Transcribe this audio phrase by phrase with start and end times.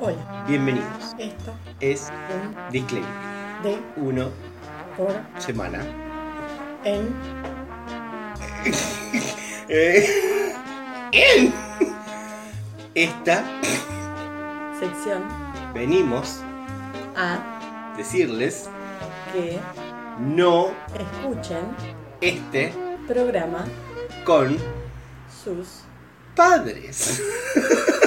[0.00, 1.14] Hola, Bienvenidos.
[1.18, 3.10] esto Es un Disclaimer.
[3.62, 4.30] de Uno
[4.96, 5.84] por semana.
[6.84, 7.14] en
[9.72, 10.04] Eh,
[11.12, 11.54] en
[12.96, 13.44] esta
[14.80, 15.22] sección
[15.72, 16.40] venimos
[17.16, 18.68] a decirles
[19.32, 19.60] que
[20.18, 21.60] no escuchen
[22.20, 22.74] este
[23.06, 23.64] programa
[24.24, 24.56] con
[25.44, 25.82] sus
[26.34, 27.22] padres.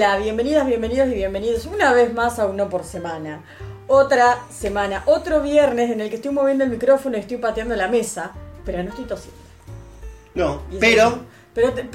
[0.00, 3.42] hola, bienvenidas, bienvenidos y bienvenidos una vez más a Uno por Semana.
[3.86, 7.86] Otra semana, otro viernes en el que estoy moviendo el micrófono y estoy pateando la
[7.86, 8.32] mesa,
[8.64, 9.38] pero no estoy tosiendo.
[10.34, 11.20] No, pero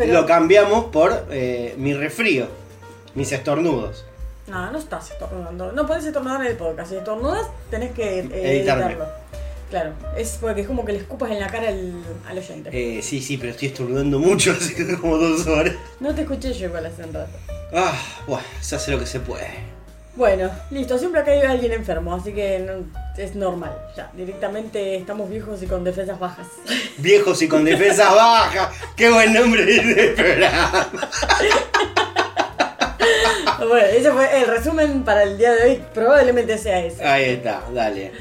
[0.05, 2.48] lo cambiamos por eh, mi resfrío,
[3.16, 4.06] mis estornudos.
[4.45, 5.72] No, no estás estornudando.
[5.72, 6.92] No podés estornudar en el podcast.
[6.92, 9.03] Si estornudas, tenés que eh, editarlo.
[9.69, 11.94] Claro, es porque es como que le escupas en la cara al,
[12.30, 12.69] al oyente.
[12.71, 15.73] Eh, sí, sí, pero estoy estornudando mucho, así que como dos horas.
[15.99, 17.31] No te escuché yo igual hace un rato.
[17.73, 17.94] Ah,
[18.27, 19.75] bueno, se hace lo que se puede.
[20.16, 22.85] Bueno, listo, siempre acá hay alguien enfermo, así que no-
[23.22, 23.75] es normal.
[23.97, 26.47] Ya, directamente estamos viejos y con defensas bajas.
[27.00, 28.69] Viejos y con defensas bajas.
[28.95, 30.88] Qué buen nombre de programa.
[33.59, 35.83] bueno, ese fue el resumen para el día de hoy.
[35.94, 37.03] Probablemente sea ese.
[37.03, 38.11] Ahí está, dale.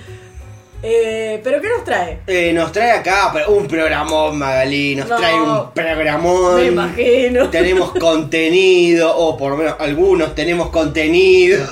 [0.87, 2.19] Eh, ¿Pero qué nos trae?
[2.27, 4.95] Eh, nos trae acá un programón, Magalí.
[4.97, 5.17] Nos No.
[5.17, 6.57] trae un programón.
[6.57, 7.49] Me imagino.
[7.51, 11.67] Tenemos contenido, o por lo menos algunos tenemos contenido.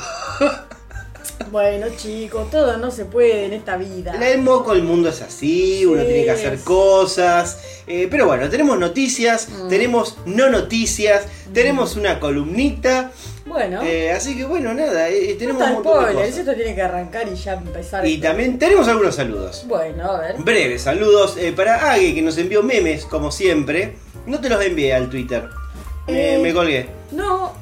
[1.51, 4.15] Bueno, chicos, todo no se puede en esta vida.
[4.15, 7.59] En el moco el mundo es así, uno Sí, tiene que hacer cosas.
[7.87, 9.69] eh, pero bueno, tenemos noticias, Mm.
[9.69, 13.11] tenemos no noticias, tenemos una columnita.
[13.45, 16.39] Bueno, eh, así que bueno, nada, eh, no tenemos un montón de cosas.
[16.39, 18.07] esto tiene que arrancar y ya empezar.
[18.07, 18.29] Y esto.
[18.29, 19.65] también tenemos algunos saludos.
[19.67, 20.37] Bueno, a ver.
[20.39, 23.97] Breves saludos eh, para Agui que nos envió memes como siempre.
[24.27, 25.49] No te los envié al Twitter.
[26.07, 26.89] Me, Eh, me colgué.
[27.11, 27.53] No.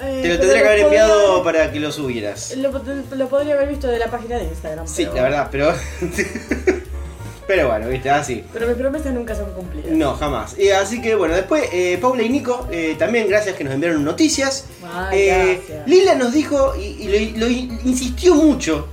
[0.00, 2.56] eh, Te lo tendría que haber podría enviado para que lo subieras.
[2.56, 2.72] Lo,
[3.16, 4.86] lo podría haber visto de la página de Instagram.
[4.88, 5.74] Sí, pero- la verdad, pero.
[7.50, 8.44] pero bueno, viste, así.
[8.52, 9.90] Pero mis promesas nunca son cumplidas.
[9.90, 10.54] No, jamás.
[10.80, 14.66] Así que bueno, después eh, Paula y Nico, eh, también gracias que nos enviaron noticias.
[14.94, 15.82] Ay, Eh.
[15.86, 18.86] Lila nos dijo, y, y lo, lo insistió mucho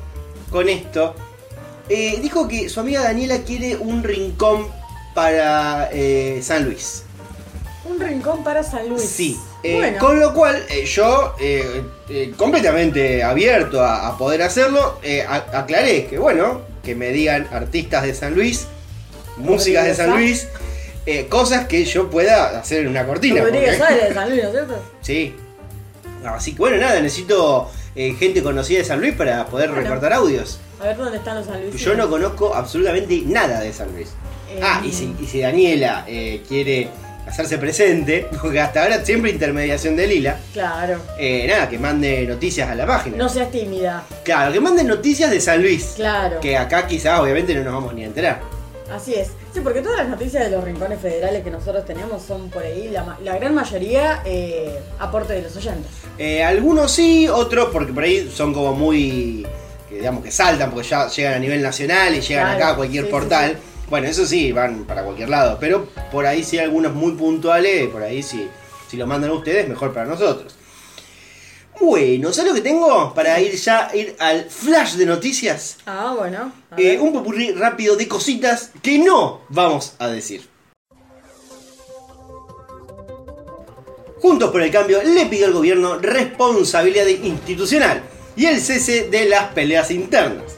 [0.50, 1.14] con esto,
[1.88, 4.66] eh, dijo que su amiga Daniela quiere un rincón
[5.14, 5.92] para
[6.42, 7.04] San Luis.
[7.88, 9.04] Un rincón para San Luis.
[9.04, 9.38] Sí.
[9.62, 11.36] Bueno, Con lo cual, yo,
[12.38, 18.14] completamente abierto a, a poder hacerlo, a- aclaré que, bueno, que me digan artistas de
[18.14, 18.66] San Luis,
[19.36, 20.62] músicas de San Rodríguez Luis,
[21.06, 23.42] eh, cosas que yo pueda hacer en una cortina.
[23.42, 24.84] Rodríguez porque- de San Luis, ¿no es cierto?
[25.02, 25.36] Sí.
[26.24, 29.84] Así que, bueno, nada, necesito eh, gente conocida de San Luis para poder Bueno.
[29.84, 30.60] recortar audios.
[30.80, 31.76] A ver dónde están los San Luis.
[31.76, 34.10] Yo no conozco absolutamente nada de San Luis.
[34.62, 36.88] Ah, y si, y si Daniela eh, quiere
[37.28, 41.02] hacerse presente, porque hasta ahora siempre intermediación de Lila, Claro.
[41.20, 43.18] eh, nada, que mande noticias a la página.
[43.18, 44.04] No seas tímida.
[44.24, 45.94] Claro, que manden noticias de San Luis.
[45.96, 46.40] Claro.
[46.40, 48.40] Que acá quizás obviamente no nos vamos ni a enterar.
[48.92, 49.30] Así es.
[49.54, 52.90] Sí, porque todas las noticias de los rincones federales que nosotros tenemos son por ahí,
[52.90, 55.92] la, gran mayoría eh, aporte de los oyentes.
[56.18, 59.46] Eh, algunos sí, otros porque por ahí son como muy,
[59.90, 62.76] que digamos que saltan porque ya llegan a nivel nacional y llegan Claro, acá a
[62.78, 63.52] cualquier sí, sí, portal.
[63.52, 63.58] sí.
[63.90, 68.04] Bueno, eso sí, van para cualquier lado, pero por ahí sí algunos muy puntuales, por
[68.04, 68.50] ahí sí,
[68.90, 70.56] si lo mandan ustedes, mejor para nosotros.
[71.80, 73.14] Bueno, ¿sabes lo que tengo?
[73.14, 75.78] Para ir ya ir al flash de noticias.
[75.86, 76.52] Ah, bueno.
[76.76, 80.50] Eh, un popurrí rápido de cositas que no vamos a decir.
[84.20, 88.02] Juntos por el Cambio le pidió al gobierno responsabilidad institucional
[88.36, 90.58] y el cese de las peleas internas.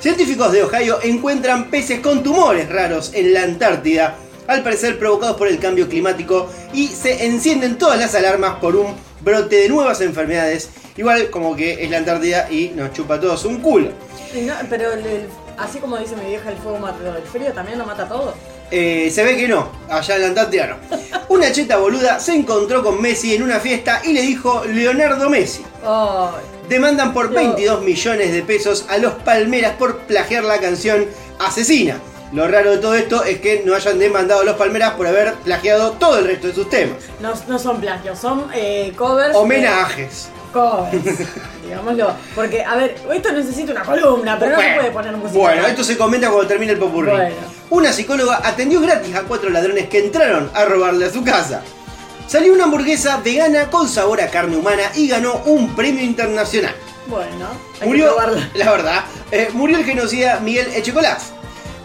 [0.00, 4.14] Científicos de Ohio encuentran peces con tumores raros en la Antártida,
[4.46, 8.94] al parecer provocados por el cambio climático, y se encienden todas las alarmas por un
[9.20, 13.44] brote de nuevas enfermedades, igual como que es la Antártida y nos chupa a todos
[13.44, 13.90] un culo.
[14.42, 15.26] No, pero el- el-
[15.56, 16.98] así como dice mi vieja, el fuego mata.
[17.16, 18.34] El frío también lo mata todo.
[18.70, 20.76] Eh, se ve que no, allá en la Antártida no.
[21.28, 25.62] Una cheta boluda se encontró con Messi en una fiesta y le dijo Leonardo Messi.
[25.84, 26.30] Ay,
[26.68, 27.36] Demandan por No.
[27.36, 31.06] 22 millones de pesos a los Palmeras por plagiar la canción
[31.38, 31.96] Asesina.
[32.32, 35.32] Lo raro de todo esto es que no hayan demandado a los Palmeras por haber
[35.36, 36.96] plagiado todo el resto de sus temas.
[37.20, 39.32] no, no son plagios, son eh, covers.
[39.32, 40.28] de- Homenajes.
[40.52, 40.92] Covers,
[41.64, 42.10] digámoslo.
[42.34, 45.38] Porque, a ver, esto necesita una columna, pero no se puede poner música.
[45.38, 47.10] Bueno, esto se comenta cuando termine el popurrí.
[47.10, 47.36] Bueno.
[47.70, 51.62] Una psicóloga atendió gratis a cuatro ladrones que entraron a robarle a su casa.
[52.28, 56.74] Salió una hamburguesa vegana con sabor a carne humana y ganó un premio internacional.
[57.06, 57.48] Bueno,
[57.80, 58.50] hay Murió, que probarla.
[58.54, 61.32] la verdad, eh, murió el genocida Miguel Echecolás.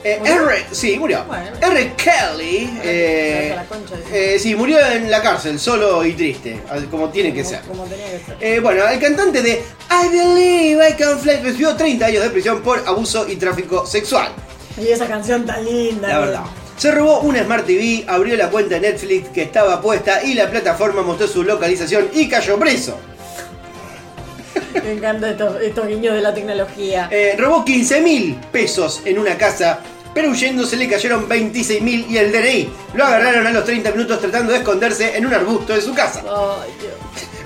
[0.04, 0.20] Eh.
[0.22, 1.24] R, sí, murió.
[1.24, 1.50] Bueno.
[1.62, 1.94] R.
[1.96, 6.62] Kelly, eh, concha de- eh, sí, murió en la cárcel, solo y triste,
[6.92, 7.62] como tiene que ser.
[7.62, 8.38] Como tenía que ser.
[8.42, 12.62] Eh, bueno, el cantante de I Believe I Can Fly recibió 30 años de prisión
[12.62, 14.28] por abuso y tráfico sexual.
[14.78, 16.10] Y esa canción tan linda.
[16.10, 16.42] La verdad.
[16.78, 20.50] Se robó una Smart TV, abrió la cuenta de Netflix que estaba puesta y la
[20.50, 22.98] plataforma mostró su localización y cayó preso.
[24.84, 27.08] Me encantan estos, estos guiños de la tecnología.
[27.12, 29.80] Eh, robó 15 mil pesos en una casa,
[30.14, 32.70] pero huyendo se le cayeron 26 mil y el DNI.
[32.96, 36.22] Lo agarraron a los 30 minutos tratando de esconderse en un arbusto de su casa.
[36.22, 36.94] Dios.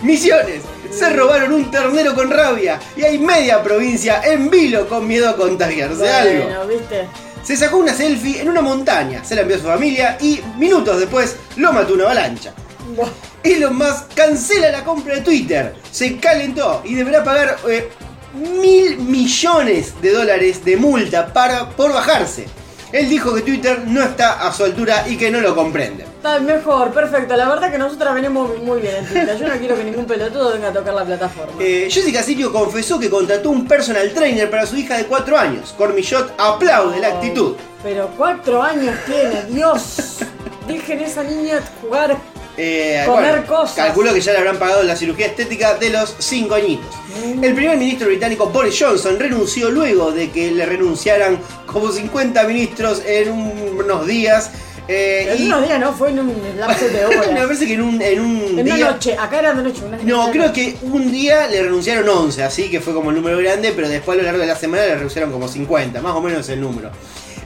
[0.01, 0.61] Misiones.
[0.91, 5.35] Se robaron un ternero con rabia y hay media provincia en vilo con miedo a
[5.35, 6.43] contagiarse algo.
[6.45, 7.07] Bueno, ¿viste?
[7.47, 10.99] Se sacó una selfie en una montaña, se la envió a su familia y minutos
[10.99, 12.53] después lo mató una avalancha.
[12.93, 13.07] Buah.
[13.41, 17.87] Elon Musk cancela la compra de Twitter, se calentó y deberá pagar eh,
[18.33, 22.47] mil millones de dólares de multa para, por bajarse.
[22.91, 26.03] Él dijo que Twitter no está a su altura y que no lo comprende.
[26.03, 27.35] Está mejor, perfecto.
[27.35, 29.37] La verdad que nosotras venimos muy bien en Twitter.
[29.37, 31.53] Yo no quiero que ningún pelotudo venga a tocar la plataforma.
[31.59, 35.73] Eh, Jessica Sirio confesó que contrató un personal trainer para su hija de 4 años.
[35.77, 37.55] Cormillot aplaude la actitud.
[37.83, 40.17] Pero cuatro años tiene, Dios.
[40.67, 42.17] Dejen a esa niña jugar.
[42.59, 43.75] Eh, Comer cosas.
[43.75, 46.87] Calculo que ya le habrán pagado la cirugía estética de los 5 añitos.
[47.35, 47.43] Mm.
[47.43, 53.01] El primer ministro británico Boris Johnson renunció luego de que le renunciaran como 50 ministros
[53.05, 54.49] en un- unos días.
[54.87, 57.27] eh, En y unos días no, fue en un lapso de me horas.
[57.45, 59.83] parece que en un, en un En una noche, acá era de noche.
[59.85, 63.37] Una No, creo que un día le renunciaron 11, así que fue como el número
[63.37, 66.21] grande, pero después a lo largo de la semana le renunciaron como 50, más o
[66.21, 66.89] menos el número.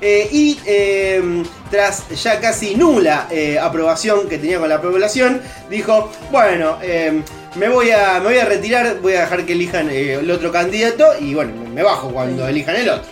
[0.04, 6.12] Eh, y eh, tras ya casi nula eh, aprobación que tenía con la población, dijo,
[6.32, 7.22] bueno, eh,
[7.56, 10.52] me, voy a, me voy a retirar, voy a dejar que elijan eh, el otro
[10.52, 13.12] candidato y bueno, me bajo cuando elijan el otro.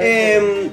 [0.00, 0.70] Eh,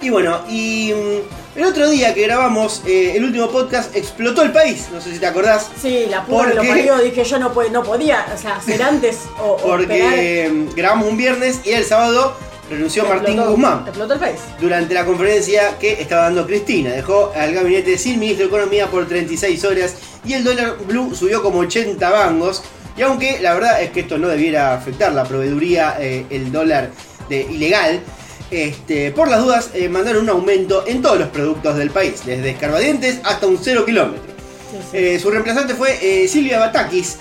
[0.00, 4.52] y bueno, y mm, el otro día que grabamos eh, el último podcast explotó el
[4.52, 5.70] país, no sé si te acordás.
[5.80, 6.68] Sí, la puta ¿por que lo qué?
[6.68, 9.56] parió, dije yo no, no podía, o sea, ser antes o.
[9.58, 12.36] Porque grabamos un viernes y el sábado
[12.70, 14.40] renunció Martín Guzmán Explotó el país.
[14.60, 16.90] durante la conferencia que estaba dando Cristina.
[16.90, 21.42] Dejó al gabinete sin ministro de Economía por 36 horas y el dólar blue subió
[21.42, 22.62] como 80 bangos.
[22.96, 26.90] Y aunque la verdad es que esto no debiera afectar la proveeduría, eh, el dólar
[27.28, 28.00] de ilegal,
[28.50, 32.50] este, por las dudas eh, mandaron un aumento en todos los productos del país, desde
[32.50, 34.34] escarbadientes hasta un 0 kilómetro.
[34.70, 34.96] Sí, sí.
[34.96, 37.16] Eh, su reemplazante fue Silvia Batakis,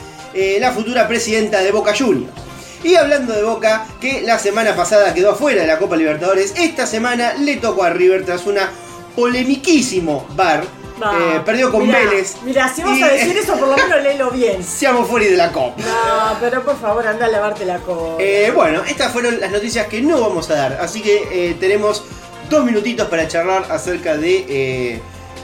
[0.59, 2.44] la futura presidenta de Boca Juniors.
[2.85, 6.85] Y hablando de Boca, que la semana pasada quedó afuera de la Copa Libertadores, esta
[6.85, 8.69] semana le tocó a River tras una
[9.15, 10.63] polemiquísimo bar.
[10.63, 12.35] Eh, perdió con Mirá, Vélez.
[12.43, 14.63] Mira, si vas Y- a decir eso, por lo menos léelo bien.
[14.63, 15.81] Seamos fuera de la Copa.
[15.81, 18.17] No, pero por favor, anda a lavarte la cola.
[18.23, 22.03] Eh, bueno, estas fueron las noticias que no vamos a dar, así que eh, tenemos
[22.51, 25.01] dos minutitos para charlar acerca de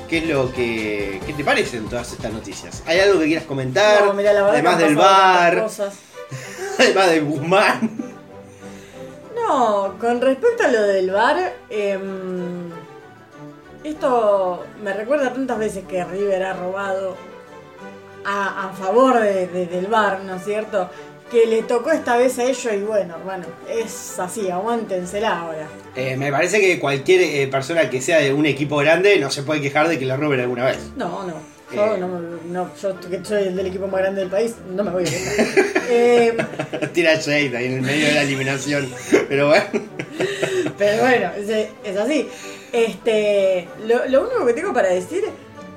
[0.07, 2.83] qué es lo que qué te parecen todas estas noticias.
[2.85, 4.05] ¿Hay algo que quieras comentar?
[4.05, 5.93] No, mirá, la verdad además que del bar, cosas.
[6.85, 7.89] además de Guzmán.
[9.35, 12.69] No, con respecto a lo del bar, em,
[13.83, 17.15] esto me recuerda tantas veces que River ha robado
[18.25, 20.89] a, a favor de- de- del bar, ¿no es cierto?
[21.31, 25.67] Que le tocó esta vez a ellos y bueno, hermano, es así, aguántensela ahora.
[25.95, 29.43] Eh, me parece que cualquier eh, persona que sea de un equipo grande no se
[29.43, 30.91] puede quejar de que le roben alguna vez.
[30.97, 31.33] No, no.
[31.73, 31.97] Yo, Eh.
[31.99, 32.07] no,
[32.47, 35.09] no, yo que soy el del equipo más grande del país, no me voy a.
[35.93, 36.37] Eh,
[36.93, 38.89] Tira shade ahí en el medio de la eliminación.
[39.27, 39.63] Pero bueno.
[40.77, 42.29] Pero bueno, es, es así.
[42.71, 45.25] Este, lo, lo único que tengo para decir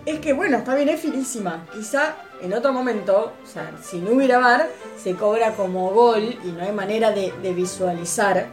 [0.06, 1.66] es que, bueno, está bien, es finísima.
[1.74, 4.68] Quizá en otro momento, o sea, si no hubiera bar,
[5.02, 8.46] se cobra como gol y no hay manera de, de visualizar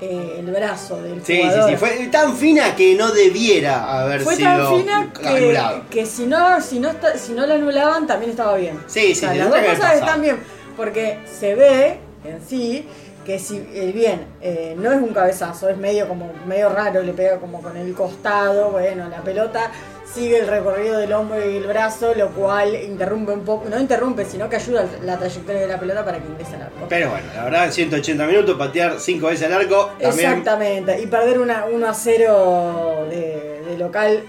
[0.00, 1.70] eh, el brazo del Sí, sí, jugador.
[1.70, 1.76] sí.
[1.76, 5.82] Fue tan fina que no debiera haber Fue sido tan fina que, anulado.
[5.90, 8.78] que si no si no está- si no la anulaban también estaba bien.
[8.86, 10.38] Sí, sí, O sea, sí, las dos cosas están bien
[10.76, 12.86] porque se ve en sí
[13.26, 17.12] que si el bien eh, no es un cabezazo, es medio como medio raro, le
[17.12, 19.70] pega como con el costado, bueno, la pelota
[20.14, 24.24] sigue el recorrido del hombro y el brazo, lo cual interrumpe un poco, no interrumpe,
[24.24, 26.86] sino que ayuda la trayectoria de la pelota para que ingrese al arco.
[26.88, 30.30] Pero bueno, la verdad, en 180 minutos, patear 5 veces al arco, también.
[30.30, 34.22] Exactamente, y perder una 1 a 0 de, de local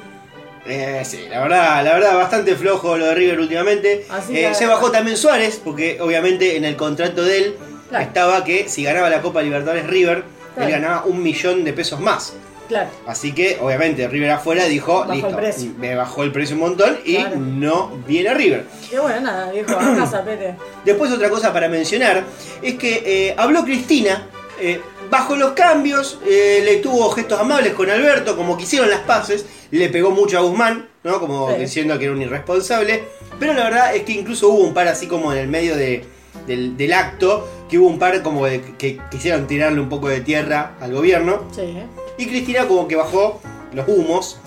[0.67, 4.05] Eh, sí, la verdad, la verdad, bastante flojo lo de River últimamente.
[4.31, 7.55] Eh, se bajó también Suárez, porque obviamente en el contrato de él
[7.89, 8.03] Claro.
[8.05, 10.67] estaba que si ganaba la Copa Libertadores River, Claro.
[10.69, 12.33] él ganaba un millón de pesos más.
[12.69, 12.89] Claro.
[13.05, 15.71] Así que, obviamente, River afuera dijo, Bajó el listo, precio.
[15.77, 17.35] me bajó el precio un montón y Claro.
[17.37, 18.65] no viene River.
[18.91, 20.55] Y bueno, nada, dijo, a casa, pete.
[20.85, 22.23] Después otra cosa para mencionar
[22.61, 24.27] es que eh, habló Cristina,
[24.61, 29.45] eh, bajo los cambios, eh, le tuvo gestos amables con Alberto, como quisieron las paces,
[29.71, 31.19] le pegó mucho a Guzmán, ¿no?
[31.19, 31.61] Como Sí.
[31.61, 33.03] diciendo que era un irresponsable,
[33.39, 36.05] pero la verdad es que incluso hubo un par así como en el medio de-
[36.45, 40.21] del, del acto, que hubo un par como de, que quisieron tirarle un poco de
[40.21, 41.77] tierra al gobierno, Sí.
[42.19, 43.39] Y Cristina como que bajó
[43.73, 44.37] los humos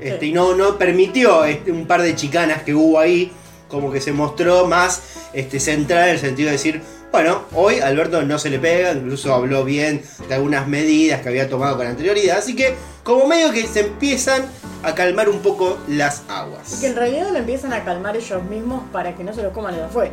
[0.00, 0.26] este, Sí.
[0.26, 3.30] y no, no permitió este, un par de chicanas que hubo ahí,
[3.68, 5.02] como que se mostró más
[5.32, 9.32] este, centrada en el sentido de decir, bueno, hoy Alberto no se le pega, incluso
[9.34, 13.66] habló bien de algunas medidas que había tomado con anterioridad, así que como medio que
[13.66, 14.44] se empiezan
[14.82, 16.78] a calmar un poco las Y aguas.
[16.80, 19.72] que en realidad lo empiezan a calmar ellos mismos para que no se los coman
[19.72, 20.12] los de afuera.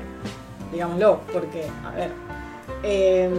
[0.72, 2.12] Digámoslo, porque, a ver,
[2.84, 3.30] eh,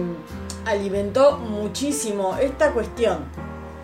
[0.65, 3.19] alimentó muchísimo esta cuestión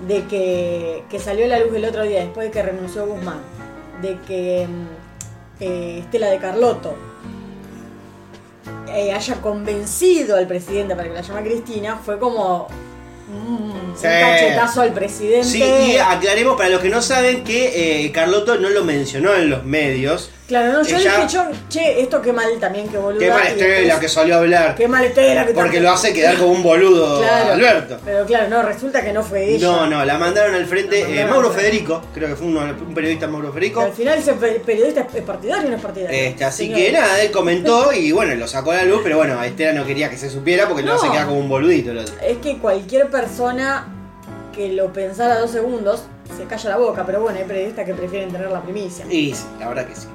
[0.05, 3.39] de que, que salió a la luz el otro día después de que renunció Guzmán,
[4.01, 6.95] de que mm, eh, Estela de Carlotto
[8.89, 12.67] eh, haya convencido al presidente para que la llame Cristina, fue como
[13.27, 14.05] mm, Sí.
[14.07, 15.47] un cachetazo al presidente.
[15.47, 19.49] Sí, y aclaremos para los que no saben que eh, Carlotto no lo mencionó en
[19.49, 20.31] los medios.
[20.47, 23.19] Claro, no, yo Ella- dije, yo, che, esto qué mal también, que boludo.
[23.19, 24.75] Qué mal Estela que salió a hablar.
[24.75, 27.51] Qué mal Estela que Porque lo hace quedar como un boludo Claro.
[27.53, 27.99] Alberto.
[28.05, 29.67] Pero claro, no, resulta que no fue ella.
[29.67, 31.69] No, no, la mandaron al frente La eh, mandaron Mauro al frente.
[31.71, 33.81] Federico, creo que fue uno- un periodista Mauro Federico.
[33.81, 36.17] al final ese pe- periodista es partidario o no es partidario.
[36.17, 36.79] Este, así Señor.
[36.79, 39.85] que nada, él comentó y bueno, lo sacó a la luz, pero bueno, Estela no
[39.85, 40.99] quería que se supiera porque no, No.
[41.01, 42.15] se queda como un boludito el otro.
[42.25, 43.87] Es que cualquier persona
[44.53, 46.03] que lo pensara dos segundos
[46.37, 49.05] se calla la boca, pero bueno, hay periodistas que prefieren tener la primicia.
[49.09, 50.07] Y sí, la verdad que sí.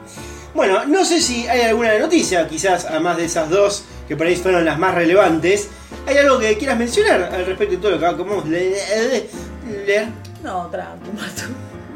[0.55, 4.37] Bueno, no sé si hay alguna noticia, quizás además de esas dos que por ahí
[4.37, 5.69] fueron las más relevantes.
[6.07, 8.77] ¿Hay algo que quieras mencionar al respecto de todo lo que acabamos de
[9.87, 10.09] leer?
[10.45, 11.43] No, tranqui, mato.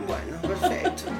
[0.06, 1.02] Bueno, perfecto.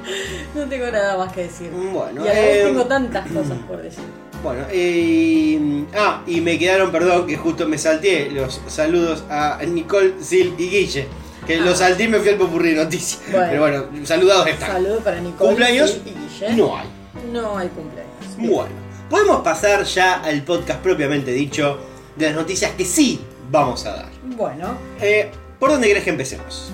[0.54, 1.70] No tengo nada más que decir.
[1.70, 4.04] Bueno, y a eh, tengo tantas cosas por decir.
[4.46, 10.14] Bueno, eh, ah, y me quedaron, perdón, que justo me salté los saludos a Nicole,
[10.22, 11.08] Sil y Guille.
[11.48, 11.60] Que Ah.
[11.64, 13.20] los salté y me fui al popurrí de noticias.
[13.30, 13.46] Bueno.
[13.48, 14.70] Pero bueno, saludados están.
[14.70, 15.90] Saludos para Nicole ¿Cumpleaños?
[15.90, 16.52] Sil y Guille.
[16.56, 16.86] No hay.
[17.32, 18.14] No hay cumpleaños.
[18.38, 18.70] Bueno,
[19.10, 21.78] podemos pasar ya al podcast propiamente dicho
[22.14, 24.08] de las noticias que sí vamos a dar.
[24.36, 26.70] Bueno, Eh, ¿Por dónde querés que empecemos?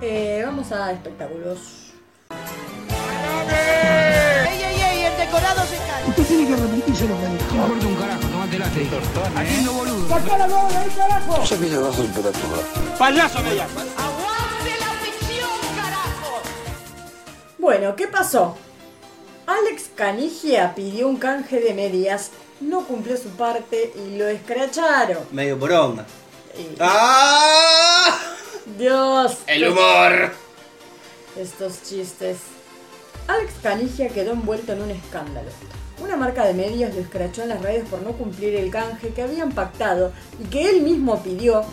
[0.00, 1.58] eh, vamos a espectáculos.
[5.26, 5.42] ¡Ey, ey, ey!
[5.42, 6.08] El decorado se cae.
[6.08, 6.56] Usted tiene que
[7.16, 7.54] que dijo.
[7.56, 8.70] No importa un carajo, tomate la
[9.36, 10.08] Haciendo boludo.
[10.08, 11.44] ¡Sacá la mano de ahí, carajo!
[12.98, 13.80] Payaso me llama.
[13.98, 16.42] ¡Aguante la ficción, carajo!
[17.58, 18.56] Bueno, ¿qué pasó?
[19.46, 22.30] Alex Canigia pidió un canje de medias,
[22.60, 25.24] no cumplió su parte y lo escracharon.
[25.30, 26.04] Medio por onda.
[26.58, 28.18] Y- ¡Ah!
[28.78, 30.32] Dios, El humor.
[31.36, 32.38] estos chistes.
[33.28, 35.50] Alex Canigia quedó envuelto en un escándalo.
[35.98, 39.22] Una marca de medios lo escrachó en las redes por no cumplir el canje que
[39.22, 41.64] habían pactado y que él mismo pidió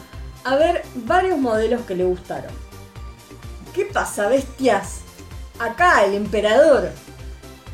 [0.44, 2.52] a ver varios modelos que le gustaron.
[3.74, 5.00] ¿Qué pasa, bestias?
[5.60, 6.90] Acá el emperador.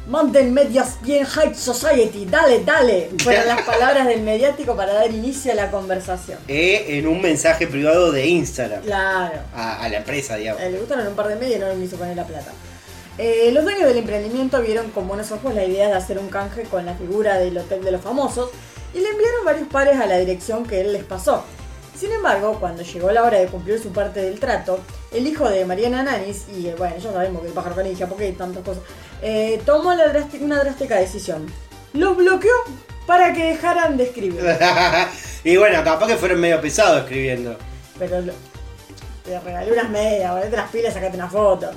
[0.07, 3.12] Mountain Medias bien High Society, dale, dale.
[3.21, 6.39] Fueron las palabras del mediático para dar inicio a la conversación.
[6.48, 8.81] Eh, en un mensaje privado de Instagram.
[8.81, 9.39] Claro.
[9.53, 10.63] A, a la empresa, digamos.
[10.63, 12.51] Eh, le gustaron un par de medias y no le quiso poner la plata.
[13.21, 16.63] Eh, los dueños del emprendimiento vieron con buenos ojos la idea de hacer un canje
[16.63, 18.49] con la figura del Hotel de los Famosos
[18.93, 21.43] y le enviaron varios pares a la dirección que él les pasó.
[21.99, 24.79] Sin embargo, cuando llegó la hora de cumplir su parte del trato,
[25.11, 28.23] el hijo de Mariana Nanis, y eh, bueno, ya sabemos que el pájaro canija, porque
[28.23, 28.83] hay tantas cosas,
[29.21, 31.45] eh, tomó la drástica- una drástica decisión.
[31.91, 32.53] Los bloqueó
[33.05, 34.39] para que dejaran de escribir.
[35.43, 37.57] y bueno, capaz que fueron medio pesados escribiendo.
[37.97, 38.21] Pero
[39.25, 41.69] te regalé unas medias, ponete las pilas, sacate una foto.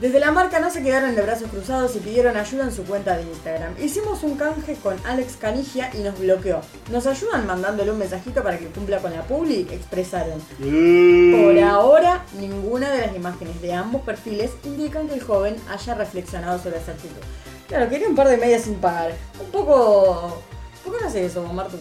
[0.00, 3.16] Desde la marca no se quedaron de brazos cruzados y pidieron ayuda en su cuenta
[3.16, 3.74] de Instagram.
[3.82, 6.60] Hicimos un canje con Alex Canigia y nos bloqueó.
[6.92, 9.66] ¿Nos ayudan mandándole un mensajito para que cumpla con la publi?
[9.72, 10.40] Expresaron.
[10.60, 16.62] Por ahora, ninguna de las imágenes de ambos perfiles indican que el joven haya reflexionado
[16.62, 17.20] sobre esa actitud.
[17.66, 19.14] Claro, quería un par de medias sin pagar.
[19.40, 20.40] Un poco...
[20.84, 21.76] ¿Por qué no haces eso, Martu?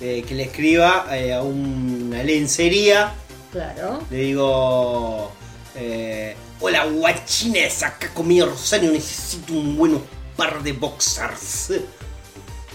[0.00, 3.12] Eh, que le escriba eh, a una lencería.
[3.50, 3.98] Claro.
[4.08, 5.32] Le digo.
[5.74, 10.00] Eh, Hola guachines, acá conmigo Rosario necesito un buen
[10.36, 11.72] par de boxers.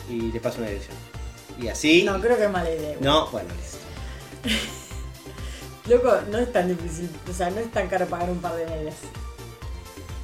[0.10, 0.98] Y le paso una dirección.
[1.60, 2.04] Y así.
[2.04, 2.96] No, creo que es mala idea.
[3.00, 3.78] No, bueno, listo.
[5.88, 8.66] Loco, no es tan difícil, o sea, no es tan caro pagar un par de
[8.66, 8.96] medias.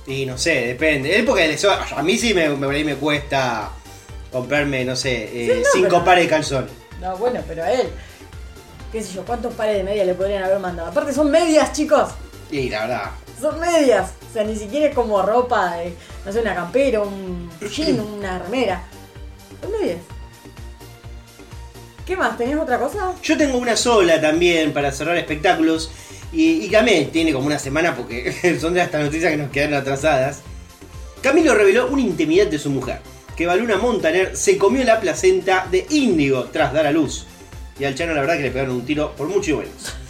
[0.05, 1.15] Y no sé, depende.
[1.17, 1.57] Él porque
[1.95, 3.71] a mí sí me, me, me cuesta
[4.31, 6.71] comprarme, no sé, eh, Sí, no, cinco pero- pares de calzones.
[7.01, 7.89] No, bueno, pero a él.
[8.91, 10.89] qué sé yo, cuántos pares de medias le podrían haber mandado.
[10.89, 12.09] Aparte son medias, chicos.
[12.55, 13.11] Y la verdad.
[13.39, 14.11] Son medias.
[14.29, 15.93] O sea, ni siquiera es como ropa de,
[16.25, 18.81] no sé, una campera, un jean, una remera.
[19.61, 19.97] Son medias.
[22.05, 22.37] ¿Qué más?
[22.37, 23.13] ¿Tenés otra cosa?
[23.21, 25.91] Yo tengo una sola también para cerrar espectáculos.
[26.31, 29.75] Y, y Camé tiene como una semana porque son de estas noticias que nos quedaron
[29.75, 30.39] atrasadas.
[31.21, 32.99] Camilo reveló una intimidad de su mujer.
[33.35, 37.25] Que Baluna Montaner se comió la placenta de Índigo tras dar a luz.
[37.77, 40.04] Y al Chano la verdad que le pegaron un tiro por mucho y menos.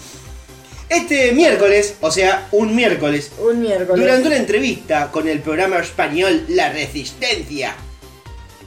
[0.90, 4.00] Este miércoles, o sea, un miércoles, Un miércoles.
[4.02, 7.76] durante una entrevista con el programa español La Resistencia,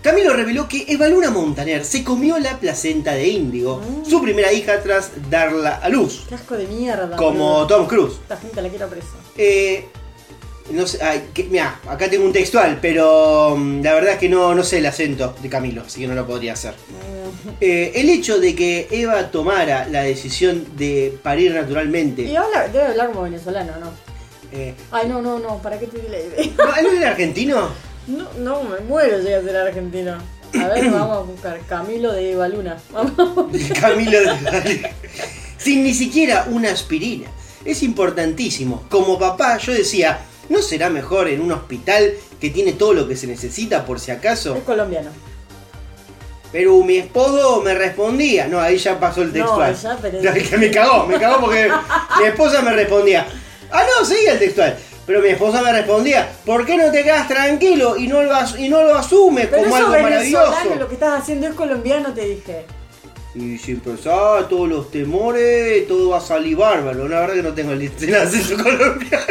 [0.02, 5.10] Camilo reveló que Evaluna Montaner se comió la placenta de Índigo, su primera hija tras
[5.30, 7.16] darla a luz, Qué asco de mierda.
[7.16, 7.66] como boludo.
[7.66, 8.14] Tom Cruise.
[8.22, 9.06] Esta gente la quiero presa.
[9.36, 9.86] Eh,
[10.70, 14.28] no sé, ay, que- mirá, acá tengo un textual, pero mm, la verdad es que
[14.28, 16.74] no, no sé el acento de Camilo, así que no lo podría hacer.
[17.60, 22.36] Eh, el hecho de que Eva tomara la decisión de parir Y naturalmente.
[22.36, 23.90] habla, debe hablar como venezolano, ¿no?
[24.52, 26.54] eh, Ay, no, no, no, ¿para qué te di la idea?
[26.82, 27.70] ¿No era argentino?
[28.06, 30.18] No, no, me muero llega a ser argentino.
[30.58, 32.78] A ver, vamos a buscar Camilo de Eva Luna.
[32.92, 33.52] Vamos.
[33.80, 34.90] Camilo de
[35.58, 37.28] Sin ni siquiera una aspirina.
[37.64, 38.84] Es importantísimo.
[38.88, 43.16] Como papá, yo decía, ¿no será mejor en un hospital que tiene todo lo que
[43.16, 44.56] se necesita por si acaso?
[44.56, 45.10] Es colombiano.
[46.52, 48.46] Pero mi esposo me respondía.
[48.48, 49.74] No, ahí ya pasó el No, textual.
[49.76, 51.70] ya, pero- Ya, que me cagó, me cagó porque
[52.20, 53.26] mi esposa me respondía.
[53.70, 54.76] Ah, no, seguía el textual.
[55.06, 58.58] Pero mi esposa me respondía, ¿por qué no te quedas tranquilo y no lo, as-
[58.58, 60.74] y no lo asumes Pero como eso algo maravilloso?
[60.78, 62.64] lo que estás haciendo es colombiano, te dije.
[63.34, 67.08] Y sin pensar, todos los temores, todo va a salir bárbaro.
[67.08, 69.24] La verdad que no tengo el acento colombiano.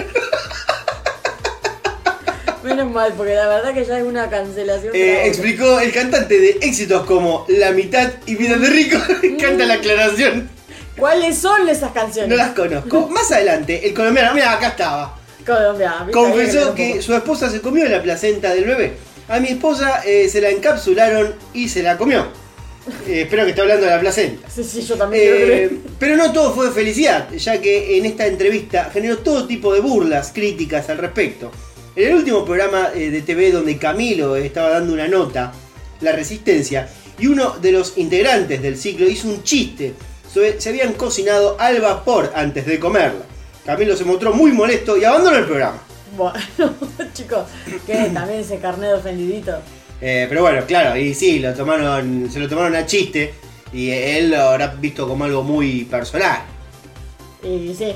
[2.67, 4.93] Menos mal, porque la verdad que ya es una cancelación.
[4.93, 8.97] Eh, explicó el cantante de éxitos como La mitad y Vida de Rico.
[9.39, 10.49] Canta la aclaración.
[10.97, 12.29] ¿Cuáles son esas canciones?
[12.29, 13.07] No las conozco.
[13.07, 15.17] Más adelante, el colombiano, mira, acá estaba.
[15.45, 16.11] Colombiano.
[16.11, 18.93] Confesó que su esposa se comió la placenta del bebé.
[19.29, 22.27] A mi esposa eh, se la encapsularon y se la comió.
[23.05, 24.49] Eh, espero que esté hablando de la placenta.
[24.49, 28.25] Sí, sí, yo también Eh, pero no todo fue de felicidad, ya que en esta
[28.25, 31.51] entrevista generó todo tipo de burlas, críticas al respecto.
[31.97, 35.51] En el último programa eh, de TV donde Camilo estaba dando una nota,
[36.01, 39.95] La Resistencia, y uno de los integrantes del ciclo hizo un chiste
[40.31, 43.25] sobre se habían cocinado al vapor antes de comerla.
[43.65, 45.79] Camilo se mostró muy molesto y abandonó el programa.
[46.15, 46.37] Bueno,
[47.15, 47.47] chicos,
[47.87, 49.57] que también ese carnet ofendidito.
[49.99, 53.33] Eh, pero bueno, claro, y sí, lo tomaron, se lo tomaron a chiste
[53.73, 56.43] y él lo habrá visto como algo muy personal.
[57.41, 57.95] Y sí,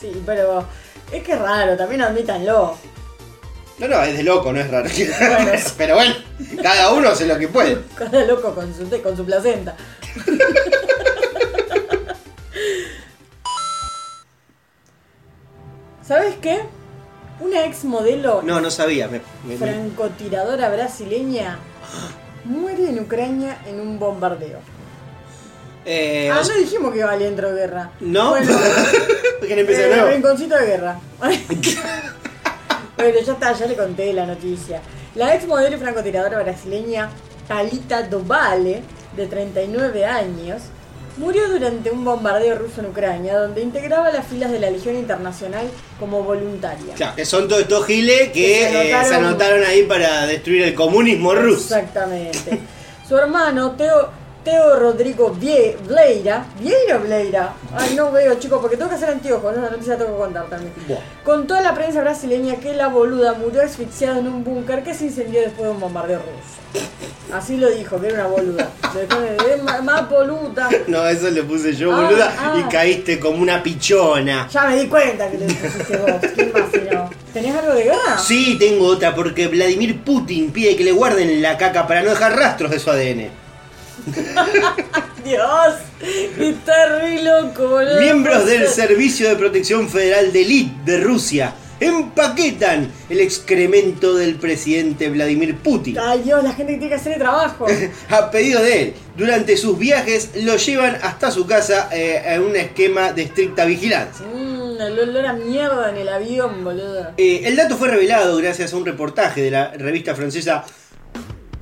[0.00, 0.64] sí, pero
[1.10, 2.78] es que es raro, también admítanlo.
[3.78, 4.88] No, no, es de loco, no es raro.
[4.88, 5.52] Bueno.
[5.76, 6.14] Pero bueno,
[6.62, 7.78] cada uno hace lo que puede.
[7.94, 9.76] Cada loco con su, con su placenta.
[16.06, 16.60] ¿Sabes qué?
[17.40, 19.08] Una ex modelo No, no sabía.
[19.08, 21.58] me- me- francotiradora brasileña
[22.44, 24.60] muere en Ucrania en un bombardeo.
[25.84, 27.90] Eh, ah, no dijimos que valía entro de guerra.
[28.00, 28.30] ¿No?
[28.30, 28.56] Bueno,
[29.40, 30.10] ¿Quieren empezar de eh, nuevo?
[30.10, 30.98] rinconcito de guerra.
[32.96, 34.80] Bueno, ya está, ya le conté la noticia.
[35.14, 37.10] La ex modelo y francotiradora brasileña
[37.48, 38.82] Talita Dovale,
[39.16, 40.62] de 39 años,
[41.16, 45.66] murió durante un bombardeo ruso en Ucrania, donde integraba las filas de la Legión Internacional
[45.98, 46.94] como voluntaria.
[46.94, 50.62] Claro, que son todos estos giles que Que se eh, se anotaron ahí para destruir
[50.62, 51.74] el comunismo ruso.
[51.76, 52.60] Exactamente.
[53.08, 54.10] Su hermano, Teo,
[54.46, 57.52] Teo Rodrigo Vie- Vieira, ¿Vieira o Vieira?
[57.76, 59.60] Ay, no veo, chicos, porque tengo que hacer anteojos, ¿no?
[59.62, 60.72] la noticia la tengo que contar también.
[61.24, 65.06] Contó a la prensa brasileña que la boluda murió asfixiada en un búnker que se
[65.06, 66.86] incendió después de un bombardeo ruso.
[67.34, 68.68] Así lo dijo, que era una boluda.
[68.94, 70.68] Después de- "Eh, ma- más boluda.
[70.86, 72.54] No, eso le puse yo, Ah, boluda, ah.
[72.64, 74.46] y caíste como una pichona.
[74.48, 76.10] Ya me di cuenta que le pusiste vos.
[76.36, 77.10] ¿Quién más no?
[77.34, 78.16] ¿Tenías algo de guerra?
[78.24, 82.36] Sí, tengo otra, porque Vladimir Putin pide que le guarden la caca para no dejar
[82.36, 83.28] rastros de su ADN.
[85.24, 85.74] Dios,
[86.38, 88.00] está re loco, boludo.
[88.00, 88.88] Miembros del ser.
[88.88, 95.98] Servicio de Protección Federal de Elite de Rusia empaquetan el excremento del presidente Vladimir Putin.
[95.98, 97.66] Ay Dios, la gente que tiene que hacer el trabajo.
[98.10, 102.56] A pedido de él, durante sus viajes lo llevan hasta su casa eh, en un
[102.56, 104.24] esquema de estricta vigilancia.
[104.26, 107.12] Mmm, el olor a mierda en el avión, boludo.
[107.16, 110.64] Eh, el dato fue revelado gracias a un reportaje de la revista francesa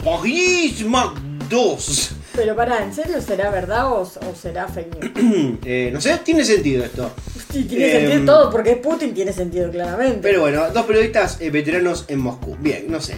[0.05, 1.15] Paris Mag
[1.49, 2.11] 2.
[2.35, 5.59] Pero pará, ¿en serio será verdad o, o será fake news?
[5.65, 7.11] Eh, no sé, tiene sentido esto.
[7.53, 10.19] Sí, tiene Em, sentido todo, porque es Putin tiene sentido claramente.
[10.21, 12.57] Pero bueno, dos periodistas eh, veteranos en Moscú.
[12.59, 13.15] Bien, no sé.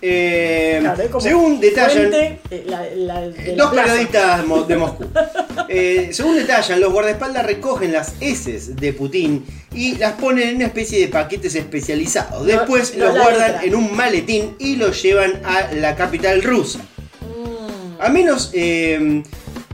[0.00, 3.88] Eh, Claro, según detallan, fuente, eh, la- la- de la dos plaza.
[3.88, 5.04] periodistas de Moscú.
[6.12, 9.44] Según detallan, los guardaespaldas recogen las heces de Putin
[9.74, 12.44] y las ponen en una especie de paquetes especializados.
[12.46, 13.64] Después no los guardan letra.
[13.64, 16.80] en un maletín y los llevan a la capital rusa.
[18.02, 19.22] A menos eh,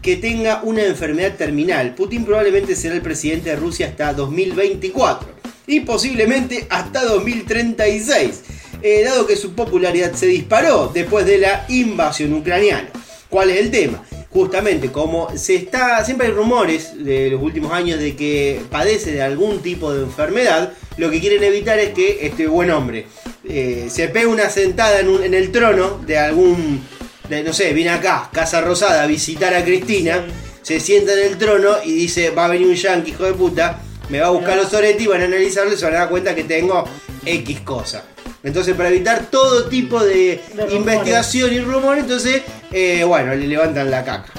[0.03, 5.31] que tenga una enfermedad terminal, Putin probablemente será el presidente de Rusia hasta 2024
[5.67, 8.43] y posiblemente hasta 2036,
[8.83, 12.91] eh, dado que su popularidad se disparó después de la invasión ucraniana.
[13.31, 14.05] ¿Cuál es el tema?
[14.29, 19.23] Justamente como se está, siempre hay rumores de los últimos años de que padece de
[19.23, 23.07] algún tipo de enfermedad, lo que quieren evitar es que este buen hombre
[23.49, 26.83] eh, se pegue una sentada en el trono de algún
[27.29, 30.25] de, no sé, viene acá, Casa Rosada, a visitar a Cristina,
[30.63, 33.79] se sienta en el trono y dice, va a venir un yankee, hijo de puta,
[34.09, 36.35] me va a buscar los Soretti, van a analizarlo y se van a dar cuenta
[36.35, 36.85] que tengo
[37.25, 38.03] X cosa.
[38.43, 40.75] Entonces, para evitar todo tipo de, De rumores.
[40.75, 44.33] investigación y rumor, entonces, eh, bueno, le levantan la caca.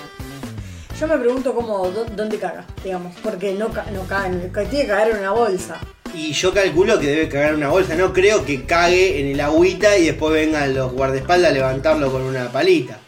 [0.99, 4.87] Yo me pregunto cómo, dó- dónde caga, digamos, porque no, no caga, en- tiene que
[4.87, 5.77] cagar en una bolsa.
[6.19, 9.39] Y yo calculo que debe cagar en una bolsa, no creo que cague en el
[9.39, 12.99] agüita y después vengan los guardaespaldas a levantarlo con una palita.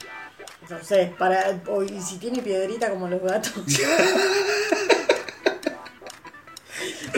[0.69, 3.51] No sé, para, o- y si tiene piedrita como los gatos.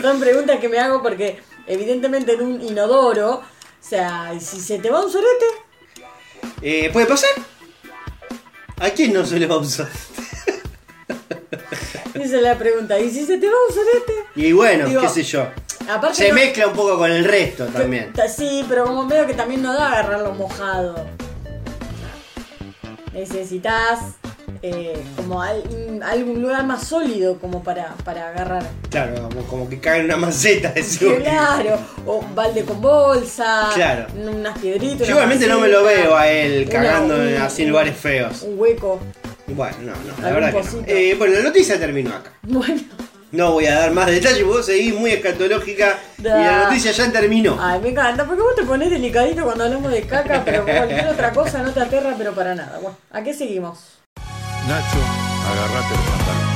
[0.02, 3.42] Son preguntas que me hago porque evidentemente en un inodoro, o
[3.80, 5.46] sea, ¿y si se te va un sorete,
[6.60, 7.30] Eh, ¿Puede pasar?
[8.80, 9.88] ¿A quién no se le va a usar?
[12.14, 14.12] esa es la pregunta, ¿y si se te va un sorete?
[14.34, 15.46] Y bueno, Digo, qué sé yo.
[15.90, 18.12] Aparte Se no- mezcla un poco con el resto también.
[18.12, 20.94] Ta- Sí, pero como veo que también no da agarrarlo mojado.
[23.12, 24.00] Necesitas
[24.66, 28.66] eh, como al- un- algún lugar más sólido como para, para agarrar.
[28.90, 30.70] Claro, como, como que cae en una maceta.
[30.74, 31.18] decimos.
[31.18, 34.06] Claro, o balde con bolsa, Claro.
[34.16, 35.00] unas piedritas.
[35.00, 37.68] Yo una igualmente no me lo veo a él una- cagando un- en- así en
[37.70, 38.40] lugares feos.
[38.42, 39.00] Un hueco.
[39.48, 39.92] Bueno, no, no,
[40.22, 40.64] la Algún verdad que no.
[40.64, 40.84] pocito.
[40.86, 42.32] Eh, bueno, la noticia terminó acá.
[42.42, 42.80] Bueno,
[43.34, 47.58] No voy a dar más detalles, vos seguís muy escatológica y la noticia ya terminó.
[47.60, 51.32] ay, me encanta, porque vos te pones delicadito cuando hablamos de caca, pero cualquier otra
[51.32, 52.78] cosa no te aterra, pero para nada.
[52.80, 53.98] Bueno, ¿a qué seguimos?
[54.68, 54.98] Nacho,
[55.50, 56.54] agarrate los pantalones.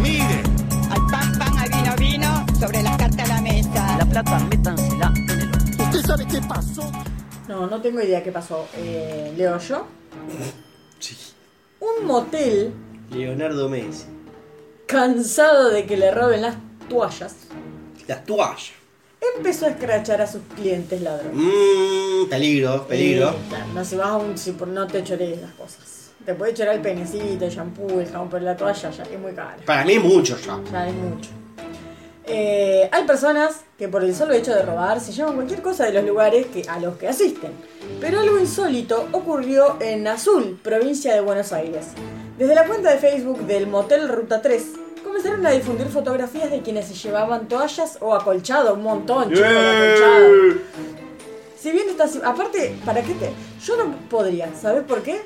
[0.00, 0.42] Mire,
[0.90, 3.96] Al pan, pan, al vino, vino, sobre las cartas a la mesa.
[3.98, 5.82] La plata, métansela en el orto.
[5.82, 6.92] ¿usted sabe qué pasó?
[7.48, 8.68] No, no tengo idea qué pasó.
[8.76, 9.84] Eh, Leo yo.
[11.00, 11.16] Sí.
[11.80, 12.72] Un motel
[13.10, 14.04] Leonardo Messi.
[14.86, 16.56] Cansado de que le roben las
[16.88, 17.34] toallas,
[18.06, 18.72] Las toallas.
[19.36, 21.32] empezó a escrachar a sus clientes ladrones.
[21.34, 23.34] Mmm, peligro, peligro.
[23.46, 26.10] Y, claro, no se vas a un si por no te chorees las cosas.
[26.24, 29.32] Te puede chorar el penecito, el shampoo, el jabón, pero la toalla ya es muy
[29.32, 29.56] cara.
[29.66, 30.58] Para mí es mucho ya.
[30.72, 31.30] Ya es mucho.
[32.26, 35.92] Eh, hay personas que por el solo hecho de robar se llevan cualquier cosa de
[35.92, 37.52] los lugares que, a los que asisten.
[38.00, 41.88] Pero algo insólito ocurrió en Azul, provincia de Buenos Aires.
[42.38, 44.62] Desde la cuenta de Facebook del Motel Ruta 3
[45.04, 50.28] comenzaron a difundir fotografías de quienes se llevaban toallas o acolchado, un montón, chicos, acolchado.
[51.60, 53.30] Si bien está así, aparte, ¿para qué te.?
[53.64, 55.22] Yo no podría, ¿sabes por qué?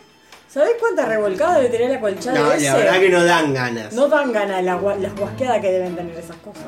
[0.49, 2.65] ¿Sabés cuánta revolcada debe tener la colchada No, ese?
[2.67, 3.93] la verdad que no dan ganas.
[3.93, 6.65] No dan ganas la las guasqueadas que deben tener esas cosas.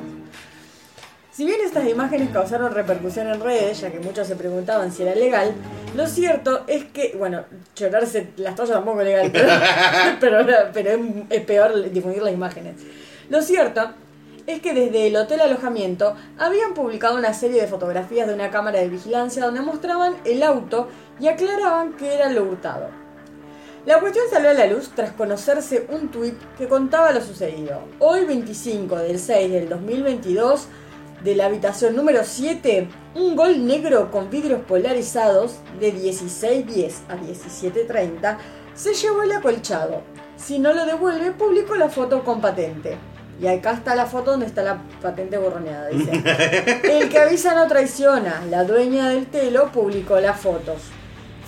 [1.32, 5.14] Si bien estas imágenes causaron repercusión en redes, ya que muchos se preguntaban si era
[5.14, 5.54] legal,
[5.94, 9.48] lo cierto es que, bueno, chorarse las toallas tampoco es legal, pero,
[10.20, 12.74] pero, pero es, es peor difundir las imágenes.
[13.28, 13.92] Lo cierto
[14.48, 18.80] es que desde el hotel alojamiento habían publicado una serie de fotografías de una cámara
[18.80, 20.88] de vigilancia donde mostraban el auto
[21.20, 22.88] y aclaraban que era lo hurtado.
[23.86, 27.80] La cuestión salió a la luz tras conocerse un tuit que contaba lo sucedido.
[27.98, 30.66] Hoy 25 del 6 del 2022,
[31.22, 38.38] de la habitación número 7, un gol negro con vidrios polarizados de 16.10 a 17.30
[38.74, 40.02] se llevó el acolchado.
[40.36, 42.96] Si no lo devuelve, publicó la foto con patente.
[43.40, 46.12] Y acá está la foto donde está la patente borroneada, dice.
[46.84, 48.42] El que avisa no traiciona.
[48.50, 50.82] La dueña del telo publicó las fotos.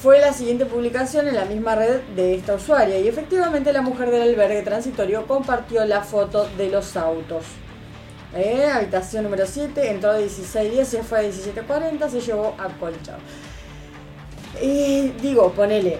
[0.02, 4.11] Fue la siguiente publicación en la misma red de esta usuaria y efectivamente la mujer
[4.11, 7.44] del albergue transitorio compartió la foto de los autos.
[8.35, 12.68] Eh, habitación número 7, entró a 16.10, se fue a 17.40, se llevó a.
[14.61, 15.99] Eh, digo, ponele,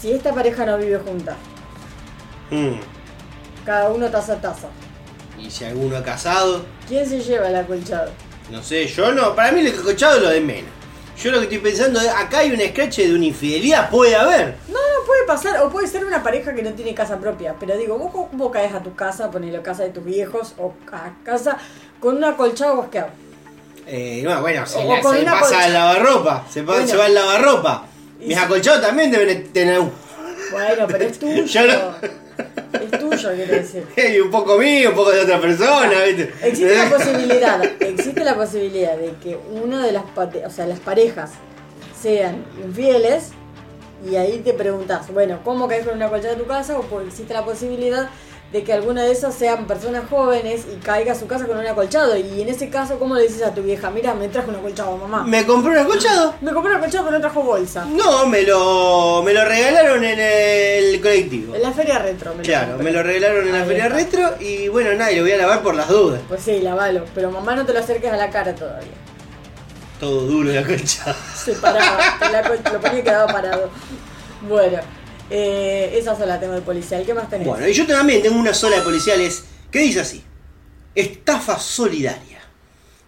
[0.00, 1.36] si esta pareja no vive junta,
[2.50, 2.80] Mm.
[3.64, 4.66] cada uno taza a taza,
[5.38, 8.10] Y si alguno ha casado, ¿quién se lleva el acolchado?
[8.50, 9.34] no sé, yo no.
[9.36, 10.70] Para mí el escuchado es lo de menos.
[11.22, 14.54] Yo lo que estoy pensando es, acá hay un scratch de una infidelidad, puede haber.
[14.68, 17.76] No, no, puede pasar, o puede ser una pareja que no tiene casa propia, pero
[17.76, 21.12] digo, vos cómo caes a tu casa, ponele a casa de tus viejos o a
[21.24, 21.58] casa
[22.00, 23.10] con un acolchado bosqueado.
[23.86, 26.46] Eh, no, bueno, se, O la- con se una pasa colcha- al lavarropa.
[26.50, 26.86] Se, pa- Bueno.
[26.88, 27.84] se va al lavarropa.
[28.20, 29.90] Y Mis acolchados también deben tener un,
[30.52, 31.44] Bueno, pero es tuyo.
[31.44, 32.20] Yo no-
[32.80, 32.90] Es
[33.22, 33.86] tuyo, quiero decir.
[34.14, 36.32] y un poco mío, un poco de otra persona, ¿viste?
[36.42, 41.32] Existe la posibilidad, existe la posibilidad de que una de las o sea, las parejas
[42.00, 43.30] sean infieles
[44.08, 46.78] y ahí te preguntas, bueno, ¿cómo caes con una colchada de tu casa?
[46.78, 48.08] O pues existe la posibilidad
[48.52, 51.66] de que alguna de esas sean personas jóvenes y caiga a su casa con un
[51.66, 52.16] acolchado.
[52.16, 53.90] Y en ese caso, ¿cómo le dices a tu vieja?
[53.90, 55.22] Mira, me trajo un acolchado, mamá.
[55.22, 56.34] Me, ¿Me compré un acolchado?
[56.52, 57.84] compré un acolchado pero no trajo bolsa.
[57.84, 61.54] No, me lo, me lo regalaron en el colectivo.
[61.54, 63.96] En la feria retro, me lo Claro, me lo regalaron en la feria está.
[63.96, 66.20] retro y bueno, nada, y lo voy a lavar por las dudas.
[66.28, 67.04] Pues sí, lavalo.
[67.14, 68.90] Pero mamá no te lo acerques a la cara todavía.
[70.00, 71.14] Todo duro el acolchado.
[71.36, 73.68] Se paraba, el aco- lo ponía y quedaba parado.
[74.48, 74.78] Bueno,
[75.30, 77.04] eh, esa sola tengo de policial.
[77.06, 77.46] ¿Qué más tenés?
[77.46, 80.22] Bueno, y yo también tengo una sola de policiales que dice así:
[80.94, 82.40] Estafa solidaria.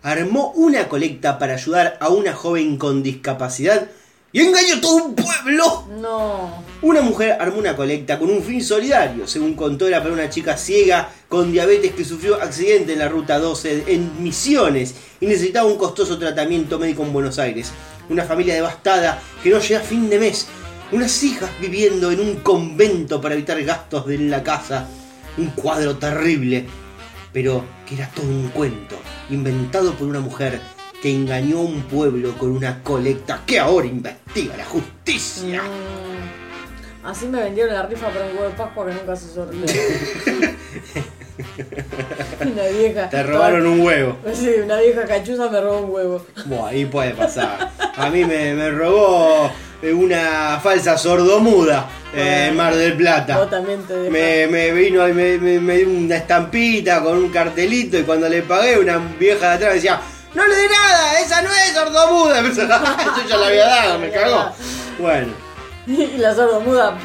[0.02, 3.88] Armó una colecta para ayudar a una joven con discapacidad
[4.32, 5.85] y engañó a todo un pueblo.
[6.00, 6.64] No.
[6.80, 10.56] Una mujer armó una colecta con un fin solidario, según contó era para una chica
[10.56, 15.76] ciega con diabetes que sufrió accidente en la ruta 12 en Misiones y necesitaba un
[15.76, 17.72] costoso tratamiento médico en Buenos Aires.
[18.08, 20.48] Una familia devastada que no llega a fin de mes.
[20.92, 24.87] Unas hijas viviendo en un convento para evitar gastos de la casa.
[25.38, 26.66] Un cuadro terrible,
[27.33, 28.96] pero que era todo un cuento,
[29.31, 30.61] inventado por una mujer
[31.00, 35.62] que engañó a un pueblo con una colecta que ahora investiga la justicia.
[35.62, 39.64] Mm, Así me vendieron la rifa para un huevo de Pascua que nunca se sorteó.
[42.40, 43.08] una vieja.
[43.08, 44.16] Te robaron un huevo.
[44.34, 46.26] Sí, una vieja cachuza me robó un huevo.
[46.46, 47.70] Buah, ahí puede pasar.
[47.96, 49.50] A mí me, me robó
[49.82, 53.38] eh, una falsa sordomuda eh, en Mar del Plata.
[53.38, 53.94] Vos también te.
[54.10, 58.28] Me, me vino y me, me- me dio una estampita con un cartelito y cuando
[58.28, 60.00] le pagué una vieja de atrás decía
[60.34, 61.20] ¡No le dé nada!
[61.20, 62.42] ¡Esa no es sordomuda!
[63.22, 64.50] Yo ya la había dado, me cagó.
[64.98, 65.28] Bueno,
[65.86, 66.96] Y la sordomuda.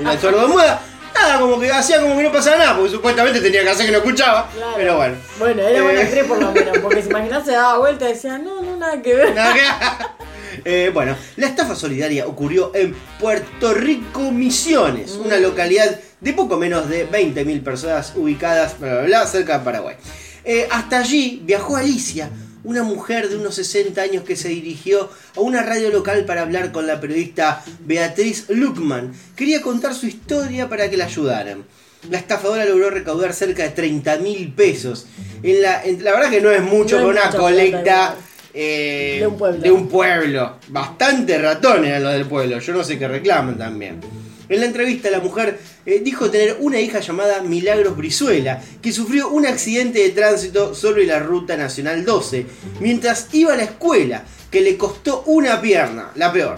[0.00, 0.80] y la sordomuda,
[1.20, 3.92] nada, como que hacía como que no pasaba nada, porque supuestamente tenía que hacer que
[3.92, 4.48] no escuchaba.
[4.54, 4.72] Claro.
[4.76, 5.14] Pero bueno.
[5.38, 6.04] Bueno, era buena Eh.
[6.04, 9.00] actriz por lo menos, porque si imaginás se daba vuelta y decía, no, no, nada
[9.02, 9.34] que ver.
[9.34, 9.60] Nada que-
[10.64, 16.88] Eh, bueno, la estafa solidaria ocurrió en Puerto Rico Misiones, una localidad de poco menos
[16.88, 19.96] de 20.000 personas ubicadas bla, bla, bla, cerca de Paraguay.
[20.44, 22.30] Eh, hasta allí viajó Alicia,
[22.66, 26.72] una mujer de unos 60 años que se dirigió a una radio local para hablar
[26.72, 29.12] con la periodista Beatriz Luckman.
[29.36, 31.64] Quería contar su historia para que la ayudaran.
[32.10, 35.06] La estafadora logró recaudar cerca de 30 mil pesos.
[35.42, 38.14] En la, en- la verdad que no es mucho No es una colecta
[38.52, 39.60] eh, De un pueblo.
[39.62, 40.56] de un pueblo.
[40.68, 42.58] Bastante ratones eran los del pueblo.
[42.58, 44.00] Yo no sé qué reclaman también.
[44.48, 49.28] En la entrevista la mujer eh, dijo tener una hija llamada Milagros Brizuela, que sufrió
[49.28, 52.46] un accidente de tránsito sobre la Ruta Nacional 12,
[52.80, 56.56] mientras iba a la escuela, que le costó una pierna, la peor.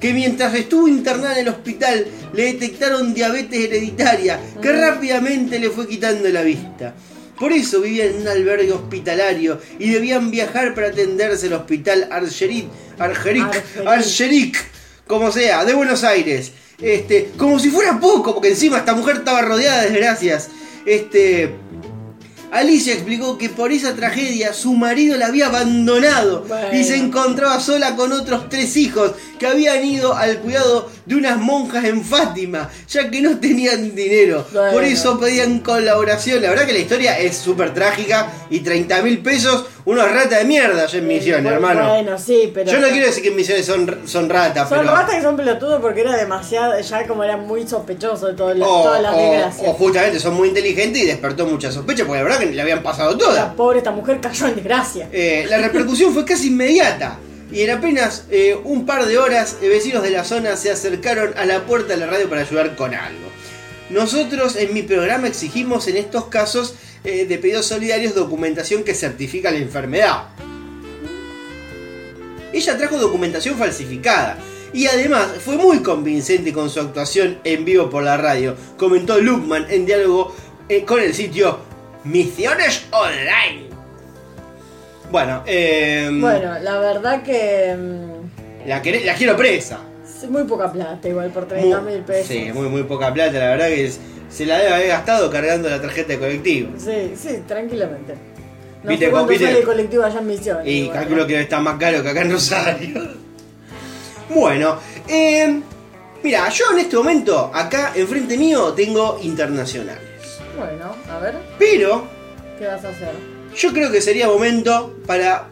[0.00, 5.86] Que mientras estuvo internada en el hospital le detectaron diabetes hereditaria, que rápidamente le fue
[5.86, 6.94] quitando la vista.
[7.38, 12.68] Por eso vivía en un albergue hospitalario y debían viajar para atenderse al hospital Argeric,
[12.98, 13.62] Argeric.
[13.86, 14.64] Argeric,
[15.06, 16.52] como sea, de Buenos Aires.
[16.80, 20.48] Este, como si fuera poco, porque encima esta mujer estaba rodeada de desgracias.
[20.84, 21.54] Este,
[22.52, 26.68] Alicia explicó que por esa tragedia su marido la había abandonado Bueno.
[26.78, 31.38] y se encontraba sola con otros tres hijos que habían ido al cuidado de unas
[31.38, 34.46] monjas en Fátima, ya que no tenían dinero.
[34.52, 34.72] Bueno.
[34.72, 36.40] Por eso pedían colaboración.
[36.40, 40.44] La verdad que la historia es súper trágica y 30 mil pesos, unos rata de
[40.44, 41.88] mierda en Misiones, Bueno, hermano.
[41.88, 42.70] Bueno, sí, pero.
[42.70, 44.90] Yo no quiero decir que en Misiones son, son ratas, Son pero...
[44.94, 48.66] ratas que son pelotudos porque era demasiado, ya como era muy sospechoso de todo la-
[48.66, 49.68] o, todas las o- desgracias.
[49.68, 52.82] o justamente son muy inteligentes y despertó mucha sospecha, porque la verdad que le habían
[52.82, 53.36] pasado todas.
[53.36, 55.08] La pobre esta mujer cayó en desgracia.
[55.12, 57.18] Eh, la repercusión fue casi inmediata.
[57.52, 61.32] Y en apenas eh, un par de horas, eh, vecinos de la zona se acercaron
[61.38, 63.26] a la puerta de la radio para ayudar con algo.
[63.88, 69.50] Nosotros en mi programa exigimos en estos casos eh, de pedidos solidarios documentación que certifica
[69.50, 70.28] la enfermedad.
[72.52, 74.38] Ella trajo documentación falsificada.
[74.72, 79.66] Y además fue muy convincente con su actuación en vivo por la radio, comentó Luckman
[79.70, 80.34] en diálogo
[80.68, 81.60] eh, con el sitio
[82.04, 83.68] Misiones Online.
[85.10, 87.74] Bueno, eh, Bueno, la verdad que.
[87.78, 89.80] mm, la, quiero presa.
[90.04, 92.26] es muy poca plata, igual por 30 mil pesos.
[92.26, 95.68] Sí, muy, muy poca plata, la verdad que es- se la debe haber gastado cargando
[95.68, 96.72] la tarjeta de colectivo.
[96.78, 98.14] Sí, sí, tranquilamente.
[98.82, 99.46] No Viste, sé cuánto viste.
[99.46, 100.66] sale el colectivo allá en Misiones.
[100.66, 101.26] Y igual, calculo ¿no?
[101.26, 103.08] que está más caro que acá en Rosario.
[104.28, 105.60] Bueno, eh,
[106.22, 110.02] mira, yo en este momento, acá enfrente mío, tengo internacionales.
[110.56, 112.06] Bueno, a ver, Pero
[112.58, 113.10] ¿qué vas a hacer?
[113.56, 115.48] yo creo que sería momento para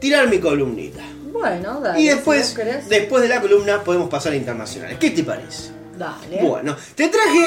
[0.00, 1.02] tirar mi columnita.
[1.32, 2.00] Bueno, dale.
[2.00, 2.88] Y si después, querés.
[2.88, 4.96] después de la columna, podemos pasar a internacionales.
[4.98, 5.70] ¿Qué te parece?
[5.98, 6.42] Dale.
[6.42, 7.46] Bueno, te traje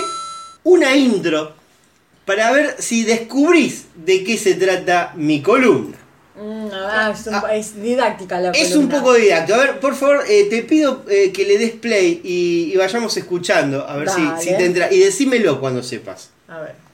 [0.64, 1.54] una intro
[2.26, 5.98] para ver si descubrís de qué se trata mi columna.
[6.36, 7.44] Mm, ah, es, un- Ah.
[7.54, 8.96] es didáctica la Es columna.
[8.96, 9.60] un poco didáctico.
[9.60, 13.16] A ver, por favor, eh, te pido eh, que le des play y, y vayamos
[13.18, 13.86] escuchando.
[13.88, 14.92] A ver si, si te entra.
[14.94, 16.30] Y decímelo cuando sepas.
[16.48, 16.76] A ver.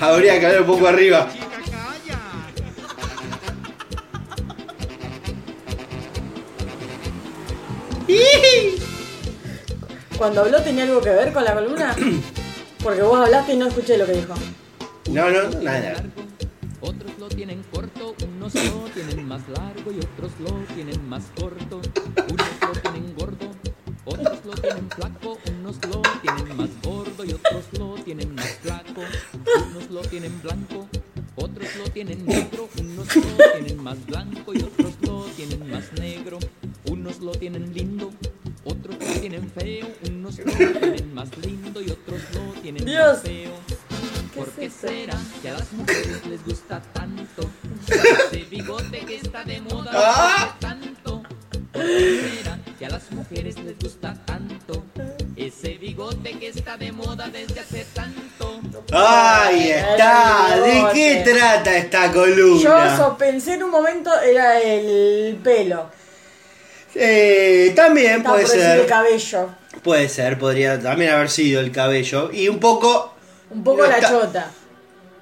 [0.00, 1.28] Habría que hablar un poco arriba.
[10.16, 11.94] Cuando habló tenía algo que ver con la columna.
[12.82, 14.34] Porque vos hablaste y no escuché lo que dijo.
[15.10, 16.02] No, no, nada.
[16.80, 21.80] Otros lo tienen corto, unos lo tienen más largo y otros lo tienen más corto.
[22.30, 23.50] Unos lo tienen gordo,
[24.04, 29.02] otros lo tienen flaco, unos lo tienen más gordo y otros lo tienen más flaco.
[29.70, 30.88] Unos lo tienen blanco,
[31.36, 34.67] otros lo tienen negro, unos lo tienen más blanco y otros
[41.12, 43.18] más lindo y otros lo tienen Dios.
[43.22, 43.52] feo.
[44.34, 47.50] ¿Por qué será que a las mujeres les gusta tanto
[47.88, 51.22] ese bigote que está de moda desde hace tanto?
[51.72, 54.84] ¿Por qué será que a las mujeres les gusta tanto
[55.36, 58.60] ese bigote que está de moda desde hace tanto?
[58.92, 60.60] Ahí está.
[60.64, 62.96] ¿De qué trata esta Yo columna?
[62.96, 65.90] so- pensé en un momento era el pelo.
[66.94, 68.86] Eh, también Estaba puede por decir el ser.
[68.88, 69.54] cabello.
[69.88, 72.30] Puede ser, podría también haber sido el cabello.
[72.30, 73.14] Y un poco.
[73.48, 74.50] Un poco no la está- chota.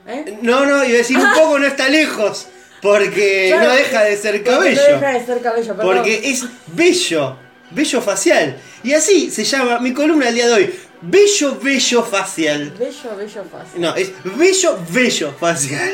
[0.08, 0.38] ¿Eh?
[0.42, 2.48] No, no, iba a decir un poco no está lejos.
[2.82, 4.82] Porque Claro, no deja de ser cabello.
[4.90, 5.96] No deja de ser cabello, perdón.
[5.96, 7.36] Porque es bello,
[7.70, 8.56] bello facial.
[8.82, 10.74] Y así se llama mi columna del día de hoy.
[11.00, 12.74] Bello, bello facial.
[12.76, 13.80] Bello, bello fácil.
[13.80, 15.92] No, es bello, bello facial.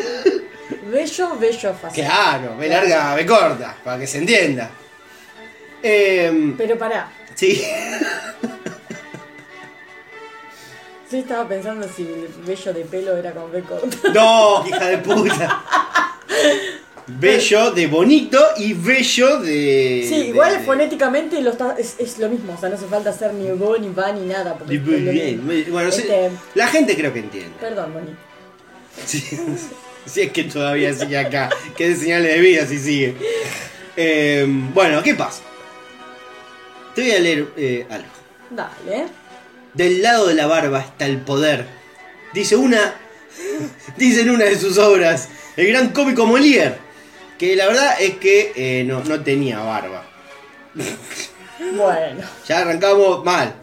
[0.90, 2.04] Bello, bello fácil.
[2.04, 4.70] Claro, me larga, me corta, para que se entienda.
[5.82, 7.10] Em, Pero pará,
[7.42, 7.62] sí,
[11.10, 13.96] sí estaba pensando si el bello de pelo era con B corta.
[14.14, 15.64] no, hija de puta.
[17.06, 20.06] Bello de bonito y bello de.
[20.08, 23.10] Sí, igual de- fonéticamente lo está, es, es lo mismo, o sea, no hace falta
[23.10, 24.54] hacer ni bo, ni va, ni nada.
[24.56, 27.52] Porque Muy es bien, muy- bueno, sí, Este, la gente creo que entiende.
[27.60, 28.14] Perdón, Moni.
[29.04, 29.20] Sí,
[30.06, 31.50] si es que todavía sigue acá.
[31.76, 33.16] Que de señales de vida si sigue.
[33.96, 35.42] Eh, bueno, ¿qué pasa?
[36.94, 38.08] Te voy a leer eh, algo.
[38.50, 39.06] Dale.
[39.74, 41.66] Del lado de la barba está el poder.
[42.34, 42.94] Dice una.
[43.96, 45.28] Dice en una de sus obras.
[45.56, 46.76] El gran cómico Molière.
[47.38, 50.04] Que la verdad es que eh, no, no tenía barba.
[51.76, 52.22] Bueno.
[52.48, 53.54] Ya arrancamos mal.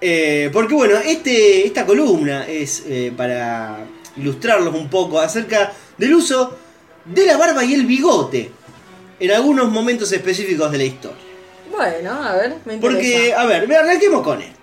[0.00, 3.84] Eh, porque bueno, este, esta columna es eh, para
[4.16, 6.58] ilustrarlos un poco acerca del uso
[7.04, 8.50] de la barba y el bigote
[9.18, 11.29] en algunos momentos específicos de la historia.
[11.70, 12.78] Bueno, a ver, me.
[12.78, 14.58] Porque, a ver, arranquemos con esto.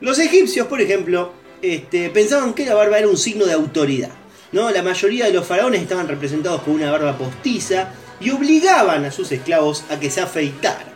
[0.00, 4.10] Los egipcios, por ejemplo, este, pensaban que la barba era un signo de autoridad.
[4.52, 4.70] ¿no?
[4.70, 9.30] La mayoría de los faraones estaban representados con una barba postiza y obligaban a sus
[9.32, 10.88] esclavos a que se afeitaran.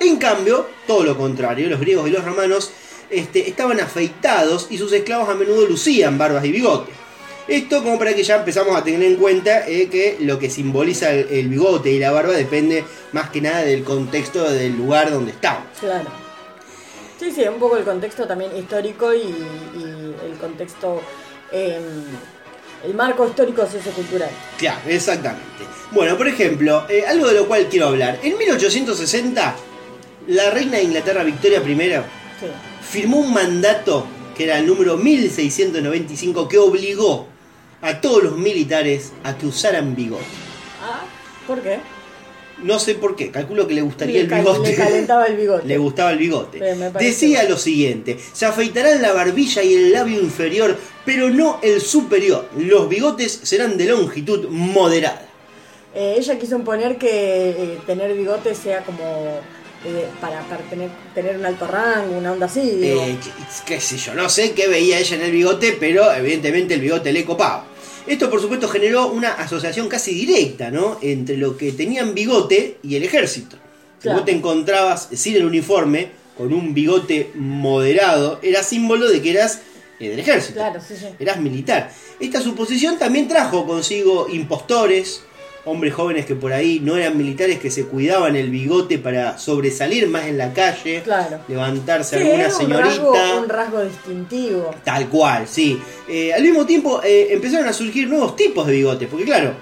[0.00, 2.70] En cambio, todo lo contrario, los griegos y los romanos
[3.10, 6.92] este, estaban afeitados y sus esclavos a menudo lucían barbas y bigote.
[7.48, 11.12] Esto como para que ya empezamos a tener en cuenta eh, que lo que simboliza
[11.12, 15.30] el, el bigote y la barba depende más que nada del contexto del lugar donde
[15.30, 15.62] estamos.
[15.78, 16.08] Claro.
[17.20, 21.00] Sí, sí, un poco el contexto también histórico y, y el contexto,
[21.52, 21.78] eh,
[22.84, 24.28] el marco histórico sociocultural.
[24.58, 25.44] Claro, exactamente.
[25.92, 28.18] Bueno, por ejemplo, eh, algo de lo cual quiero hablar.
[28.24, 29.56] En 1860,
[30.26, 31.76] la reina de Inglaterra Victoria I
[32.40, 32.46] Sí.
[32.90, 34.06] firmó un mandato
[34.36, 37.28] que era el número 1695 que obligó
[37.86, 40.24] a todos los militares a que usaran bigote.
[40.82, 41.04] Ah,
[41.46, 41.78] ¿por qué?
[42.62, 44.70] No sé por qué, calculo que le gustaría Le el bigote.
[44.70, 45.66] le calentaba el bigote.
[45.66, 46.58] Le gustaba el bigote.
[46.98, 52.48] Decía lo siguiente: se afeitarán la barbilla y el labio inferior, pero no el superior.
[52.56, 55.22] Los bigotes serán de longitud moderada.
[55.94, 59.40] Eh, ella quiso imponer que eh, tener bigote sea como
[59.84, 62.80] eh, para, para tener, tener un alto rango, una onda así.
[62.82, 63.16] Eh,
[63.66, 67.12] qué sé yo, no sé qué veía ella en el bigote, pero evidentemente el bigote
[67.12, 67.66] le copaba.
[68.06, 70.98] Esto por supuesto generó una asociación casi directa, ¿no?
[71.02, 73.56] Entre lo que tenían bigote y el ejército.
[74.00, 79.30] Si vos te encontrabas sin el uniforme, con un bigote moderado, era símbolo de que
[79.30, 79.60] eras
[79.98, 80.54] eh, del ejército.
[80.54, 81.06] Claro, sí, sí.
[81.18, 81.90] Eras militar.
[82.20, 85.22] Esta suposición también trajo consigo impostores,
[85.66, 90.06] hombres jóvenes que por ahí no eran militares que se cuidaban el bigote para sobresalir
[90.08, 91.40] más en la calle, Claro.
[91.48, 92.80] levantarse Sí, alguna un señorita.
[92.88, 94.74] rasgo, un rasgo distintivo.
[94.84, 95.78] Tal cual, sí.
[96.08, 99.54] Eh, al mismo tiempo eh, empezaron a surgir nuevos tipos de bigotes, porque claro,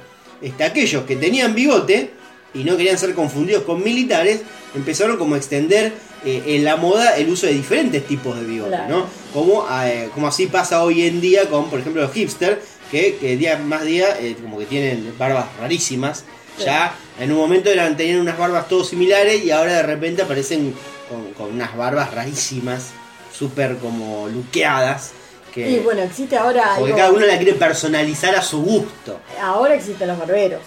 [0.43, 2.11] este, aquellos que tenían bigote
[2.53, 4.43] y no querían ser confundidos con militares,
[4.75, 5.93] empezaron como a extender
[6.27, 8.89] eh, en la moda el uso de diferentes tipos de bigote, Claro.
[8.99, 9.07] ¿no?
[9.33, 12.59] Como, eh, como así pasa hoy en día con, por ejemplo, los hipsters,
[12.95, 16.25] que, que día más día eh, como que tienen barbas rarísimas.
[16.57, 16.65] Sí.
[16.67, 20.73] Ya en un momento eran, tenían unas barbas todos similares y ahora de repente aparecen
[21.09, 22.91] con, con unas barbas rarísimas,
[23.37, 25.11] súper como luqueadas.
[25.53, 29.19] Que, Y bueno, existe ahora porque algo- cada uno la quiere personalizar a su gusto.
[29.41, 30.61] Ahora existen los barberos.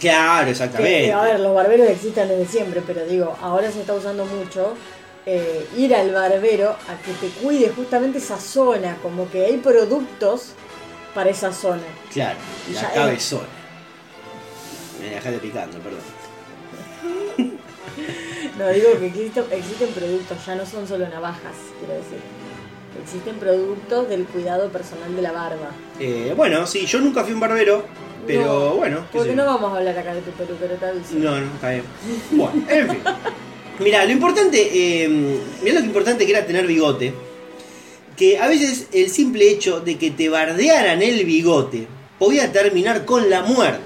[0.00, 1.12] Claro, Que, exactamente.
[1.12, 4.74] a ver, los barberos existen desde siempre, pero digo, ahora se está usando mucho
[5.26, 10.52] eh, ir al barbero a que te cuide justamente esa zona, como que hay productos
[11.14, 11.82] para esa zona.
[12.12, 12.38] Claro,
[12.72, 13.46] la cabezona.
[15.00, 16.00] Me dejaste picando, perdón.
[18.58, 22.18] No, digo que existen, existen productos, ya no son solo navajas, quiero decir.
[23.02, 25.70] Existen productos del cuidado personal de la barba.
[25.98, 27.84] Eh, bueno, sí, yo nunca fui un barbero,
[28.26, 29.06] pero No, bueno.
[29.12, 31.14] Porque sé no vamos a hablar acá de tu peluquero, te aviso.
[31.14, 31.84] No, no, está bien.
[32.30, 33.00] Bueno, en fin.
[33.80, 35.08] Mirá, lo importante, eh,
[35.62, 37.12] mirá lo importante que era tener bigote.
[38.16, 41.86] Que a veces el simple hecho de que te bardearan el bigote
[42.18, 43.80] podía terminar con la muerte.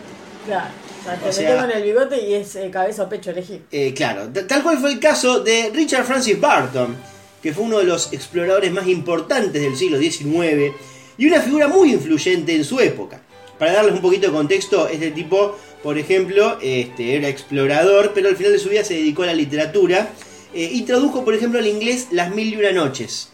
[0.47, 0.71] Claro.
[1.01, 3.63] O sea, te O sea- el bigote y es eh, cabeza o pecho, elegí.
[3.71, 6.95] Eh, claro, tal cual fue el caso de Richard Francis Barton,
[7.43, 10.73] que fue uno de los exploradores más importantes del siglo XIX
[11.17, 13.23] y una figura muy influyente en su época.
[13.59, 18.37] Para darles un poquito de contexto, este tipo, por ejemplo, este, era explorador, pero al
[18.37, 20.11] final de su vida se dedicó a la literatura
[20.55, 23.31] eh, y tradujo, por ejemplo, al inglés Las Mil y Una Noches.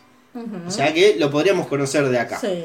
[0.66, 2.38] O sea que lo podríamos conocer de acá.
[2.40, 2.64] Sí,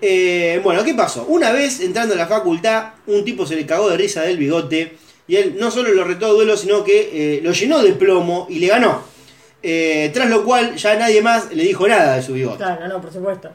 [0.00, 0.60] ¿eh?
[0.62, 1.24] Bueno, ¿qué pasó?
[1.24, 4.96] Una vez entrando a la facultad, un tipo se le cagó de risa del bigote
[5.28, 8.46] y él no solo lo retó a duelo, sino que eh, lo llenó de plomo
[8.48, 9.02] y le ganó.
[9.62, 12.56] Eh, tras lo cual ya nadie más le dijo nada de su bigote.
[12.56, 13.50] Claro, no, por supuesto.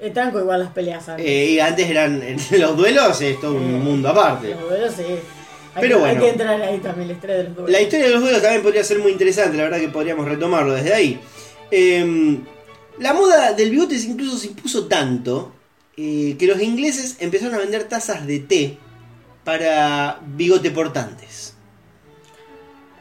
[0.00, 1.26] Eh, tranco igual las peleas antes.
[1.26, 2.22] Y antes eran
[2.58, 4.50] los duelos, es todo un mundo aparte.
[4.50, 5.02] Los duelos sí.
[5.74, 6.14] Hay Pero que, bueno.
[6.14, 7.70] Hay que entrar ahí también, la historia de los duelos.
[7.72, 10.72] La historia de los duelos también podría ser muy interesante, la verdad que podríamos retomarlo
[10.72, 11.20] desde ahí.
[11.70, 12.38] Eh,
[13.00, 15.52] la moda del bigote incluso se impuso tanto
[15.96, 18.78] eh, que los ingleses empezaron a vender tazas de té
[19.44, 21.54] para bigote portantes.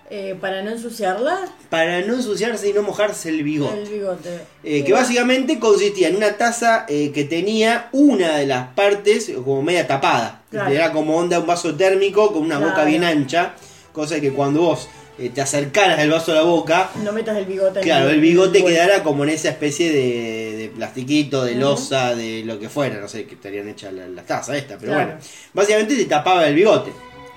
[0.09, 3.81] Eh, para no ensuciarla, Para no ensuciarse y no mojarse el bigote.
[3.81, 4.39] el bigote.
[4.63, 9.61] Eh, que básicamente consistía en una taza eh, que tenía una de las partes como
[9.61, 10.43] media tapada.
[10.49, 10.71] Claro.
[10.71, 13.55] Era como onda un vaso térmico con una boca bien ancha.
[13.91, 14.87] Cosa que cuando vos
[15.19, 18.21] eh, te acercaras el vaso a la boca, No metas el bigote en Claro, el
[18.21, 18.75] bigote bueno.
[18.75, 21.61] quedara como en esa especie de, de plastiquito, de Ujú.
[21.61, 24.93] losa, de lo que fuera, no sé, que estarían hechas las la tazas esta, pero
[24.93, 25.07] Claro.
[25.07, 25.21] bueno.
[25.53, 26.91] Básicamente te tapaba el bigote,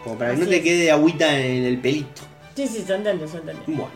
[0.04, 2.22] como para que no te quede agüita en el pelito.
[2.56, 3.62] Sí, sí, se entiende, se entiende.
[3.66, 3.92] Bueno.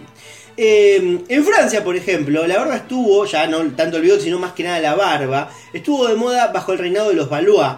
[0.57, 4.53] Eh, en Francia, por ejemplo, la barba estuvo, ya no tanto el bigote, sino más
[4.53, 7.73] que nada la barba, estuvo de moda bajo el reinado de los Valois.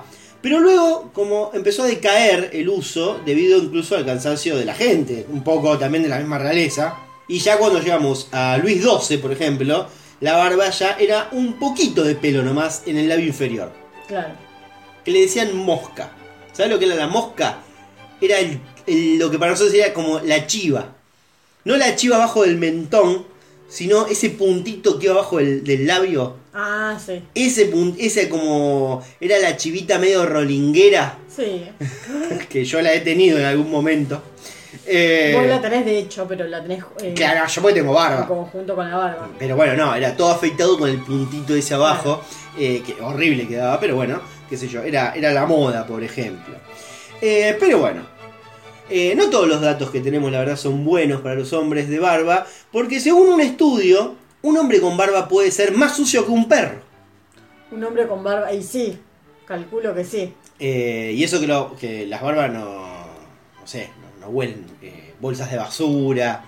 [0.47, 5.27] Pero luego, como empezó a decaer el uso, debido incluso al cansancio de la gente,
[5.29, 6.95] un poco también de la misma realeza,
[7.27, 9.89] y ya cuando llegamos a Luis XII, por ejemplo,
[10.21, 13.73] la barba ya era un poquito de pelo nomás en el labio inferior,
[14.07, 14.35] Claro.
[15.05, 16.13] que le decían mosca.
[16.53, 17.59] ¿Sabes lo que era la mosca?
[18.21, 20.95] Era el- el- lo que para nosotros sería como la chiva.
[21.65, 23.27] No la chiva abajo del mentón,
[23.69, 26.37] sino ese puntito que iba abajo del, del labio.
[26.59, 27.23] Ah, sí.
[27.35, 31.67] Ese ese como era la chivita medio rolinguera Sí.
[32.49, 34.23] que yo la he tenido en algún momento.
[34.87, 38.23] Eh, Vos la tenés de hecho, pero la tenés eh, claro, yo porque tengo barba.
[38.23, 39.29] en conjunto con la barba.
[39.39, 42.23] Pero bueno, no, era todo afeitado con el puntito ese abajo,
[42.59, 46.55] eh, que horrible quedaba, pero bueno, qué sé yo, era, era la moda, por ejemplo.
[47.21, 48.03] Eh, pero bueno,
[49.17, 52.47] no todos los datos que tenemos, la verdad, son buenos para los hombres de barba,
[52.71, 56.81] porque según un estudio, un hombre con barba puede ser más sucio que un perro.
[57.71, 58.99] Un hombre con barba, y sí,
[59.47, 60.33] calculo que sí.
[60.59, 65.15] Eh, y eso que, lo- que las barbas no, no sé, no, no huelen eh,
[65.21, 66.45] bolsas de basura,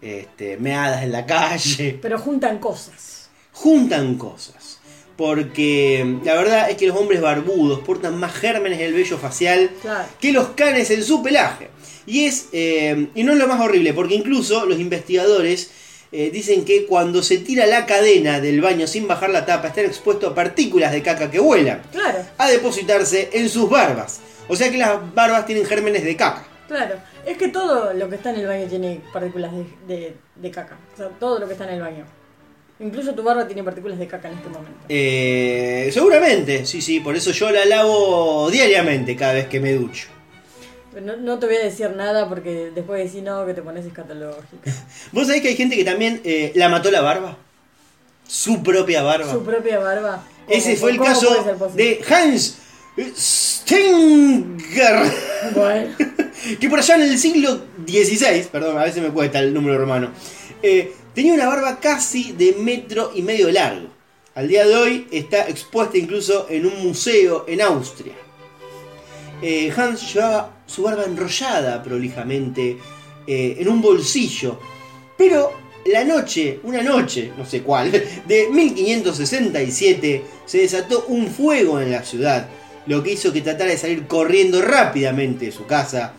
[0.00, 1.98] este, meadas en la calle.
[2.00, 3.28] Pero juntan cosas.
[3.52, 4.80] juntan cosas.
[5.16, 9.70] Porque la verdad es que los hombres barbudos portan más gérmenes en el vello facial
[9.80, 10.08] Claro.
[10.20, 11.68] que los canes en su pelaje.
[12.06, 15.70] Y es eh, y no es lo más horrible, porque incluso los investigadores
[16.16, 19.84] eh, dicen que cuando se tira la cadena del baño sin bajar la tapa, están
[19.86, 24.20] expuestos a partículas de caca que vuelan Claro, a depositarse en sus barbas.
[24.48, 26.46] O sea que las barbas tienen gérmenes de caca.
[26.68, 26.94] claro.
[27.26, 30.76] Es que todo lo que está en el baño tiene partículas de, de- de caca.
[30.92, 32.04] O sea, todo lo que está en el baño.
[32.80, 34.78] Incluso tu barba tiene partículas de caca en este momento.
[34.90, 40.08] Eh, seguramente, sí, sí, por eso yo la lavo diariamente cada vez que me ducho.
[41.02, 44.44] No, no te voy a decir nada porque después decís no, que te pones escatológico.
[45.12, 47.36] ¿Vos sabés que hay gente que también eh, la mató la barba?
[48.26, 49.30] Su propia barba.
[49.30, 50.24] Su propia barba.
[50.48, 52.58] Ese ¿Cómo- fue el caso de Hans
[53.16, 55.10] Stenger.
[55.54, 55.94] Bueno,
[56.60, 60.10] que por allá en el siglo XVI, perdón, a veces me cuesta el número romano,
[60.62, 63.88] eh, tenía una barba casi de metro y medio largo.
[64.34, 68.14] Al día de hoy está expuesta incluso en un museo en Austria.
[69.42, 72.78] Eh, Hans llevaba su barba enrollada prolijamente
[73.26, 74.58] eh, en un bolsillo,
[75.16, 75.52] pero
[75.86, 77.90] la noche, una noche, no sé cuál,
[78.26, 82.48] de 1567 se desató un fuego en la ciudad,
[82.86, 86.12] lo que hizo que tratara de salir corriendo rápidamente de su casa,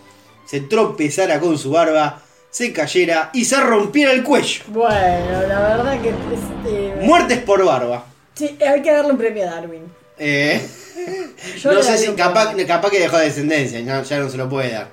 [0.46, 4.64] se tropezara con su barba, se cayera y se rompiera el cuello.
[4.68, 8.06] bueno, la verdad que este, Muertes por barba.
[8.34, 9.82] sí, hay que darle un premio a Darwin.
[10.18, 10.66] Eh,
[11.58, 14.90] Yo no sé si capaz, que dejó descendencia, ya no se lo puede dar.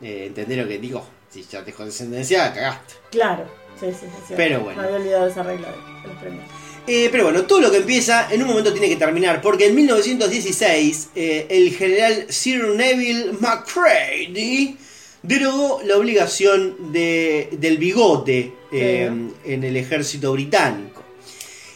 [0.00, 1.04] Eh, ¿Entendés lo que digo?
[1.30, 2.94] Si ya dejó descendencia, cagaste.
[3.10, 3.44] Claro,
[3.78, 4.22] sí, sí, sí.
[4.28, 4.34] sí.
[4.36, 4.80] Pero bueno.
[4.80, 6.44] Me había olvidado esa regla de, los premios.
[6.86, 9.74] Eh, pero bueno, todo lo que empieza en un momento tiene que terminar, porque en
[9.74, 14.78] 1916 eh, el general Sir Neville Macready
[15.22, 19.10] derogó la obligación de- del bigote eh,
[19.44, 20.97] en el ejército británico.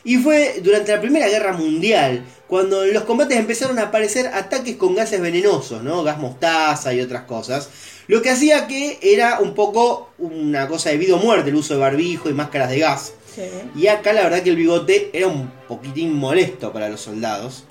[0.05, 4.77] Y fue durante la Primera Guerra Mundial cuando en los combates empezaron a aparecer ataques
[4.77, 6.03] con gases venenosos, ¿no?
[6.03, 7.69] Gas mostaza y otras cosas.
[8.09, 11.75] Lo que hacía que era un poco una cosa de vida o muerte el uso
[11.75, 13.13] de barbijo y máscaras de gas.
[13.35, 13.43] Sí.
[13.77, 17.65] Y acá la verdad que el bigote era un poquitín molesto para los soldados.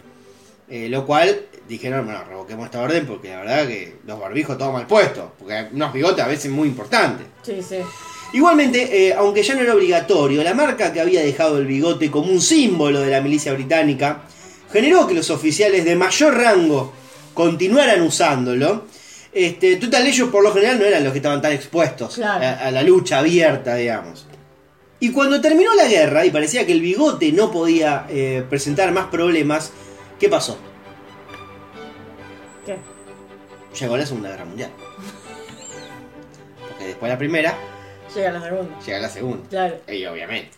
[0.69, 4.71] eh, lo cual dijeron, bueno, revoquemos esta orden porque la verdad que los barbijos todos
[4.71, 5.25] mal puestos.
[5.37, 7.27] Porque unos bigotes a veces muy importantes.
[7.43, 7.77] Sí, sí.
[8.33, 12.31] Igualmente, eh, aunque ya no era obligatorio, la marca que había dejado el bigote como
[12.31, 14.21] un símbolo de la milicia británica
[14.71, 16.93] generó que los oficiales de mayor rango
[17.33, 18.85] continuaran usándolo.
[19.33, 22.45] Este, total, ellos por lo general no eran los que estaban tan expuestos Claro.
[22.45, 24.27] a, a la lucha abierta, digamos.
[25.01, 29.07] Y cuando terminó la guerra y parecía que el bigote no podía eh, presentar más
[29.07, 29.71] problemas,
[30.19, 30.57] ¿qué pasó?
[32.65, 32.77] ¿Qué?
[33.79, 34.69] Llegó la Segunda Guerra Mundial.
[36.67, 37.57] Porque después de la primera,
[38.15, 38.79] Llega la segunda.
[38.85, 39.49] llega la segunda.
[39.49, 39.77] Claro.
[39.87, 40.51] Y obviamente.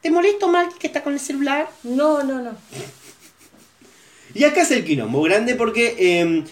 [0.00, 1.68] ¿Te molesto mal que está con el celular?
[1.84, 2.56] No, no, no.
[4.34, 6.44] Y acá es el quilombo grande porque eh,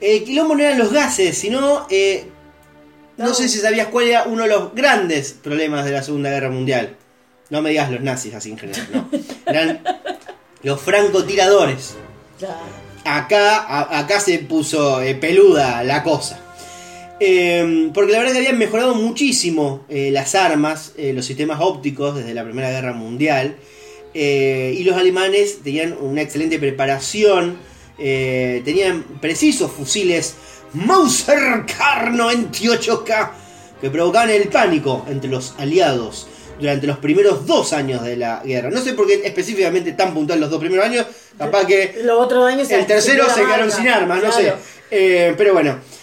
[0.00, 1.86] el quilombo no eran los gases, sino.
[1.90, 2.26] eh,
[3.16, 3.26] no.
[3.28, 3.34] No.
[3.34, 6.96] sé si sabías cuál era uno de los grandes problemas de la Segunda Guerra Mundial.
[7.50, 9.08] No me digas los nazis así en general, no.
[9.46, 9.82] Eran
[10.62, 11.94] los francotiradores.
[12.38, 12.56] Claro.
[13.04, 16.40] Acá, a- acá se puso eh, peluda la cosa.
[17.24, 22.16] Eh, porque la verdad que habían mejorado muchísimo eh, las armas, eh, los sistemas ópticos
[22.16, 23.54] desde la Primera Guerra Mundial.
[24.12, 27.58] Eh, y los alemanes tenían una excelente preparación.
[27.96, 30.34] tenían precisos fusiles
[30.72, 33.30] Mauser Kar 98K
[33.80, 36.26] que provocaban el pánico entre los aliados
[36.58, 38.70] durante los primeros dos años de la guerra.
[38.70, 41.06] No sé por qué específicamente tan puntual los dos primeros años.
[41.38, 44.52] Capaz que Los otros años el tercero se quedaron sin armas, no sé.
[44.90, 46.01] Pero bueno.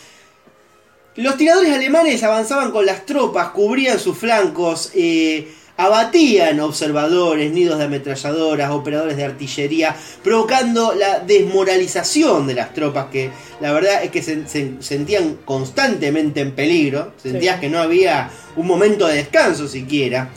[1.19, 7.83] Los tiradores alemanes avanzaban con las tropas, cubrían sus flancos, eh, abatían observadores, nidos de
[7.83, 14.21] ametralladoras, operadores de artillería, provocando la desmoralización de las tropas que la verdad es que
[14.23, 17.61] se, se sentían constantemente en peligro, sentías Sí.
[17.61, 20.29] que no había un momento de descanso siquiera.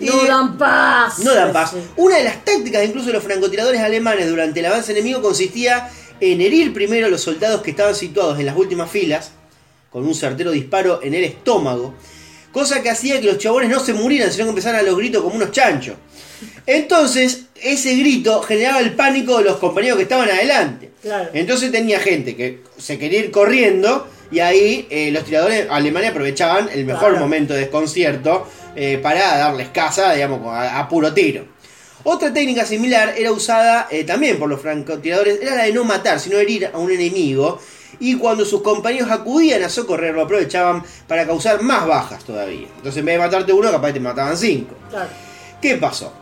[0.00, 1.18] No dan paz.
[1.18, 1.74] no dan paz.
[1.98, 6.40] Una de las tácticas incluso de los francotiradores alemanes durante el avance enemigo consistía en
[6.40, 9.32] herir primero a los soldados que estaban situados en las últimas filas,
[9.92, 11.94] con un certero disparo en el estómago,
[12.50, 15.22] cosa que hacía que los chabones no se murieran, sino que empezaran a los gritos
[15.22, 15.96] como unos chanchos.
[16.66, 20.90] Entonces, ese grito generaba el pánico de los compañeros que estaban adelante.
[21.02, 21.30] Claro.
[21.32, 26.68] Entonces tenía gente que se quería ir corriendo y ahí eh, los tiradores alemanes aprovechaban
[26.72, 27.24] el mejor Claro.
[27.24, 31.44] momento de desconcierto eh, para darles caza, digamos, a, a puro tiro.
[32.04, 36.18] Otra técnica similar era usada eh, también por los francotiradores, era la de no matar,
[36.18, 37.60] sino herir a un enemigo.
[38.00, 42.68] Y cuando sus compañeros acudían a socorrerlo, aprovechaban para causar más bajas todavía.
[42.76, 44.74] Entonces, en vez de matarte uno, capaz te mataban cinco.
[44.90, 45.10] Claro.
[45.60, 46.12] ¿Qué pasó?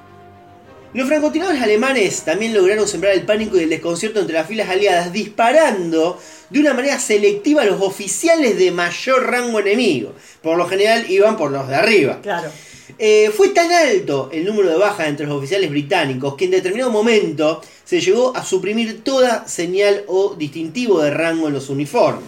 [0.93, 5.12] Los francotiradores alemanes también lograron sembrar el pánico y el desconcierto entre las filas aliadas,
[5.12, 10.14] disparando de una manera selectiva a los oficiales de mayor rango enemigo.
[10.43, 12.18] Por lo general iban por los de arriba.
[12.21, 12.51] Claro.
[12.99, 16.91] Eh, fue tan alto el número de bajas entre los oficiales británicos que en determinado
[16.91, 22.24] momento se llegó a suprimir toda señal o distintivo de rango en los uniformes.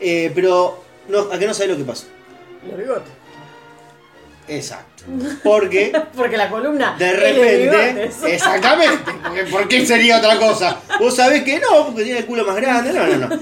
[0.00, 2.06] Eh, pero no, a que no sabe lo que pasó.
[2.68, 3.12] Los bigotes.
[4.48, 5.04] Exacto.
[5.42, 6.96] Porque Porque la columna.
[6.98, 10.80] De repente, exactamente, porque ¿por qué sería otra cosa?
[11.00, 13.40] Vos sabés que no, porque tiene el culo más grande, no, no, no.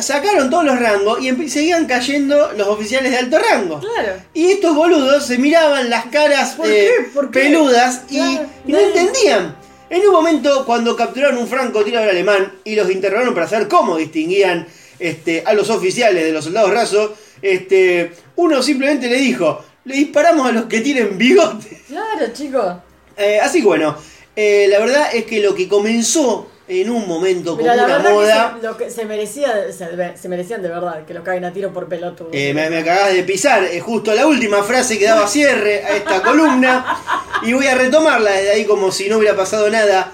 [0.00, 3.80] Sacaron todos los rangos y seguían cayendo los oficiales de alto rango.
[3.80, 4.14] Claro.
[4.34, 7.04] Y estos boludos se miraban las caras ¿Por eh, qué?
[7.14, 7.40] ¿Por qué?
[7.40, 9.56] peludas y, Claro, y no entendían.
[9.90, 14.66] En un momento, cuando capturaron un francotirador alemán y los interrogaron para saber cómo distinguían
[14.98, 17.10] este, a los oficiales de los soldados rasos,
[17.42, 21.82] este, uno simplemente le dijo: Le disparamos a los que tienen bigote.
[21.88, 22.76] Claro, chicos.
[23.18, 23.96] Eh, así que bueno,
[24.34, 28.54] eh, la verdad es que lo que comenzó en un momento como la una moda.
[28.54, 31.52] que se, lo que se merecía, se, se merecían de verdad que lo caguen a
[31.52, 32.30] tiro por pelotudo.
[32.32, 35.96] Eh, me, me acabas de pisar eh, justo la última frase que daba cierre a
[35.96, 36.98] esta columna
[37.42, 40.12] y voy a retomarla desde ahí como si no hubiera pasado nada.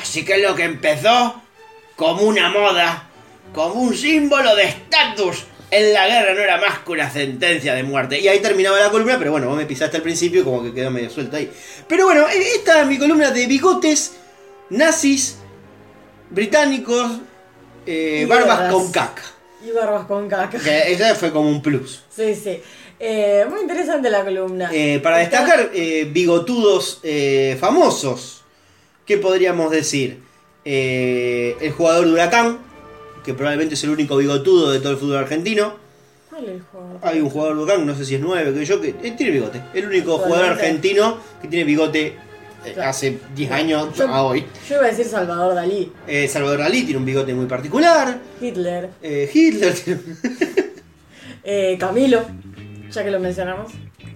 [0.00, 1.42] Así que lo que empezó
[1.96, 3.08] como una moda,
[3.52, 7.82] como un símbolo de estatus, en la guerra no era más que una sentencia de
[7.82, 8.18] muerte.
[8.18, 10.72] Y ahí terminaba la columna, pero bueno, vos me pisaste al principio y como que
[10.72, 11.50] quedó medio suelto ahí.
[11.86, 14.14] Pero bueno, eh, esta es mi columna de bigotes,
[14.70, 15.36] nazis,
[16.30, 17.18] británicos,
[17.86, 19.22] eh, barbas con caca.
[19.66, 20.58] Y barbas con caca.
[20.58, 22.02] Que esa fue como un plus.
[22.14, 22.60] Sí, sí.
[22.98, 24.70] Eh, muy interesante la columna.
[24.72, 25.70] Eh, para Está- destacar
[26.12, 27.00] bigotudos
[27.58, 28.42] famosos,
[29.06, 30.18] ¿qué podríamos decir?
[30.64, 32.58] El jugador de Huracán,
[33.24, 35.74] que probablemente es el único bigotudo de todo el fútbol argentino.
[36.28, 36.98] ¿Cuál es el jugador?
[37.02, 39.62] Hay un jugador de Huracán, no sé si es 9, que yo, que tiene bigote.
[39.74, 42.16] El único jugador argentino que tiene bigote
[42.64, 42.90] eh, Claro.
[42.90, 44.44] hace 10 años Yo- a hoy.
[44.68, 45.90] Yo iba a decir Salvador Dalí.
[46.06, 48.18] Eh, Salvador Dalí tiene un bigote muy particular.
[48.40, 48.90] Hitler.
[49.02, 50.00] Eh, Hitler tiene...
[51.42, 52.22] Eh, Camilo.
[52.92, 53.72] Ya que lo mencionamos.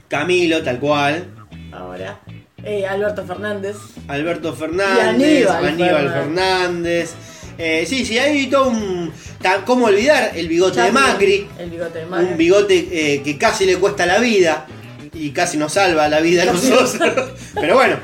[0.09, 1.25] Camilo, tal cual.
[1.73, 2.21] Ahora.
[2.63, 3.77] Eh, Alberto Fernández.
[4.09, 6.13] Alberto Fernández, Y Aníbal Aníbal, Fernández.
[6.15, 7.15] Fernández.
[7.57, 9.13] Eh, sí, sí, hay todo un.
[9.65, 11.47] ¿Cómo olvidar el bigote de Macri?
[11.59, 12.27] El bigote de Macri.
[12.33, 14.67] Un bigote eh, que casi le cuesta la vida
[15.13, 17.31] y casi nos salva la vida a nosotros.
[17.55, 17.97] Pero bueno,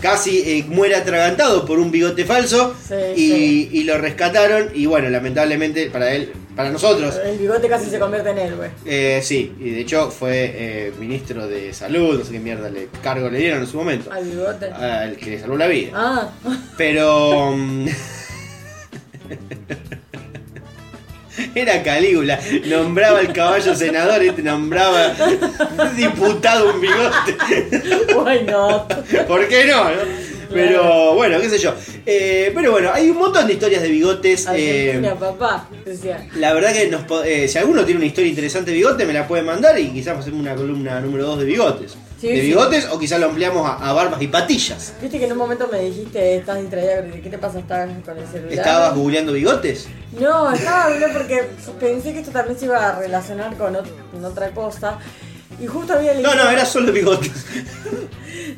[0.00, 3.68] casi eh, muere atragantado por un bigote falso Sí, y, sí.
[3.72, 4.70] y lo rescataron.
[4.74, 8.70] Y bueno, lamentablemente para él, para nosotros, El bigote casi se convierte en héroe.
[8.84, 12.88] eh, sí, y de hecho fue eh, ministro de salud, no sé qué mierda le
[13.02, 14.10] cargo le dieron en su momento.
[14.12, 14.66] Al bigote.
[14.66, 15.90] Al que le salvó la vida.
[15.94, 16.30] Ah,
[16.76, 17.54] Pero.
[21.58, 25.12] Era Calígula, nombraba al caballo senador, este nombraba
[25.96, 27.36] diputado un bigote.
[28.46, 28.94] not?
[29.26, 29.84] ¿Por qué no?
[29.90, 30.28] no?
[30.52, 31.74] Pero bueno, qué sé yo.
[32.06, 34.46] Eh, pero bueno, hay un montón de historias de bigotes.
[34.54, 35.68] eh, Argentina, papá.
[35.84, 36.28] Decía.
[36.36, 39.26] la verdad que nos, eh, si alguno tiene una historia interesante de bigote, me la
[39.26, 41.96] puede mandar y quizás hacemos una columna número 2 de bigotes.
[42.20, 42.40] Sí, de sí.
[42.48, 44.92] bigotes o quizás lo ampliamos a, a barbas y patillas.
[45.00, 47.60] Viste que en un momento me dijiste, estás distraída, ¿qué te pasa?
[47.60, 48.52] ¿Estás con el celular?
[48.52, 49.86] ¿Estabas googleando bigotes?
[50.18, 51.48] No, estaba hablando porque
[51.78, 54.98] pensé que esto también se iba a relacionar con, ot- con otra cosa.
[55.60, 56.34] Y justo había leído...
[56.34, 57.30] No, no, era solo bigotes.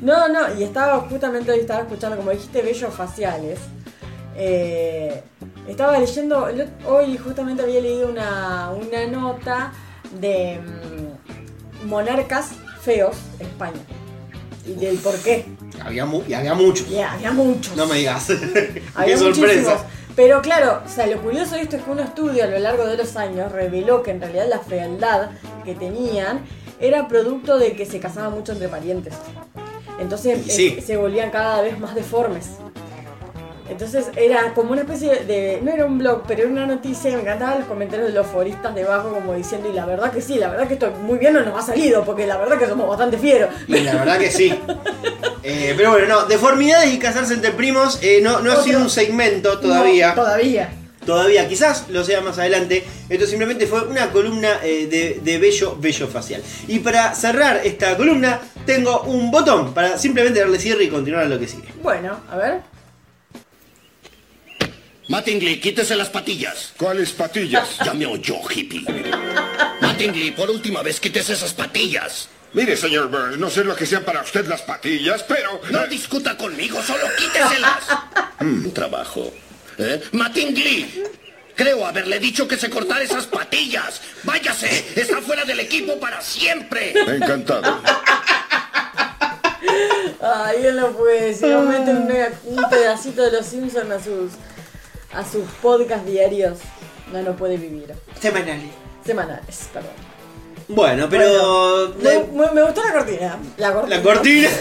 [0.02, 3.58] No, no, y estaba justamente hoy estaba escuchando, como dijiste, bellos faciales.
[4.36, 5.22] Eh,
[5.68, 6.48] estaba leyendo,
[6.86, 9.72] hoy justamente había leído una, una nota
[10.18, 12.50] de mm, monarcas
[12.82, 13.80] feos en España.
[14.66, 15.46] Y del por qué.
[15.84, 16.88] Había, mu- y había muchos.
[16.88, 17.74] Y había muchos.
[17.76, 18.28] No me digas.
[18.94, 19.84] Había Qué sorpresa.
[20.16, 22.84] Pero claro, o sea, lo curioso de esto es que un estudio a lo largo
[22.86, 25.30] de los años reveló que en realidad la fealdad
[25.64, 26.40] que tenían
[26.80, 29.14] era producto de que se casaban mucho entre parientes.
[29.98, 30.76] Entonces sí.
[30.78, 32.48] eh, se volvían cada vez más deformes.
[33.70, 35.60] Entonces era como una especie de.
[35.62, 38.26] No era un blog, pero era una noticia y me encantaban los comentarios de los
[38.26, 41.34] foristas debajo, como diciendo, y la verdad que sí, la verdad que esto muy bien
[41.34, 43.50] no nos ha salido, porque la verdad que somos bastante fieros.
[43.68, 44.52] Y la verdad que sí.
[45.42, 48.90] Eh, pero bueno, no, deformidades y casarse entre primos eh, no, no ha sido un
[48.90, 50.08] segmento todavía.
[50.08, 50.68] No, todavía.
[51.06, 52.84] Todavía, quizás lo sea más adelante.
[53.08, 56.42] Esto simplemente fue una columna eh, de, de bello, bello facial.
[56.68, 61.28] Y para cerrar esta columna, tengo un botón para simplemente darle cierre y continuar a
[61.28, 61.68] lo que sigue.
[61.82, 62.60] Bueno, a ver.
[65.10, 66.72] Mattingly, quítese las patillas.
[66.78, 67.78] ¿Cuáles patillas?
[67.84, 68.84] Ya me oyó, hippie.
[69.80, 72.28] Mattingly, por última vez, quítese esas patillas.
[72.52, 75.60] Mire, señor Burns, no sé lo que sean para usted las patillas, pero...
[75.72, 77.86] No discuta conmigo, solo quíteselas.
[78.40, 79.32] Un trabajo.
[79.78, 80.00] ¿Eh?
[80.12, 81.02] Mattingly,
[81.56, 84.00] creo haberle dicho que se cortara esas patillas.
[84.22, 86.92] Váyase, está fuera del equipo para siempre.
[86.92, 87.82] Encantado.
[90.22, 91.52] Ay, él no puede decir.
[91.52, 92.08] Aumente un,
[92.44, 94.32] un pedacito de los Simpsons a sus,
[95.12, 96.58] a sus podcast diarios.
[97.12, 97.92] No, no puede vivir.
[98.20, 98.70] Semanales.
[99.04, 99.90] Semanales, perdón.
[100.68, 101.92] Bueno, pero.
[102.00, 103.38] Bueno, me gustó la cortina.
[103.56, 103.96] La cortina.
[103.96, 104.48] La cortina.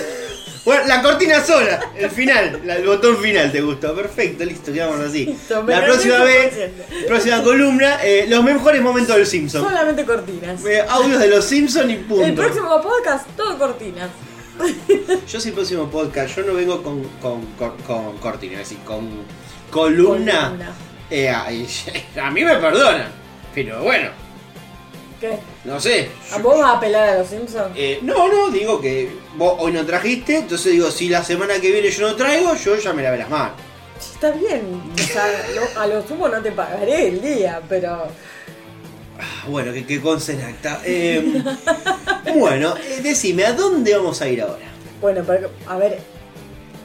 [0.65, 3.95] Bueno, la cortina sola, el final, la- el botón final te gustó.
[3.95, 5.25] Perfecto, listo, quedamos así.
[5.25, 6.85] Listo, la próxima vez, consciente.
[7.07, 9.63] próxima columna, eh, los mejores momentos del Simpson.
[9.63, 10.63] Solamente cortinas.
[10.65, 12.23] Eh, audios de los Simpson y punto.
[12.25, 14.09] El próximo podcast, todo cortinas.
[15.27, 18.79] Yo soy el próximo podcast, yo no vengo con, con, con, con cortina, es decir,
[18.83, 19.07] con
[19.69, 20.43] columna.
[20.45, 20.73] Columna.
[21.09, 21.29] Eh,
[22.21, 23.07] a mí me perdonan.
[23.55, 24.09] Pero bueno,
[25.19, 25.37] ¿Qué?
[25.65, 26.09] no sé.
[26.31, 27.71] ¿A vos vas a apelar a los Simpsons?
[27.75, 31.71] Eh, no, no, digo que vos hoy no trajiste, entonces digo, si la semana que
[31.71, 33.53] viene yo no traigo, yo ya me lavé las manos.
[33.99, 35.25] Está bien, o sea,
[35.75, 38.07] lo- a lo sumo no te pagaré el día, pero
[39.21, 40.79] Ah, Bueno, que, que consenacta.
[40.85, 41.43] Eh,
[42.35, 44.65] bueno, eh, decime, ¿a dónde vamos a ir ahora?
[45.01, 45.99] bueno, pero, a ver,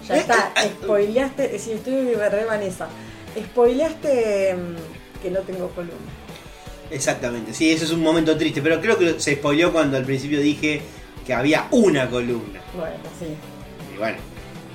[0.07, 2.89] ya Eh, está, eh, eh, spoileaste, si estoy re Vanessa,
[3.39, 6.13] spoileaste mm, que no tengo columna.
[6.91, 10.41] Exactamente, sí, ese es un momento triste, pero creo que se spoileó cuando al principio
[10.41, 10.83] dije
[11.27, 12.61] que había una columna.
[12.77, 13.35] Bueno, sí.
[13.95, 14.19] Y bueno,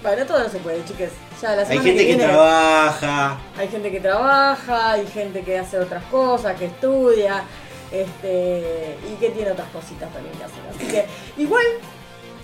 [0.01, 1.11] Bueno, todo no se puede, chicas.
[1.41, 3.37] Ya la hay gente que, viene, trabaja.
[3.57, 7.43] Hay gente que trabaja, hay gente que hace otras cosas, que estudia,
[7.91, 10.59] este, y que tiene otras cositas también que hacer.
[10.75, 11.65] Así que, igual,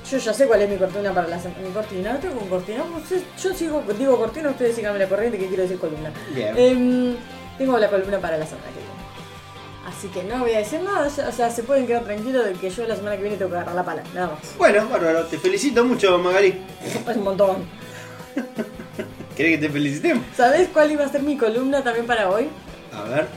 [0.10, 1.62] yo ya sé cuál es mi cortina para la semana.
[1.68, 2.84] Mi cortina, no tengo cortina.
[2.96, 6.12] Ustedes- Yo sigo, digo cortina, ustedes síganme la corriente que quiero decir columna.
[6.34, 6.54] Bien.
[6.58, 7.16] Em,
[7.58, 8.96] tengo la columna para la semana que viene.
[9.88, 12.70] Así que no voy a decir nada, o sea, se pueden quedar tranquilos de que
[12.70, 14.40] yo la semana que viene tengo que agarrar la pala, nada más.
[14.58, 16.60] Bueno, bárbaro, te felicito mucho, Magali.
[17.10, 17.66] Es un montón.
[19.36, 20.24] ¿Querés que te felicitemos?
[20.36, 22.48] ¿Sabés cuál iba a ser mi columna también para hoy?
[22.94, 23.28] A ver.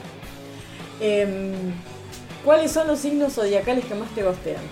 [1.01, 1.53] Em,
[2.45, 4.62] ¿Cuáles son los signos zodiacales que más te gostean?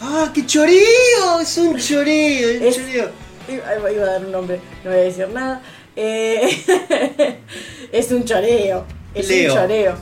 [0.00, 1.40] ¡Ah, qué choreo!
[1.40, 3.10] Es un choreo, es un Es- choreo.
[3.48, 5.62] Iba, iba a dar un nombre, no voy a decir nada.
[5.94, 6.64] Eh,
[7.92, 8.84] es un choreo.
[9.14, 9.52] Es Leo.
[9.52, 9.94] un choreo.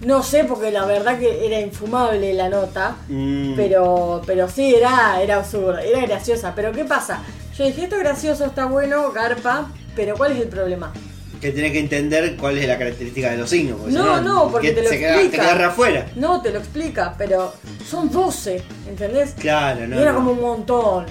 [0.00, 2.96] No sé, porque la verdad que era infumable la nota.
[3.08, 3.54] Mm.
[3.54, 6.52] Pero, pero sí, era, era absurda, era graciosa.
[6.54, 7.20] Pero ¿qué pasa?
[7.56, 10.92] Yo dije, esto es gracioso, está bueno, garpa, pero ¿cuál es el problema?
[11.40, 13.78] Que tenés que entender cuál es la característica de los signos.
[13.78, 15.30] porque No, no, porque que te lo se explica.
[15.30, 16.06] te queda re afuera.
[16.16, 17.54] No, te lo explica, pero
[17.88, 19.34] son 12, ¿entendés?
[19.38, 19.96] Claro, no.
[19.96, 20.18] y era no.
[20.18, 21.06] como un montón,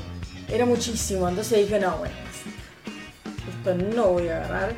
[0.51, 1.29] era muchísimo.
[1.29, 2.13] Entonces dije, no, bueno,
[3.57, 4.73] esto no voy a agarrar.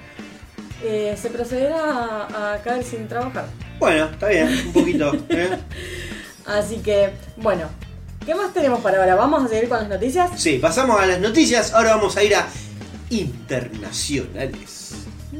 [0.84, 3.46] Eh, se procederá a, a caer sin trabajar.
[3.80, 5.14] Bueno, está bien, un poquito.
[5.30, 5.58] ¿eh?
[6.46, 7.64] Así que, bueno,
[8.26, 9.16] ¿qué más tenemos para ahora?
[9.16, 10.30] ¿Vamos a seguir con las noticias?
[10.40, 11.74] Sí, pasamos a las noticias.
[11.74, 12.48] Ahora vamos a ir a
[13.10, 14.79] internacionales.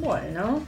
[0.02, 0.62] Bueno.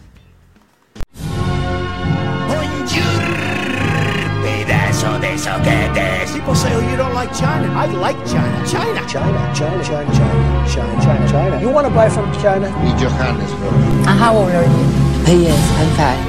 [4.44, 6.32] Pedazo de soquetes.
[6.34, 7.72] People say, oh, you don't like China.
[7.74, 8.66] I like China.
[8.68, 9.02] China.
[9.08, 11.62] China, China, China, China, China, China, China.
[11.62, 12.70] You want to buy from China?
[12.84, 13.74] Y Johannesburg.
[14.08, 15.02] And how old are you?
[15.26, 16.20] He is, I'm five.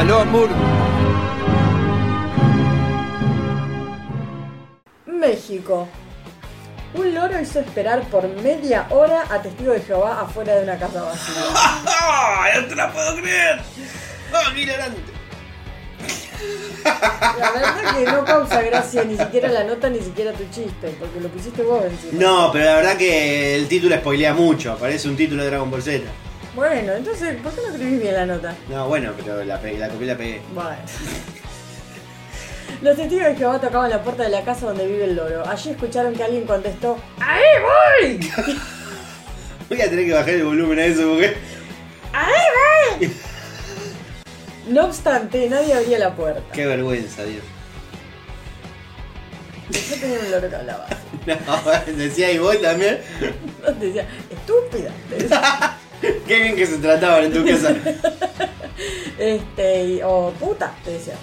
[0.00, 0.48] Aló, amor.
[5.06, 5.88] México.
[6.96, 11.02] Un loro hizo esperar por media hora a testigo de Jehová afuera de una casa
[11.02, 11.34] vacía.
[11.54, 12.46] ¡Ah!
[12.60, 13.60] ¡No te la puedo creer!
[14.32, 15.00] ¡Ah, qué hilarante!
[16.86, 21.20] La verdad que no causa gracia ni siquiera la nota ni siquiera tu chiste, porque
[21.20, 22.12] lo pusiste vos encima.
[22.14, 24.76] No, pero la verdad que el título spoilea mucho.
[24.78, 26.04] Parece un título de Dragon Ball Z.
[26.54, 28.54] Bueno, entonces, ¿por qué no escribís bien la nota?
[28.68, 30.42] No, bueno, pero la, pegué, la copié y la pegué.
[30.54, 30.78] Bueno.
[32.82, 35.48] Los testigos de Jehová tocaban la puerta de la casa donde vive el loro.
[35.48, 38.30] Allí escucharon que alguien contestó ¡Ahí voy!
[39.68, 41.36] Voy a tener que bajar el volumen a eso porque.
[42.12, 43.12] ¡Ahí voy!
[44.68, 46.42] No obstante, nadie abría la puerta.
[46.52, 47.44] Qué vergüenza, Dios.
[49.70, 50.86] Yo tenía un loro que hablaba.
[51.26, 53.00] No, decía y vos también.
[53.64, 54.90] Te decía, estúpida.
[55.08, 57.74] Te decía, Qué bien que se trataban en tu casa.
[59.18, 61.14] Este, o puta, te decía.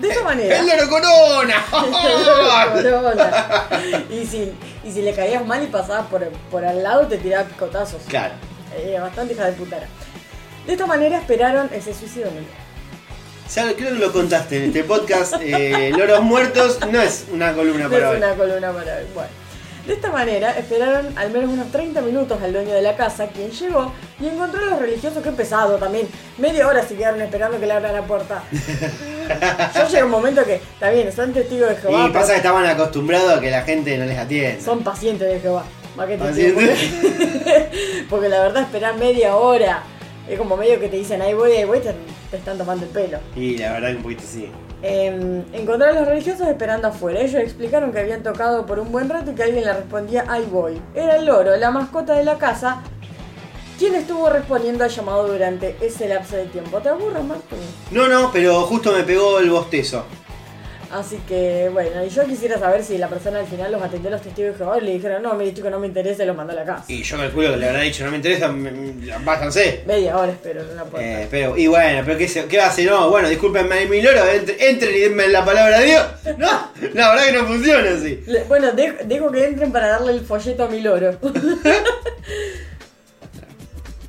[0.00, 0.58] De esta manera.
[0.58, 1.64] ¡El loro corona!
[1.70, 3.68] Corona.
[4.10, 4.52] y, si,
[4.84, 8.02] y si le caías mal y pasabas por, por al lado, te tiraba picotazos.
[8.08, 8.34] claro.
[8.76, 9.86] Eh, bastante hija de putara.
[10.66, 12.28] De esta manera esperaron ese suicidio.
[12.28, 12.46] el-
[13.52, 15.34] Ya creo que lo contaste en este podcast.
[15.40, 18.16] eh, Loros muertos no es una columna No para es hoy.
[18.18, 19.04] una columna para hoy.
[19.12, 19.30] Bueno.
[19.86, 23.50] De esta manera esperaron al menos unos 30 minutos al dueño de la casa, quien
[23.50, 26.06] llegó y encontró a los religiosos, que pesado también.
[26.38, 28.42] Media hora se quedaron esperando que le abran la puerta.
[29.74, 32.38] Yo llegué a un momento que, está bien, son testigos de Jehová, Y pasa que
[32.38, 34.62] estaban acostumbrados a que la gente no les atienda.
[34.62, 35.64] son pacientes de Jehová.
[35.96, 36.52] ¿Para qué te.
[36.52, 37.68] Porque,
[38.08, 39.82] porque la verdad esperar media hora
[40.28, 41.92] es como medio que te dicen ahí voy, ahí voy, te,
[42.30, 43.18] te están tomando el pelo.
[43.34, 44.48] Y la verdad que un poquito sí.
[44.82, 47.20] Eh, encontraron a los religiosos esperando afuera.
[47.20, 50.46] Ellos explicaron que habían tocado por un buen rato y que alguien le respondía ahí
[50.50, 50.80] voy.
[50.94, 52.82] Era el loro, la mascota de la casa,
[53.78, 56.78] quien estuvo respondiendo al llamado durante ese lapso de tiempo.
[56.78, 57.58] ¿Te aburres, Martín?
[57.90, 60.04] No, no, pero justo me pegó el bostezo.
[60.92, 64.12] Así que, bueno, y yo quisiera saber si la persona al final los atendió a
[64.12, 66.56] los testigos y le dijeron, no, mire chico, no me interesa y los mandó a
[66.56, 66.84] la casa.
[66.88, 69.84] Y yo calculo que le habrá dicho, no me interesa, me- me- váyanse.
[69.86, 71.22] Media hora espero en la puerta.
[71.22, 72.90] Eh, pero, y bueno, pero ¿qué, se- qué va a hacer?
[72.90, 76.04] No, bueno, discúlpenme mi loro, entre- entren y denme la palabra de Dios.
[76.38, 78.24] No, la verdad que no funciona así.
[78.26, 81.12] Le- bueno, de- dejo que entren para darle el folleto a mi loro.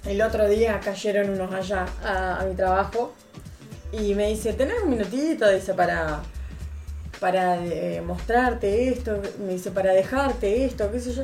[0.05, 3.13] El otro día cayeron unos allá a, a mi trabajo
[3.91, 5.47] y me dice, ¿tenés un minutito?
[5.49, 6.21] Dice, para,
[7.21, 11.23] para eh, mostrarte esto, me dice, para dejarte esto, qué sé yo.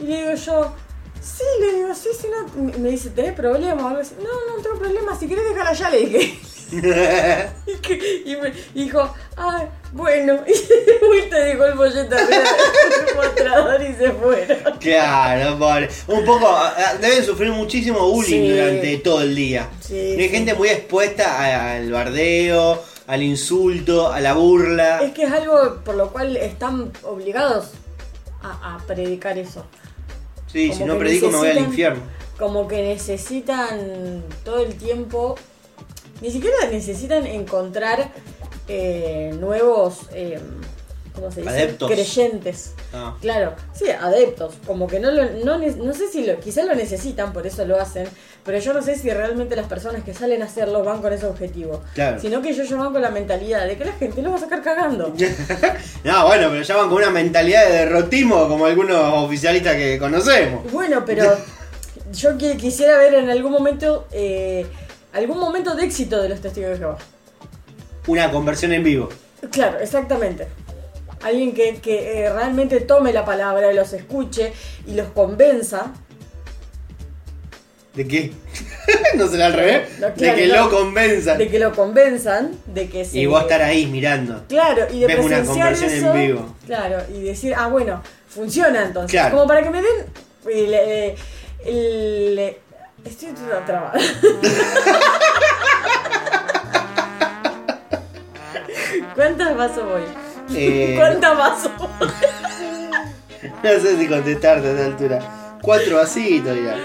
[0.00, 0.74] Y le digo yo,
[1.22, 2.62] sí, le digo, sí, sí, no.
[2.80, 3.84] Me- dice, ¿tenés problemas?
[3.84, 4.14] o algo así?
[4.18, 6.38] No, no tengo problema, si querés dejarla allá, le dije.
[7.66, 10.40] y, que- y me dijo, ay, bueno.
[10.48, 14.78] Y de vuelta dejó el folleto del mostrador y se fueron.
[14.80, 15.88] Claro, pobre.
[16.08, 18.50] Un poco, ah, ah, deben sufrir muchísimo bullying Sí.
[18.50, 19.68] durante todo el día.
[19.80, 20.28] Sí, Hay sí.
[20.30, 25.00] gente muy expuesta al bardeo, al insulto, a la burla.
[25.02, 27.70] Es que es algo por lo cual están obligados
[28.42, 29.64] a, a predicar eso.
[30.46, 32.02] Sí, como si no predico me voy al infierno.
[32.38, 35.36] Como que necesitan todo el tiempo,
[36.20, 38.10] ni siquiera necesitan encontrar
[38.68, 40.40] eh, nuevos, eh,
[41.14, 41.52] ¿cómo se dice?
[41.52, 41.90] Adeptos.
[41.90, 42.74] Creyentes.
[42.92, 43.16] Ah.
[43.20, 44.54] Claro, sí, adeptos.
[44.66, 47.80] Como que no lo, no, no sé si lo, quizás lo necesitan, por eso lo
[47.80, 48.06] hacen,
[48.44, 51.26] pero yo no sé si realmente las personas que salen a hacerlo van con ese
[51.26, 51.82] objetivo.
[51.94, 52.20] Claro.
[52.20, 54.62] Sino que ellos van con la mentalidad de que la gente lo va a sacar
[54.62, 55.14] cagando.
[56.04, 60.70] No, bueno, pero ya van con una mentalidad de derrotismo como algunos oficialistas que conocemos.
[60.70, 61.24] Bueno, pero
[62.12, 64.66] yo qui- quisiera ver en algún momento eh,
[65.14, 66.98] algún momento de éxito de los testigos de Jehová.
[68.06, 69.08] Una conversión en vivo.
[69.50, 70.46] Claro, exactamente.
[71.22, 74.52] Alguien que, que, eh, realmente tome la palabra, los escuche
[74.86, 75.94] y los convenza.
[77.94, 78.32] ¿De qué?
[79.16, 79.98] ¿No será al revés?
[80.00, 80.64] No, de que no.
[80.64, 81.38] lo convenzan.
[81.38, 83.18] De que lo convenzan, de que se...
[83.18, 84.44] Y vos estar ahí mirando.
[84.48, 86.56] Claro, y de Ves una conversión en eso, vivo.
[86.66, 89.12] Claro, y decir, ah, bueno, funciona entonces.
[89.12, 89.36] Claro.
[89.36, 90.06] Como para que me den
[90.50, 90.74] el...
[90.74, 91.14] el-
[91.66, 92.56] el-
[93.04, 93.94] estoy toda trabada.
[99.14, 100.02] ¿Cuántas vasos voy?
[100.56, 102.08] Eh, ¿Cuántas vasos voy?
[103.62, 105.18] No sé si contestarte a esta altura.
[105.62, 106.76] Cuatro vasitos ya.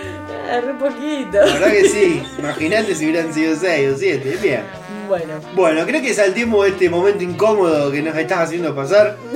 [0.51, 1.37] Ah, re poquito.
[1.37, 2.23] La verdad que sí.
[2.39, 4.37] Imagínate si hubieran sido seis o siete.
[4.41, 4.63] Bien.
[5.07, 9.17] Bueno, Bueno, creo que saltemos este momento incómodo que nos estás haciendo pasar.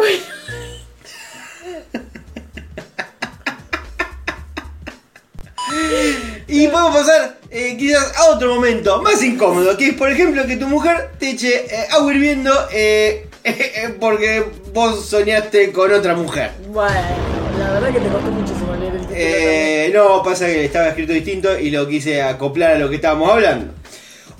[6.47, 10.57] Y podemos pasar eh, quizás a otro momento más incómodo, que es por ejemplo que
[10.57, 16.51] tu mujer te eche eh, agua hirviendo eh, eh, porque vos soñaste con otra mujer.
[16.67, 16.93] bueno,
[17.57, 18.62] la verdad que te costó muchísimo.
[19.15, 23.29] Eh, no, pasa que estaba escrito distinto y lo quise acoplar a lo que estábamos
[23.31, 23.73] hablando.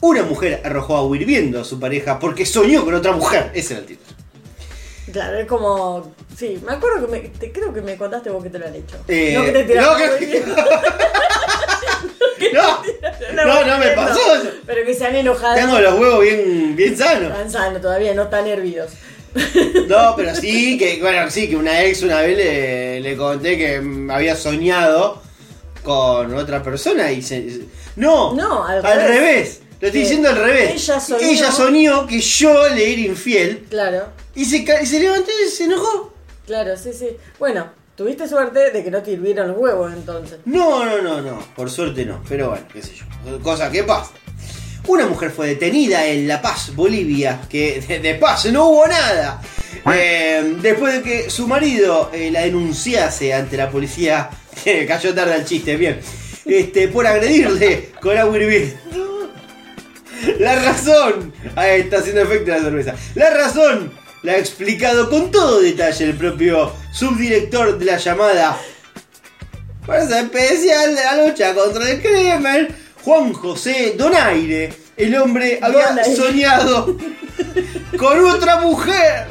[0.02, 3.52] Una mujer arrojó agua hirviendo a su pareja porque soñó con otra mujer.
[3.54, 4.14] Ese era el título.
[5.12, 6.14] Claro, es como.
[6.38, 8.76] Sí, me acuerdo que me, te, creo que me contaste vos que te lo han
[8.76, 8.98] hecho.
[9.08, 10.56] Eh, no que te tiraron no, que- hirviendo.
[12.54, 14.20] No, no, no me pasó.
[14.66, 15.56] Pero que se han enojado.
[15.56, 17.32] Tengo los huevos bien, bien sanos.
[17.32, 18.92] Están sanos todavía, no están hervidos.
[19.88, 23.82] No, pero sí, que bueno, sí, que una ex una vez le, le conté que
[24.12, 25.22] había soñado
[25.84, 27.62] con otra persona y se.
[27.96, 29.08] No, No, al revés.
[29.08, 29.60] revés.
[29.82, 30.72] Lo estoy diciendo al revés.
[30.76, 35.30] ella soñó- Ella soñó que yo le era infiel Claro, y se, y se levantó
[35.46, 36.14] y se enojó.
[36.46, 37.10] claro, sí, sí.
[37.38, 40.40] Bueno, tuviste suerte de que no te hirvieron los huevos entonces.
[40.46, 41.40] No, no, no, no.
[41.56, 42.24] Por suerte no.
[42.30, 43.40] Pero bueno, qué sé yo.
[43.42, 44.12] Cosa que pasa.
[44.88, 49.42] Una mujer fue detenida en La Paz, Bolivia, que de, de paz no hubo nada.
[49.94, 54.30] Eh, después de que su marido eh, la denunciase ante la policía,
[54.88, 56.00] cayó tarde al chiste, bien,
[56.46, 59.32] este, por agredirle con agua hirviendo.
[60.40, 62.96] La razón, ahí está haciendo efecto la cerveza.
[63.16, 68.58] La razón la ha explicado con todo detalle el propio subdirector de la llamada
[69.86, 72.74] Fuerza Especial de la lucha contra el crimen,
[73.04, 74.74] Juan José Donaire.
[74.96, 76.16] El hombre había Donaire.
[76.16, 76.98] soñado
[77.98, 79.28] con otra mujer.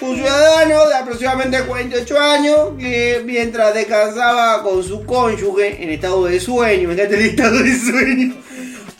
[0.00, 6.38] Un ciudadano de aproximadamente 48 años que mientras descansaba con su cónyuge en estado de
[6.38, 8.36] sueño, fíjate el estado de sueño,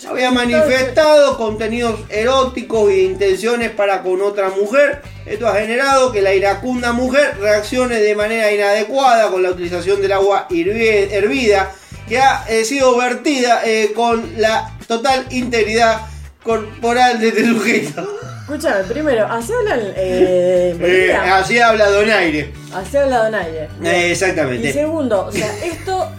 [0.06, 5.02] había manifestado contenidos eróticos e intenciones para con otra mujer.
[5.26, 10.12] Esto ha generado que la iracunda mujer reaccione de manera inadecuada con la utilización del
[10.12, 11.72] agua hervida
[12.08, 16.02] que ha eh, sido vertida eh, con la total integridad
[16.42, 18.08] corporal de este sujeto.
[18.42, 22.50] Escúchame, primero, así hablan eh, Eh, así habla Donaire.
[22.72, 23.68] Así habla Donaire.
[23.84, 24.72] Eh, Y exactamente.
[24.72, 26.10] segundo, o sea, esto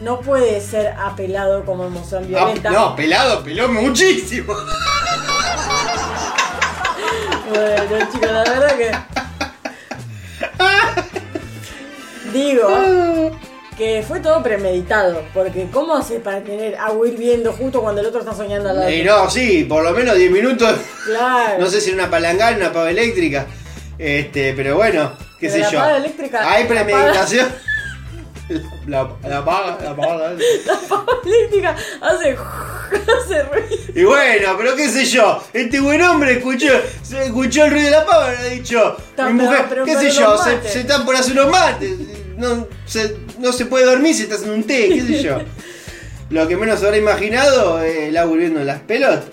[0.00, 2.70] no puede ser apelado como emoción Ah, violenta.
[2.70, 4.54] no, pelado, peló muchísimo.
[7.48, 8.90] Bueno, chicos, la verdad que.
[12.32, 12.68] Digo
[13.76, 15.22] que fue todo premeditado.
[15.32, 18.90] Porque, ¿cómo haces para tener agua hirviendo justo cuando el otro está soñando al lado?
[18.90, 20.74] Y no, sí, por lo menos 10 minutos.
[21.06, 21.60] Claro.
[21.60, 23.46] No sé si era una palangana, una pava eléctrica.
[23.98, 25.78] Este, pero bueno, qué Pero sé la yo.
[25.78, 27.48] pava eléctrica- Hay premeditación.
[28.86, 30.32] La, la paga, la paga.
[30.66, 32.36] La pava eléctrica hace,
[33.24, 33.68] hace ruido.
[33.94, 36.68] Y bueno, pero qué sé yo, este buen hombre escuchó,
[37.02, 40.10] se escuchó el ruido de la pava y ha dicho, mi mujer, pero- qué pero
[40.12, 41.92] sé yo, se, se están por hacer unos mates,
[42.36, 45.38] no se, no se puede dormir, se está haciendo un té, qué sé yo.
[46.30, 49.24] Lo que menos habrá imaginado, eh, el agua hirviendo en las pelotas.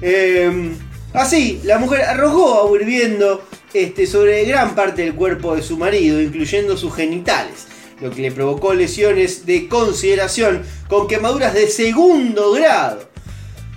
[0.00, 0.72] Eh,
[1.12, 6.20] así, la mujer arrojó agua hirviendo este, sobre gran parte del cuerpo de su marido,
[6.20, 7.66] incluyendo sus genitales,
[8.04, 13.08] lo que le provocó lesiones de consideración con quemaduras de segundo grado.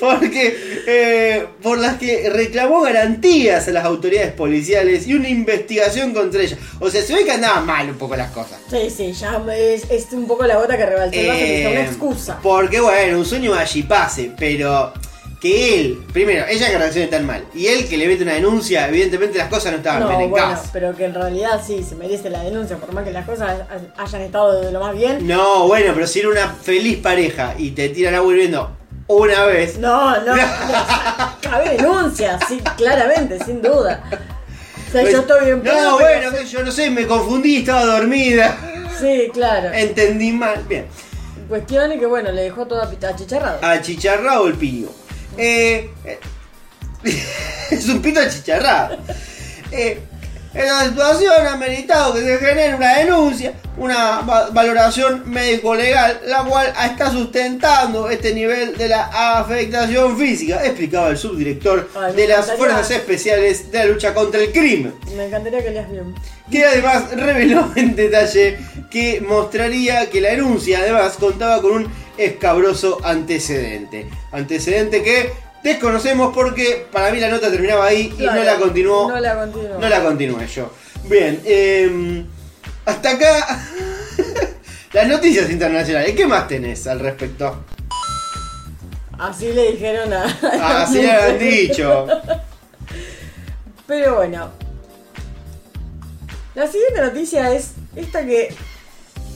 [0.00, 6.42] Porque eh, por las que reclamó garantías a las autoridades policiales y una investigación contra
[6.42, 6.56] ella.
[6.80, 8.58] O sea, se ve que andaban mal un poco las cosas.
[8.68, 12.40] Sí, sí, ya es, es un poco la gota que que está una Eh, excusa.
[12.42, 14.92] Porque bueno, un sueño allí pase, pero
[15.40, 18.88] que él, primero, ella que reaccione tan mal, y él que le mete una denuncia,
[18.88, 20.70] evidentemente las cosas no estaban No, bien en bueno, casa.
[20.72, 23.60] pero que en realidad sí, se merece la denuncia, por más que las cosas
[23.96, 25.26] hayan estado de lo más bien.
[25.26, 28.76] No, bueno, pero si era una feliz pareja y te tiran agua hirviendo
[29.06, 29.78] una vez.
[29.78, 30.42] No, no, no,
[31.40, 34.02] cabe denuncia, sí, claramente, sin duda.
[34.88, 37.84] O sea, pues, yo estoy bien No, bueno, que yo no sé, me confundí, estaba
[37.84, 38.58] dormida.
[38.98, 39.70] Sí, claro.
[39.72, 40.64] Entendí mal.
[40.68, 40.86] Bien.
[41.48, 43.58] Cuestión es que, bueno, le dejó toda pita- achicharrada.
[43.70, 44.88] Achicharrado el piño.
[45.38, 46.18] Eh, eh,
[47.70, 48.98] es un pito achicharrado.
[49.72, 50.00] Eh,
[50.54, 56.72] esta situación ha meritado que se genere una denuncia, una va- valoración médico-legal, la cual
[56.90, 62.50] está sustentando este nivel de la afectación física, explicaba el subdirector Ay, de las.
[62.56, 66.14] Fuerzas Especiales de la Lucha contra el Crimen Me encantaría que leas bien.
[66.50, 68.58] que además reveló en detalle
[68.90, 74.08] que mostraría que la denuncia además contaba con un escabroso antecedente.
[74.32, 79.08] Antecedente que desconocemos porque para mí la nota terminaba ahí y no la continuó.
[79.08, 79.78] No la continuó.
[79.78, 80.72] No la continué yo.
[81.04, 82.24] Bien, eh,
[82.84, 83.60] hasta acá
[84.92, 86.14] las noticias internacionales.
[86.14, 87.64] ¿Qué más tenés al respecto?
[89.18, 90.24] Así le dijeron a.
[90.24, 92.06] a la Así le han dicho.
[93.86, 94.50] Pero bueno.
[96.54, 98.48] La siguiente noticia es esta que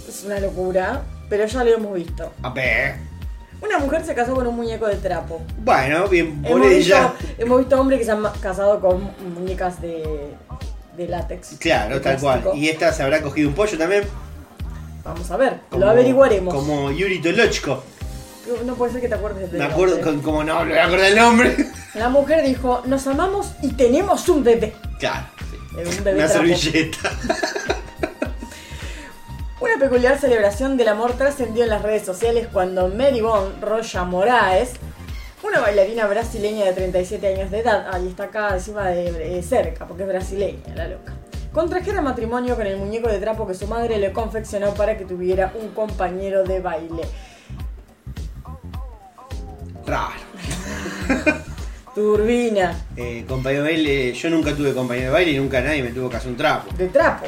[0.08, 1.02] es una locura,
[1.32, 2.30] pero ya lo hemos visto.
[2.42, 2.96] A ver.
[3.62, 5.40] Una mujer se casó con un muñeco de trapo.
[5.64, 7.14] Bueno, bien por Hemos ella.
[7.18, 10.34] visto, hemos visto hombres que se han casado con muñecas de,
[10.94, 11.56] de látex.
[11.58, 12.42] Claro, de tal cual.
[12.54, 14.04] Y esta se habrá cogido un pollo también.
[15.04, 16.52] Vamos a ver, Como- lo averiguaremos.
[16.54, 17.82] Como Yuri Tolochko.
[18.66, 20.12] No puede ser que te acuerdes de Me acuerdo, nombre.
[20.12, 21.56] con- como no, me acuerdo el nombre.
[21.94, 24.74] La mujer dijo, nos amamos y tenemos un bebé.
[24.98, 25.56] Claro, sí.
[25.98, 26.46] Un bebé Una trapo.
[26.46, 27.10] servilleta.
[29.62, 34.72] Una peculiar celebración del amor trascendió en las redes sociales cuando Maribon Rocha Moraes,
[35.44, 39.86] una bailarina brasileña de 37 años de edad, ahí está acá encima de eh, cerca,
[39.86, 41.12] porque es brasileña la loca,
[41.52, 45.52] contrajera matrimonio con el muñeco de trapo que su madre le confeccionó para que tuviera
[45.54, 47.02] un compañero de baile.
[49.86, 50.10] Raro.
[51.94, 55.90] Turbina Eh, compañero de baile, yo nunca tuve compañero de baile y nunca nadie me
[55.90, 56.68] tuvo que hacer un trapo.
[56.76, 57.26] de trapo.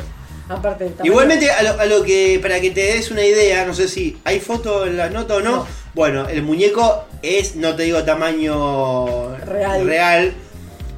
[0.49, 1.11] Aparte del tamaño.
[1.13, 4.19] Igualmente, a lo, a lo que, para que te des una idea, no sé si
[4.25, 5.57] hay foto en la nota o no.
[5.57, 5.67] No.
[5.95, 9.87] Bueno, el muñeco es, no te digo tamaño Real.
[9.87, 10.35] real,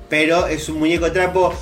[0.08, 1.52] pero es un muñeco de trapo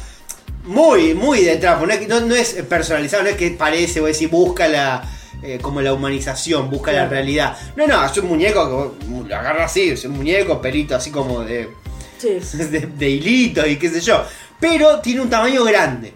[0.65, 1.85] muy, muy de trapo.
[1.87, 5.03] No es, no- no es personalizado, no es que parece o decir busca la.
[5.43, 7.55] eh, como la humanización, busca la realidad.
[7.77, 11.43] No, no, es un muñeco que lo agarras así, es un muñeco, pelito así como
[11.45, 11.69] de,
[12.17, 12.39] Sí.
[12.57, 14.25] de, de hilitos y qué sé yo.
[14.59, 16.15] Pero tiene un tamaño grande.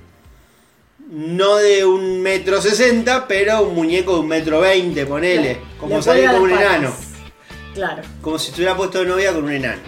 [1.11, 5.43] No de un metro sesenta, pero un muñeco de un metro veinte, ponele.
[5.55, 6.95] Le- como salir con un enano.
[7.75, 8.03] Claro.
[8.21, 9.81] Como si estuviera puesto de novia con un enano.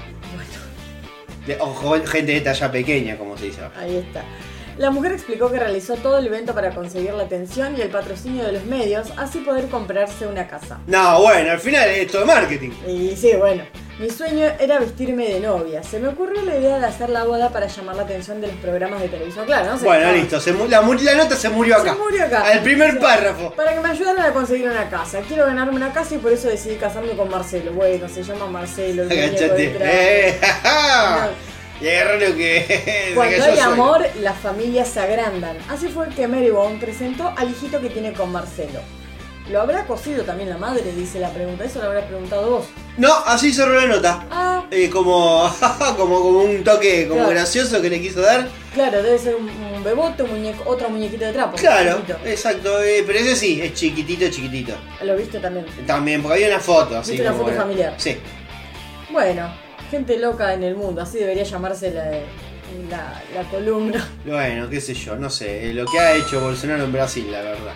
[1.46, 3.60] De- o jo- gente de talla pequeña, como se dice.
[3.78, 4.22] Ahí está.
[4.80, 8.46] La mujer explicó que realizó todo el evento para conseguir la atención y el patrocinio
[8.46, 10.78] de los medios, así poder comprarse una casa.
[10.86, 12.70] No, bueno, al final es esto de marketing.
[12.88, 13.62] Y sí, bueno,
[13.98, 15.82] mi sueño era vestirme de novia.
[15.82, 18.56] Se me ocurrió la idea de hacer la boda para llamar la atención de los
[18.56, 19.44] programas de televisión.
[19.44, 19.84] Claro, no sé.
[19.84, 20.12] Bueno, no.
[20.14, 20.40] listo.
[20.40, 21.92] se la, la nota se murió acá.
[21.92, 22.40] Se murió acá.
[22.50, 22.98] Al primer Sí.
[23.00, 23.52] párrafo.
[23.54, 25.20] Para que me ayudaran a conseguir una casa.
[25.28, 27.74] Quiero ganarme una casa y por eso decidí casarme con Marcelo.
[27.74, 29.76] Bueno, se llama Marcelo, el de.
[29.78, 30.40] Eh.
[30.64, 31.59] No.
[31.80, 33.12] Y agarró lo que.
[33.14, 35.56] Cuando hay amor, las familias se agrandan.
[35.68, 38.80] Así fue que Mary Bond presentó al hijito que tiene con Marcelo.
[39.50, 40.92] ¿Lo habrá cosido también la madre?
[40.92, 41.64] Dice la pregunta.
[41.64, 42.66] Eso lo habrás preguntado vos.
[42.98, 44.24] No, así cerró la nota.
[44.30, 45.50] Ah, Eh, como,
[45.96, 47.30] como, como un toque como Claro.
[47.34, 48.46] gracioso que le quiso dar.
[48.74, 51.56] claro, debe ser un, un bebote, un muñeco, otro muñequito de trapo.
[51.56, 52.80] Claro, exacto.
[52.82, 54.74] eh, pero ese sí, es chiquitito, chiquitito.
[55.02, 55.66] Lo viste también.
[55.86, 57.12] También, porque había una foto así.
[57.12, 57.94] ¿Viste una foto familiar?
[57.96, 58.18] Sí.
[59.10, 59.50] Bueno,
[59.90, 61.02] gente loca en el mundo.
[61.02, 62.10] Así debería llamarse la-
[62.88, 64.08] la, la columna.
[64.24, 65.72] Bueno, qué sé yo, no sé.
[65.74, 67.74] Lo que ha hecho Bolsonaro en Brasil, la verdad.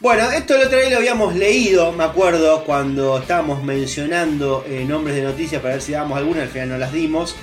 [0.00, 5.14] Bueno, esto la otra vez lo habíamos leído, me acuerdo, cuando estábamos mencionando eh, nombres
[5.14, 7.36] de noticias para ver si dábamos alguna, al final no las dimos.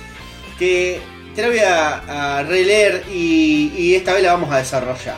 [0.58, 1.00] Que
[1.34, 5.16] te la voy a, a releer y, y esta vez la vamos a desarrollar.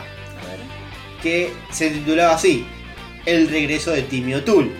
[1.21, 2.65] Que se titulaba así:
[3.25, 4.71] El regreso de Timmy O'Toole.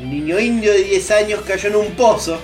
[0.00, 2.40] Un niño indio de 10 años cayó en un pozo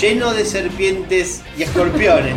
[0.00, 2.36] lleno de serpientes y escorpiones.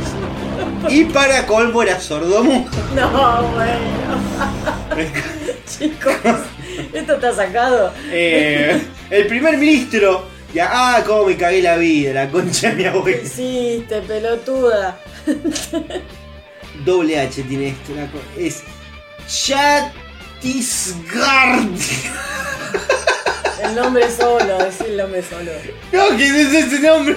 [0.89, 2.69] Y para colmo era sordomudo.
[2.93, 3.79] No, bueno.
[5.65, 6.13] Chicos,
[6.93, 7.93] esto está sacado.
[8.11, 10.35] Eh, el primer ministro.
[10.53, 13.21] Ya, ah, cómo me cagué la vida, la concha de mi ¿Qué abuela.
[13.21, 14.97] hiciste, pelotuda?
[16.85, 18.07] Doble H tiene esto, la
[18.41, 18.63] es
[20.47, 20.95] Chatisgard.
[23.64, 25.51] El nombre solo, decir el nombre solo.
[25.91, 27.16] No, ¿qué es ese nombre?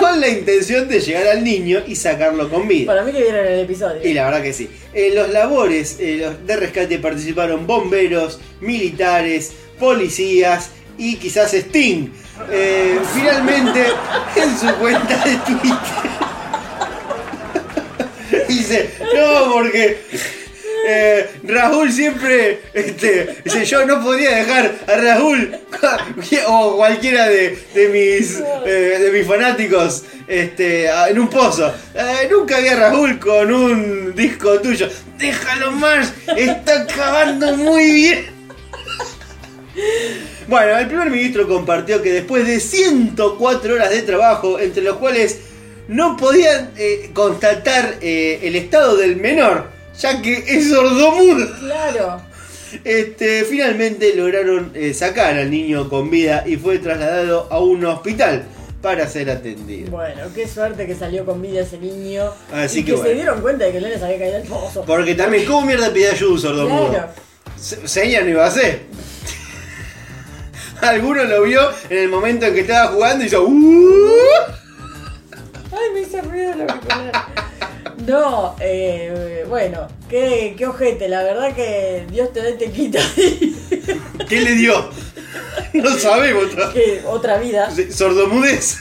[0.00, 2.86] con la intención de llegar al niño y sacarlo con vida.
[2.86, 4.00] Para mí que vieron el episodio.
[4.02, 4.70] Y la verdad que sí.
[4.94, 12.08] En los labores eh, de rescate participaron bomberos, militares, policías y quizás Sting.
[12.50, 13.84] Eh, finalmente,
[14.36, 15.76] en su cuenta de Twitter,
[18.48, 20.00] dice, no, porque
[20.86, 25.56] eh, Raúl siempre, este, dice, yo no podía dejar a Raúl
[26.48, 31.72] o cualquiera de, de mis, eh, de mis fanáticos este, en un pozo.
[31.94, 34.88] Eh, nunca vi a Raúl con un disco tuyo.
[35.18, 38.26] Déjalo más, está acabando muy bien.
[40.48, 45.38] Bueno, el primer ministro compartió que después de 104 horas de trabajo, entre los cuales
[45.88, 52.22] no podían eh, constatar eh, el estado del menor, ya que es sordomudo, Claro.
[52.84, 58.44] este, finalmente lograron eh, sacar al niño con vida y fue trasladado a un hospital
[58.80, 59.90] para ser atendido.
[59.92, 62.32] Bueno, qué suerte que salió con vida ese niño.
[62.52, 63.08] Así y que que, bueno.
[63.10, 64.84] se dieron cuenta de que el nene se había caído al pozo.
[64.84, 66.88] Porque también, ¿cómo mierda pide ayuda un sordomudo?
[66.88, 67.08] Claro.
[67.60, 68.80] Se- Seña no iba a hacer.
[70.80, 73.44] Alguno lo vio en el momento en que estaba jugando y hizo.
[73.44, 74.08] "Uh".
[75.70, 77.12] Ay, me hizo ruido lo auricular.
[78.06, 82.98] No, eh, bueno, qué, qué ojete, la verdad que Dios te da y te quita.
[84.28, 84.90] ¿Qué le dio?
[85.74, 86.44] No sabemos.
[87.06, 88.78] otra- vida, Sordomudez.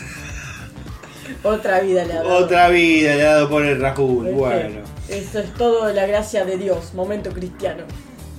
[1.43, 2.35] otra vida le ha dado.
[2.37, 4.27] Otra vida le ha dado por el Rahul.
[4.27, 4.79] Este, Bueno,
[5.09, 7.83] Esto es todo la gracia de Dios, momento cristiano.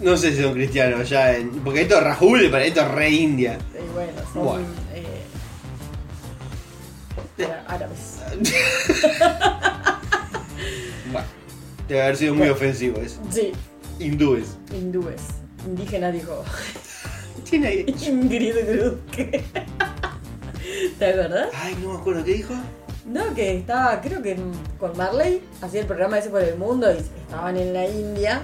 [0.01, 1.35] no sé si son cristianos ya.
[1.37, 3.59] en- porque esto es Rahul, para esto es re India.
[3.75, 4.67] Y bueno, son Bueno.
[7.39, 7.99] eh, ára- árabes.
[11.13, 11.27] Bueno,
[11.89, 13.21] debe haber sido muy ofensivo eso.
[13.31, 13.53] Sí,
[13.99, 14.57] Hindúes.
[14.73, 15.21] hindúes.
[15.67, 16.43] Indígena dijo.
[17.49, 17.85] Tiene.
[18.07, 19.45] Ingrid Grutke.
[20.99, 21.49] ¿Te acuerdas?
[21.55, 22.55] Ay, no me acuerdo qué dijo.
[23.05, 24.37] No, que estaba, creo que
[24.79, 28.43] con Marley, hacía el programa ese por el mundo y estaban en la India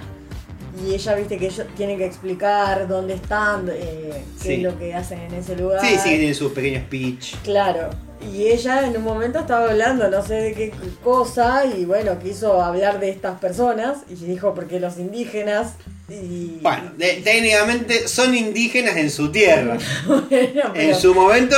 [0.85, 4.53] Y ella, viste, que ellos tienen que explicar dónde están, eh, qué Sí.
[4.55, 5.81] es lo que hacen en ese lugar.
[5.81, 7.35] Sí, sí, que tiene su pequeño speech.
[7.43, 7.89] Claro.
[8.33, 10.73] Y ella en un momento estaba hablando, no sé de qué
[11.03, 15.73] cosa, y bueno, quiso hablar de estas personas, y dijo, porque los indígenas,
[16.09, 16.59] y...
[16.61, 19.77] Bueno, de- técnicamente son indígenas en su tierra.
[20.05, 21.55] Bueno, pero- En su momento.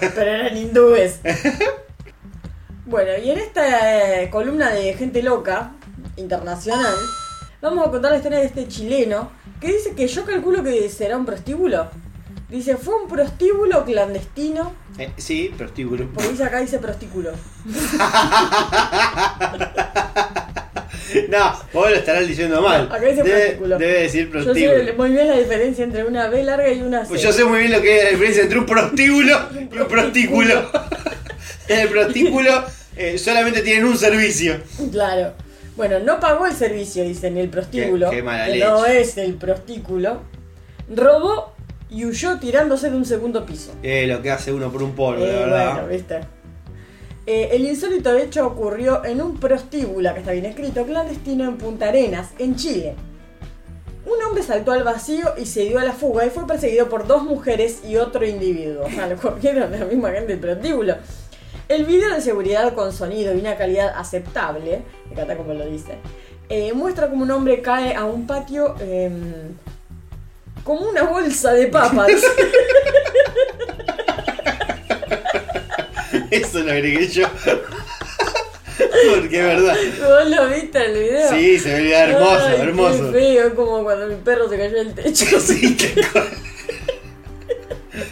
[0.14, 1.16] pero eran hindúes.
[2.86, 5.72] Bueno, y en esta eh, columna de gente loca,
[6.16, 6.92] internacional,
[7.62, 9.30] vamos a contar la historia de este chileno,
[9.60, 11.88] que dice que yo calculo que será un prostíbulo.
[12.48, 16.08] Dice, fue un prostíbulo clandestino, Eh, sí, prostíbulo.
[16.12, 17.32] porque dice acá dice prostículo.
[21.28, 22.82] No, vos lo estarás diciendo mal.
[22.90, 23.78] Acá dice debe, prostíbulo.
[23.78, 24.94] debe decir Yo sé prostíbulo.
[24.96, 27.08] muy bien la diferencia entre una B larga y una C.
[27.08, 29.40] Pues yo sé muy bien lo que es la diferencia entre un prostíbulo
[29.72, 30.70] y un prostículo.
[31.68, 32.64] En el prostículo
[32.96, 34.60] eh, solamente tienen un servicio.
[34.92, 35.32] Claro.
[35.76, 38.10] Bueno, no pagó el servicio, dice, en el prostíbulo.
[38.10, 38.64] Qué- qué mala que leche.
[38.66, 40.20] no es el prostículo.
[40.94, 41.52] Robó
[41.88, 43.72] y huyó tirándose de un segundo piso.
[43.82, 45.72] Eh, lo que hace uno por un polvo, Eh, la verdad.
[45.74, 46.20] bueno, viste.
[47.26, 51.88] Eh, el insólito hecho ocurrió en un prostíbulo, que está bien escrito, clandestino en Punta
[51.88, 52.94] Arenas, en Chile.
[54.06, 57.06] Un hombre saltó al vacío y se dio a la fuga y fue perseguido por
[57.06, 58.84] dos mujeres y otro individuo.
[58.86, 60.96] O sea, lo cogieron la misma gente del prostíbulo.
[61.70, 65.98] El video de seguridad con sonido y una calidad aceptable, me encanta como lo dice,
[66.48, 69.54] eh, muestra como un hombre cae a un patio em,
[70.64, 72.10] como una bolsa de papas.
[76.32, 77.28] Eso lo agregué yo.
[79.14, 79.76] Porque es verdad.
[80.00, 81.30] ¿Vos lo viste el video?
[81.30, 83.12] Sí, se ve hermoso, Ay, hermoso.
[83.12, 85.38] Qué feo, es como cuando mi perro se cayó del techo.
[85.40, 85.76] Sí.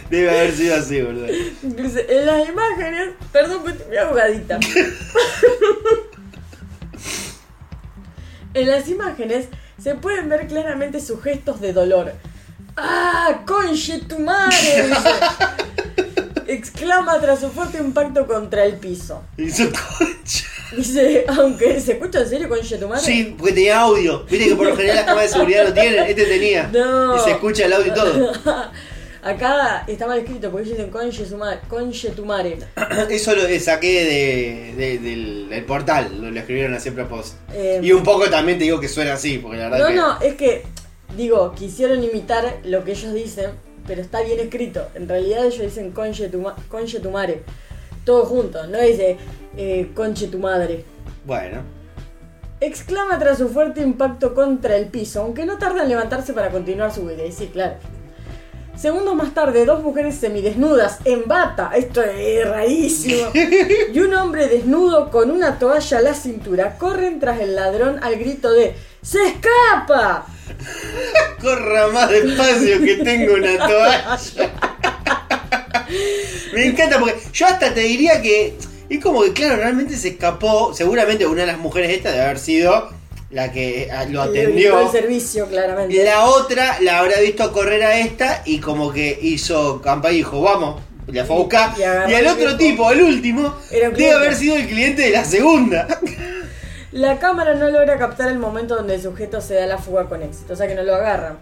[0.09, 1.27] Debe haber sido así, boludo.
[1.61, 4.59] Dice, en las imágenes, perdón, pero estoy ahogadita.
[8.53, 9.47] en las imágenes
[9.81, 12.13] se pueden ver claramente sus gestos de dolor.
[12.75, 14.87] ¡Ah, conche tu madre!
[14.87, 15.09] dice.
[16.47, 19.23] Exclama tras su fuerte impacto contra el piso.
[19.37, 20.45] Y su concha.
[20.75, 23.03] Dice, aunque se escucha en serio conche tu madre.
[23.03, 24.23] Sí, porque tenía audio.
[24.25, 26.05] Viste que por lo general las cámaras de seguridad lo tienen.
[26.05, 26.69] Este tenía.
[26.73, 27.15] No.
[27.15, 28.31] Y se escucha el audio y todo.
[29.21, 32.57] Acá está mal escrito porque ellos dicen conche, su ma- conche tu madre.
[33.09, 36.21] Eso lo saqué de, de- del, del portal.
[36.21, 37.37] Lo, lo escribieron así a propósito.
[37.53, 39.37] Eh, Y un poco también te digo que suena así.
[39.39, 39.95] Porque la verdad No, que.
[39.95, 40.63] no, es que,
[41.17, 43.51] digo, quisieron imitar lo que ellos dicen,
[43.85, 44.87] pero está bien escrito.
[44.95, 47.41] En realidad ellos dicen conche tu, ma- conche tu madre.
[48.05, 49.17] Todo junto, no dice
[49.57, 50.85] eh, conche tu madre.
[51.25, 51.61] Bueno.
[52.61, 56.93] Exclama tras su fuerte impacto contra el piso, aunque no tarda en levantarse para continuar
[56.93, 57.23] su huida.
[57.25, 57.75] Y sí, claro.
[58.79, 63.29] Segundos más tarde, dos mujeres semidesnudas en bata, esto es rarísimo,
[63.93, 68.15] y un hombre desnudo con una toalla a la cintura corren tras el ladrón al
[68.15, 70.25] grito de ¡Se escapa!
[71.41, 74.13] Corra más despacio que tengo una toalla.
[76.53, 78.55] Me encanta porque yo hasta te diría que.
[78.89, 80.73] Es como que, claro, realmente se escapó.
[80.73, 82.89] Seguramente una de las mujeres esta debe haber sido
[83.31, 84.79] la que ah, lo atendió.
[84.79, 86.03] el servicio, claramente.
[86.03, 90.41] La otra la habrá visto correr a esta y como que hizo campa y dijo,
[90.41, 91.73] vamos, la fue a buscar.
[91.77, 95.23] Y Y al el otro tipo, el último, debe haber sido el cliente de la
[95.23, 95.87] segunda.
[96.91, 100.23] La cámara no logra captar el momento donde el sujeto se da la fuga con
[100.23, 101.37] éxito, o sea que no lo agarran.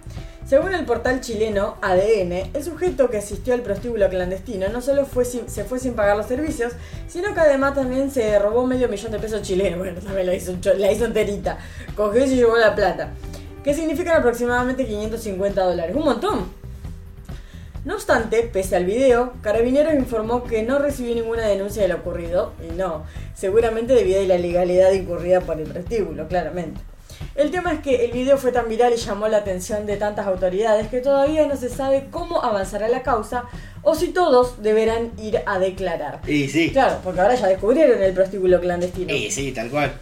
[0.47, 5.65] Según el portal chileno ADN, el sujeto que asistió al prostíbulo clandestino no solo se
[5.65, 6.71] fue sin pagar los servicios,
[7.09, 9.77] sino que además también se robó medio millón de pesos chilenos.
[9.87, 11.57] Bueno, también la hizo, la hizo enterita.
[11.97, 13.09] Cogió y se llevó la plata.
[13.61, 15.93] Que significan aproximadamente 550 dólares.
[15.93, 16.45] Un montón.
[17.83, 22.53] No obstante, pese al video, Carabineros informó que no recibió ninguna denuncia de lo ocurrido,
[22.65, 23.03] y no,
[23.33, 26.79] seguramente debido a la ilegalidad incurrida por el prostíbulo, claramente.
[27.37, 30.25] El tema es que el video fue tan viral y llamó la atención de tantas
[30.25, 33.43] autoridades que todavía no se sabe cómo avanzará la causa
[33.83, 36.19] o si todos deberán ir a declarar.
[36.27, 36.71] Y sí.
[36.71, 39.13] Claro, porque ahora ya descubrieron el prostíbulo clandestino.
[39.13, 39.93] Y sí, tal cual.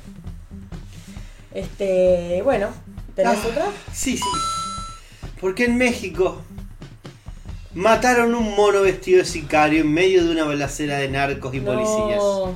[1.53, 2.69] Este, bueno,
[3.15, 3.65] ¿tenés Ah, otra?
[3.91, 4.23] Sí, sí.
[5.41, 6.41] Porque en México
[7.73, 12.17] mataron un mono vestido de sicario en medio de una balacera de narcos y policías.
[12.17, 12.55] No.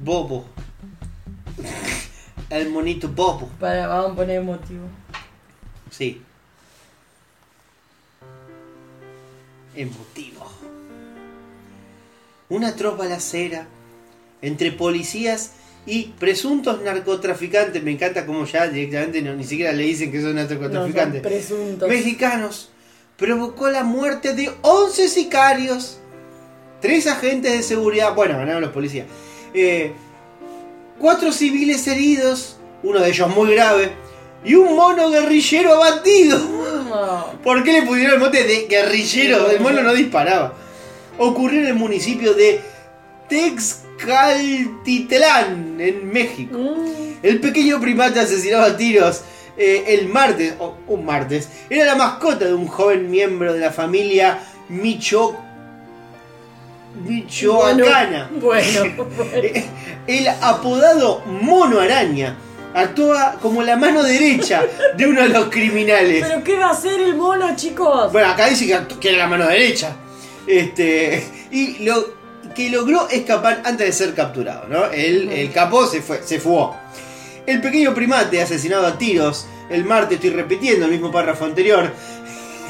[0.00, 0.44] Bobo.
[2.50, 3.48] El monito Bobo.
[3.60, 4.84] Para, vamos a poner motivo.
[5.90, 6.22] Sí.
[9.74, 10.46] Emotivo.
[12.48, 13.66] Una atroz balacera
[14.40, 15.52] entre policías
[15.86, 17.82] y presuntos narcotraficantes.
[17.82, 21.22] Me encanta como ya directamente no- ni siquiera le dicen que son No, son narcotraficantes.
[21.22, 21.88] presuntos.
[21.88, 22.70] mexicanos
[23.16, 25.98] provocó la muerte de 11 sicarios,
[26.80, 29.06] 3 agentes de seguridad, bueno, ganaron los policías,
[29.54, 29.92] eh,
[30.98, 33.92] 4 civiles heridos uno de ellos muy grave,
[34.44, 36.38] y un mono guerrillero abatido.
[37.42, 39.50] ¿Por qué le pusieron el mote de guerrillero?
[39.50, 40.54] El mono no disparaba.
[41.18, 42.60] Ocurrió en el municipio de
[43.28, 46.56] Texcaltitlán, en México.
[46.56, 49.22] Mm, El pequeño primate asesinado a tiros
[49.56, 53.72] eh, el martes, o un martes, era la mascota de un joven miembro de la
[53.72, 54.38] familia
[54.68, 55.36] Micho...
[57.04, 58.30] Michoacana.
[58.40, 59.32] Bueno, bueno.
[59.34, 59.64] Eh,
[60.06, 62.36] El apodado Mono Araña
[62.74, 64.64] actúa como la mano derecha
[64.96, 66.24] de uno de los criminales.
[66.26, 68.12] ¿Pero qué va a hacer el mono, chicos?
[68.12, 68.66] Bueno, acá dice
[69.00, 69.96] que, era la mano derecha.
[70.46, 71.24] Este.
[71.50, 72.18] Y lo
[72.54, 74.86] que logró escapar antes de ser capturado, ¿no?
[74.86, 76.76] El, el capo se fue, se fugó.
[77.46, 79.46] El pequeño primate asesinado a tiros.
[79.70, 81.92] El martes estoy repitiendo el mismo párrafo anterior.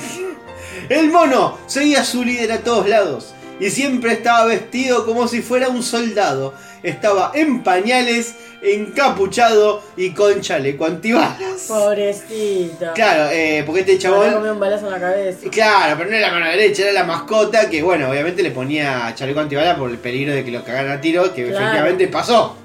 [0.88, 3.34] El mono seguía su líder a todos lados.
[3.60, 6.55] Y siempre estaba vestido como si fuera un soldado.
[6.82, 11.64] Estaba en pañales, encapuchado y con chaleco antibalas.
[11.66, 12.93] Pobrecito.
[12.94, 15.51] Claro, eh, porque este Le chabón comió un balazo en la cabeza.
[15.51, 19.12] Claro, pero no era la mano derecha, era la mascota que, bueno, obviamente le ponía
[19.16, 21.59] chaleco antibala por el peligro de que lo cagaran a tiro, que Claro.
[21.59, 22.56] efectivamente pasó.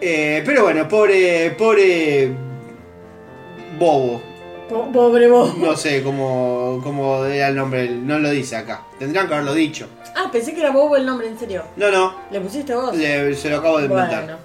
[0.00, 2.30] Eh, pero bueno, pobre, pobre
[3.78, 4.22] Bobo.
[4.68, 5.56] Po- Pobre vos.
[5.58, 8.82] No sé cómo, cómo era el nombre, no lo dice acá.
[8.98, 9.88] Tendrán que haberlo dicho.
[10.16, 11.62] Ah, pensé que era Bobo el nombre, en serio.
[11.76, 12.96] No, no, ¿Le pusiste vos?
[12.96, 14.22] le- se lo acabo de inventar.
[14.24, 14.38] Bueno.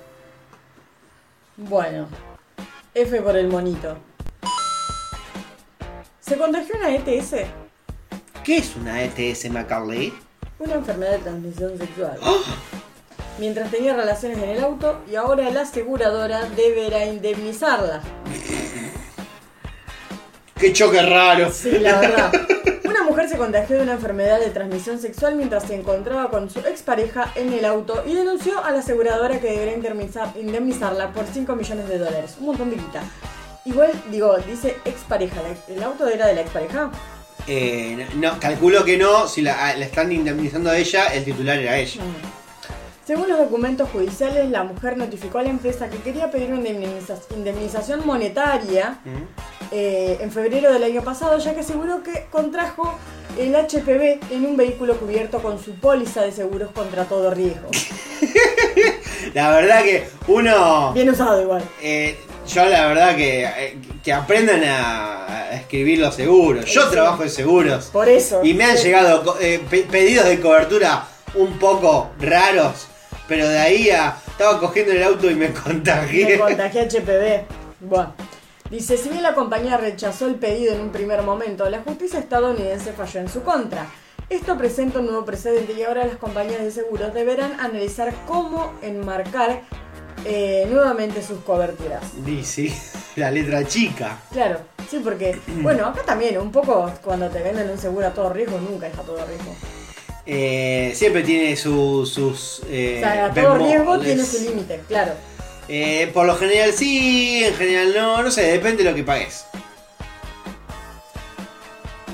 [1.57, 2.07] Bueno.
[2.93, 3.98] F por el monito.
[6.19, 7.35] ¿Se contagió una ETS?
[8.43, 10.14] ¿Qué es una ETS Macaulay?
[10.60, 12.19] Una enfermedad de transmisión sexual.
[13.39, 18.02] Mientras tenía relaciones en el auto y ahora la aseguradora deberá indemnizarla.
[20.60, 21.49] ¡Qué choque raro!
[21.52, 22.31] Sí, la verdad.
[23.02, 26.60] Una mujer se contagió de una enfermedad de transmisión sexual mientras se encontraba con su
[26.60, 31.56] expareja en el auto y denunció a la aseguradora que deberá indemnizar- indemnizarla por 5
[31.56, 32.36] millones de dólares.
[32.40, 33.02] Un montón de guita.
[33.65, 35.41] Igual, digo, dice expareja.
[35.41, 36.91] ¿la- ¿El auto era de la expareja?
[37.48, 41.57] Eh, no, calculo que no, si la, ah, la están indemnizando a ella, el titular
[41.57, 42.03] era ella.
[43.07, 47.18] Según los documentos judiciales, la mujer notificó a la empresa que quería pedir una indemniza-
[47.36, 48.99] indemnización monetaria
[49.72, 52.98] eh, en febrero del año pasado, ya que aseguró que contrajo
[53.38, 57.69] el HPV en un vehículo cubierto con su póliza de seguros contra todo riesgo.
[59.34, 60.91] La verdad que uno...
[60.93, 61.64] Bien usado igual.
[61.81, 62.18] Eh,
[62.48, 66.65] yo la verdad que, eh, que aprendan a, a escribir los seguros.
[66.65, 66.88] Yo Sí.
[66.91, 67.85] trabajo en seguros.
[67.93, 68.41] Por eso.
[68.43, 68.85] Y me han Sí.
[68.85, 69.38] llegado
[69.69, 72.88] pe- pedidos de cobertura un poco raros.
[73.27, 74.18] Pero de ahí a...
[74.27, 76.39] Estaba cogiendo el auto y me Me contagié.
[76.39, 77.45] contagié HPV.
[77.81, 78.14] Bueno.
[78.72, 82.93] Dice, si bien la compañía rechazó el pedido en un primer momento, la justicia estadounidense
[82.93, 83.85] falló en su contra.
[84.30, 89.61] Esto presenta un nuevo precedente y ahora las compañías de seguros deberán analizar cómo enmarcar
[90.23, 92.02] eh, nuevamente sus coberturas.
[92.43, 92.73] Sí,
[93.18, 94.18] la letra chica.
[94.31, 98.31] Claro, sí, porque, bueno, acá también, un poco cuando te venden un seguro a todo
[98.31, 99.53] riesgo, nunca es a todo riesgo.
[100.26, 102.61] Eh, siempre tiene su- sus...
[102.69, 105.11] eh, o sea, a todo riesgo tiene su límite, claro.
[105.73, 109.45] Eh, por lo general sí, en general no, no sé, depende de lo que pagues.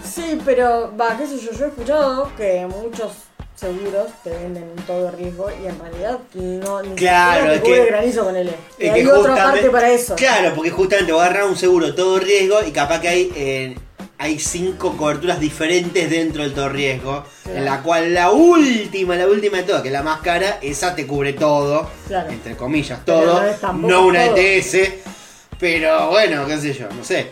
[0.03, 3.13] Sí, pero, va, qué sé yo, yo he escuchado que muchos
[3.55, 8.23] seguros te venden todo riesgo y en realidad no ni Claro, te cubre que- granizo
[8.25, 8.51] con él.
[8.77, 10.15] Y Es hay que otra justamente- parte para eso.
[10.15, 13.75] Claro, porque justamente voy a agarrar un seguro todo riesgo y capaz que hay, eh,
[14.19, 17.23] hay cinco coberturas diferentes dentro del todo riesgo.
[17.43, 17.57] Claro.
[17.59, 20.95] En la cual la última, la última de todas, que es la más cara, esa
[20.95, 21.89] te cubre todo.
[22.07, 22.29] Claro.
[22.31, 23.41] Entre comillas, todo.
[23.73, 24.37] no una todo.
[24.37, 24.77] ETS.
[25.59, 27.31] Pero bueno, qué sé yo, no sé.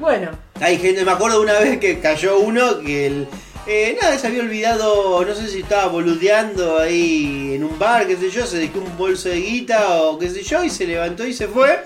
[0.00, 0.30] Bueno,
[0.60, 3.28] Hay gente, me acuerdo una vez que cayó uno que el.
[3.66, 8.16] eh, nada, se había olvidado, no sé si estaba boludeando ahí en un bar, qué
[8.16, 11.26] sé yo, se dejó un bolso de guita o qué sé yo, y se levantó
[11.26, 11.80] y se fue.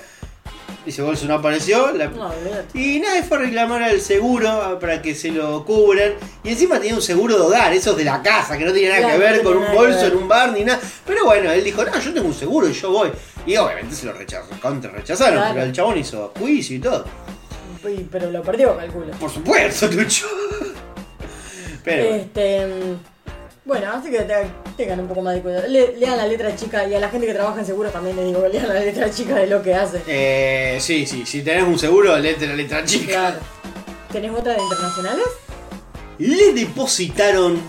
[0.84, 1.92] Y ese bolso no apareció.
[1.92, 2.32] la- no,
[2.74, 6.14] y nada, fue a reclamar al seguro ah, para que se lo cubran.
[6.42, 9.00] Y encima tenía un seguro de hogar, esos de la casa, que no tenía nada
[9.02, 10.80] Claro, que ver con un bolso en un bar ni nada.
[11.06, 13.10] Pero bueno, él dijo, no, yo tengo un seguro y yo voy.
[13.46, 15.54] Y obviamente se lo rechazó, contra rechazaron, Claro.
[15.54, 17.04] pero el chabón hizo juicio y todo.
[17.88, 19.06] Y- pero lo perdió, calculo.
[19.20, 20.26] Por supuesto, Tucho.
[21.84, 22.66] Pero Este.
[23.64, 25.68] Bueno, así que te- tengan un poco más de cuidado.
[25.68, 28.26] Le- lean la letra chica y a la gente que trabaja en seguros también les
[28.26, 30.02] digo que lean la letra chica de lo que hace.
[30.06, 33.06] eh, sí, sí, si tenés un seguro, léete la letra chica.
[33.12, 33.36] Claro.
[34.10, 35.24] ¿Tenés otra de internacionales?
[36.18, 37.60] Le depositaron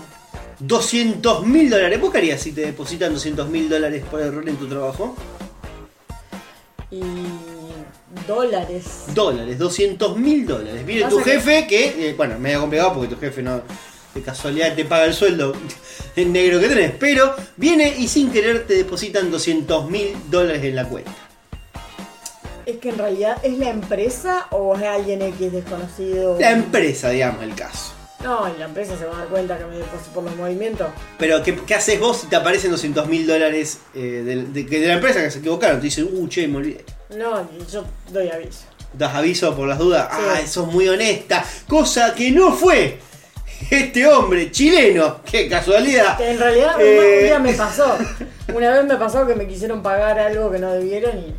[0.58, 2.00] 200 mil dólares.
[2.00, 5.16] ¿Vos qué harías si te depositan 200 mil dólares por error en tu trabajo?
[6.90, 7.00] Y.
[8.28, 9.04] dólares.
[9.14, 10.84] Dólares, 200 mil dólares.
[10.86, 13.62] Viene tu Pasa que- jefe que, eh, bueno, medio complicado porque tu jefe no,
[14.14, 15.52] de casualidad te paga el sueldo
[16.16, 20.76] en negro que tenés, pero viene y sin querer te depositan 200 mil dólares en
[20.76, 21.12] la cuenta.
[22.66, 26.38] Es que en realidad es la empresa o es alguien X desconocido.
[26.40, 27.92] La empresa, digamos, el caso.
[28.22, 30.86] No, y la empresa se va a dar cuenta que me deposito por los movimientos.
[31.18, 34.86] Pero, ¿qué, qué haces vos si te aparecen 200 mil dólares eh, de, de- de
[34.86, 35.76] la empresa que se equivocaron?
[35.78, 36.84] Te dicen, uh, che, me olvidé.
[37.18, 38.60] No, yo doy aviso.
[38.94, 40.08] ¿Das aviso por las dudas?
[40.10, 40.22] Sí.
[40.26, 41.44] Ah, sos muy honesta.
[41.68, 42.98] Cosa que no fue
[43.70, 45.20] este hombre chileno.
[45.30, 46.20] ¡Qué casualidad!
[46.20, 47.96] En realidad, un- Eh, un día me pasó.
[48.54, 51.34] Una vez me pasó que me quisieron pagar algo que no debieron y,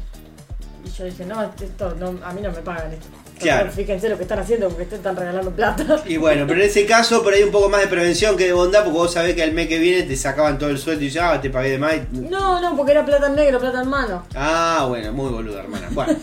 [0.88, 3.06] y yo dije, no, esto no, a mí no me pagan esto.
[3.38, 3.70] Claro.
[3.70, 6.02] Fíjense lo que están haciendo porque te están regalando plata.
[6.06, 8.54] Y bueno, pero en ese caso por ahí un poco más de prevención que de
[8.54, 11.10] bondad, porque vos sabés que al mes que viene te sacaban todo el sueldo y
[11.10, 11.96] ya, ah, te pagué de más.
[12.14, 14.26] No, no, porque era plata en negro, plata en mano.
[14.36, 15.90] Ah, bueno, muy boludo, hermana.
[15.92, 16.14] Bueno,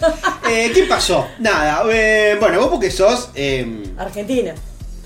[0.50, 1.28] eh, ¿qué pasó?
[1.38, 4.54] Nada, eh, bueno, vos porque sos, eh, Argentina.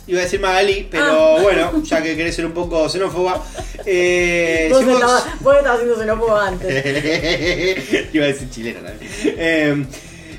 [0.06, 1.42] Iba a decir Magali, pero Ah.
[1.42, 3.42] bueno, ya que querés ser un poco xenófoba,
[3.84, 6.68] eh, vos, si vos- estabas, vos estabas haciendo xenófobo antes.
[8.14, 9.10] Iba a decir chilena también.
[9.24, 9.86] Eh,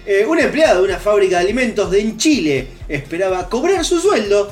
[0.05, 4.51] eh, un empleado de una fábrica de alimentos de en Chile esperaba cobrar su sueldo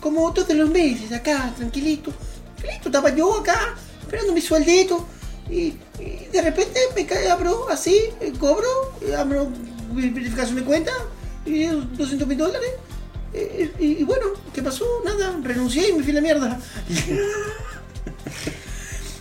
[0.00, 2.10] como todos los meses acá, tranquilito.
[2.56, 5.06] Tranquilito, estaba yo acá esperando mi sueldito.
[5.50, 9.46] Y, y de repente me cae, abro así, eh, cobro, eh, abro
[9.92, 10.92] verificación de cuenta
[11.44, 12.70] y 200 mil dólares.
[13.34, 14.84] Eh, y, y bueno, ¿qué pasó?
[15.04, 16.60] Nada, renuncié y me fui a la mierda.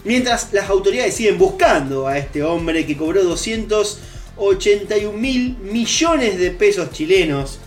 [0.06, 6.92] Mientras las autoridades siguen buscando a este hombre que cobró 281 mil millones de pesos
[6.92, 7.60] chilenos.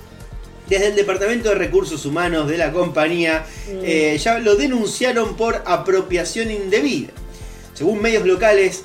[0.68, 6.50] Desde el Departamento de Recursos Humanos de la compañía eh, ya lo denunciaron por apropiación
[6.50, 7.12] indebida.
[7.72, 8.82] Según medios locales,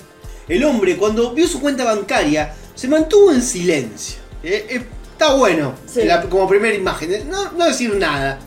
[0.48, 4.20] el hombre cuando vio su cuenta bancaria se mantuvo en silencio.
[4.44, 4.82] Eh, eh,
[5.22, 6.04] está bueno Sí.
[6.04, 8.40] la- como primera imagen, no, no decir nada.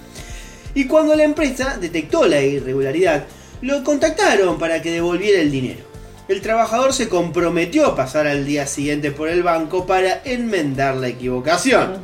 [0.75, 3.27] Y cuando la empresa detectó la irregularidad,
[3.63, 5.85] lo contactaron para que devolviera el dinero.
[6.27, 11.07] El trabajador se comprometió a pasar al día siguiente por el banco para enmendar la
[11.09, 11.99] equivocación.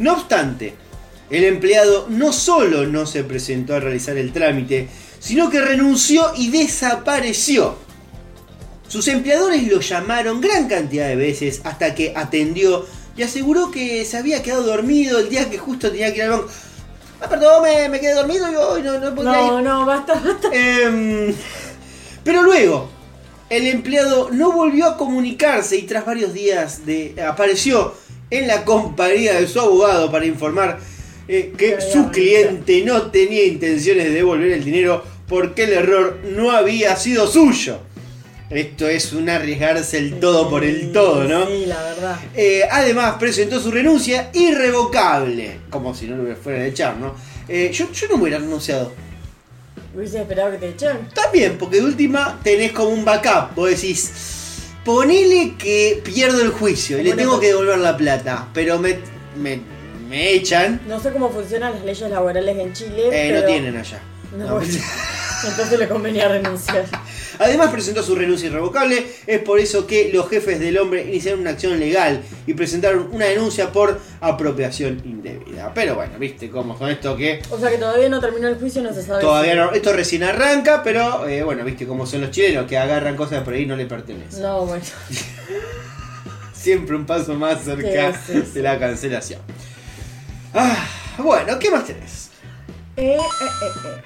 [0.00, 0.74] No obstante,
[1.30, 6.50] el empleado no solo no se presentó a realizar el trámite, sino que renunció y
[6.50, 7.76] desapareció.
[8.86, 12.84] Sus empleadores lo llamaron gran cantidad de veces hasta que atendió
[13.16, 16.30] y aseguró que se había quedado dormido el día que justo tenía que ir al
[16.30, 16.48] banco.
[17.20, 19.52] Ah, perdón, me, me quedé dormido y hoy no, no podía ir.
[19.52, 20.48] No, no, basta, basta.
[20.52, 21.32] Em,
[22.24, 22.88] pero luego,
[23.48, 27.94] el empleado no volvió a comunicarse y tras varios días de apareció
[28.30, 30.80] en la compañía de su abogado para informar
[31.28, 36.50] eh, que su cliente no tenía intenciones de devolver el dinero porque el error no
[36.50, 37.78] había sido suyo.
[38.50, 41.46] Esto es un arriesgarse el todo por el todo, ¿no?
[41.46, 42.16] Sí, la verdad.
[42.34, 45.60] Eh, además, presentó su renuncia irrevocable.
[45.70, 47.14] Como si no lo fueran a echar, ¿no?
[47.48, 48.92] Eh, yo, yo no me hubiera renunciado.
[49.94, 51.08] Hubiese esperado que te echen.
[51.14, 53.54] También, porque de última tenés como un backup.
[53.54, 54.12] Vos decís,
[54.84, 58.98] ponele que pierdo el juicio y le tengo que devolver la plata, pero me,
[59.36, 59.60] me,
[60.08, 60.80] me echan.
[60.86, 63.06] No sé cómo funcionan las leyes laborales en Chile.
[63.06, 63.40] Eh, pero...
[63.40, 64.00] no tienen allá.
[64.36, 64.60] No, No.
[65.46, 66.86] Entonces le convenía renunciar.
[67.38, 71.50] Además presentó su renuncia irrevocable, es por eso que los jefes del hombre iniciaron una
[71.50, 75.72] acción legal y presentaron una denuncia por apropiación indebida.
[75.74, 78.82] Pero bueno, viste cómo con esto que O sea que todavía no terminó el juicio,
[78.82, 79.20] no se sabe.
[79.20, 83.16] todavía no, esto recién arranca, pero eh, bueno, viste cómo son los chilenos que agarran
[83.16, 84.42] cosas por ahí y no le pertenecen.
[84.42, 84.84] No, bueno.
[86.54, 89.40] Siempre un paso más cerca de la cancelación.
[90.54, 90.86] Ah,
[91.18, 92.30] bueno, ¿qué más tenés?
[92.96, 94.02] Eh, eh, eh, eh.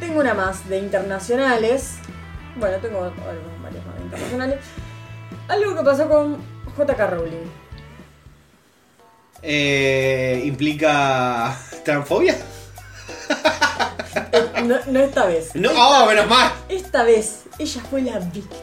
[0.00, 1.94] Tengo una más de internacionales.
[2.58, 3.14] Bueno, tengo algo-
[3.62, 4.58] varias más de internacionales.
[5.48, 6.36] Algo que pasó con
[6.76, 7.46] JK Rowling.
[9.42, 12.36] Eh, ¿Implica transfobia?
[14.32, 15.54] Eh, no, no esta vez.
[15.54, 16.52] No, oh, menos mal.
[16.68, 18.62] Esta vez ella fue la víctima.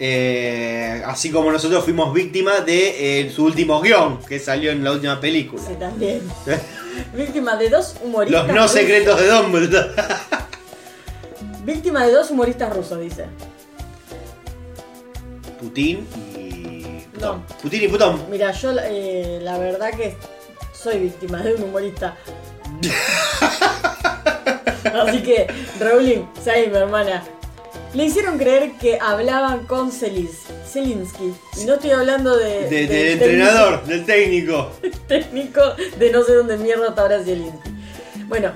[0.00, 4.90] Eh, así como nosotros fuimos víctimas de eh, su último guion que salió en la
[4.92, 5.62] última película.
[5.64, 6.20] Sí, también.
[7.14, 8.46] Víctima de dos humoristas.
[8.48, 9.90] Los no secretos de Dumbledore.
[11.64, 13.26] Víctima de dos humoristas rusos, dice.
[15.60, 17.04] Putin y.
[17.20, 17.42] No.
[17.62, 18.22] Putin y Putón.
[18.30, 20.14] Mira, yo eh, la verdad que
[20.72, 22.16] soy víctima de un humorista.
[24.84, 25.46] Así que,
[25.80, 27.22] Rowling, sí, mi hermana.
[27.94, 31.32] Le hicieron creer que hablaban con Zelins- Zelinsky.
[31.60, 32.68] Y no estoy hablando de.
[32.68, 34.70] De- del del entrenador, del técnico.
[35.08, 35.60] técnico
[35.98, 37.70] de no sé dónde mierda está ahora Zelinsky.
[38.26, 38.50] Bueno,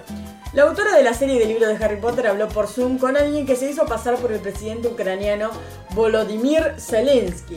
[0.58, 3.46] la autora de la serie de libros de Harry Potter habló por Zoom con alguien
[3.46, 5.50] que se hizo pasar por el presidente ucraniano
[5.94, 7.54] Volodymyr Zelensky.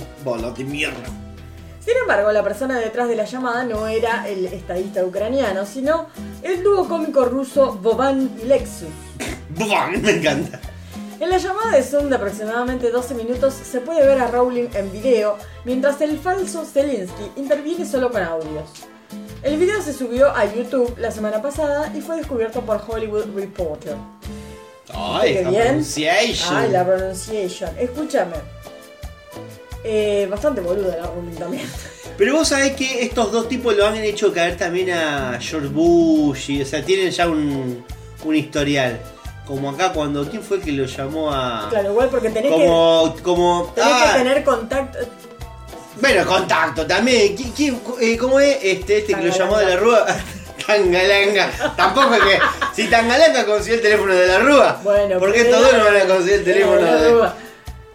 [0.63, 1.09] Mierda.
[1.83, 6.09] Sin embargo, la persona detrás de la llamada no era el estadista ucraniano, sino
[6.43, 8.89] el dúo cómico ruso Boban y Lexus.
[9.49, 10.59] Bufón, me encanta.
[11.19, 14.91] En la llamada de Zoom de aproximadamente 12 minutos se puede ver a Rowling en
[14.91, 18.69] video, mientras el falso Zelensky interviene solo con audios.
[19.43, 23.95] El video se subió a YouTube la semana pasada y fue descubierto por Hollywood Reporter.
[24.93, 25.63] Ay, Qué la bien.
[25.63, 26.55] pronunciation.
[26.55, 27.71] Ay, la pronunciation.
[27.79, 28.35] Escúchame.
[29.83, 31.67] Eh, bastante boluda la Rowling también.
[32.17, 36.51] Pero vos sabés que estos dos tipos lo han hecho caer también a George Bush,
[36.51, 37.83] y, o sea, tienen ya un,
[38.23, 38.99] un historial.
[39.47, 41.67] Como acá cuando, ¿quién fue el que lo llamó a...?
[41.71, 44.99] Claro, igual porque tenés como, como, que tenés ah, que tener contacto.
[46.01, 47.37] Bueno, contacto también.
[47.37, 50.05] ¿Qui- quién- eh, ¿Cómo es este, este que lo llamó de la Rúa?
[50.67, 51.73] Tangalanga.
[51.75, 52.39] Tampoco es que.
[52.75, 54.79] Si Tangalanga consiguió el teléfono de la Rúa.
[54.83, 57.35] Bueno, ¿por qué pero todos era- no van a conseguir el teléfono la de Rúa.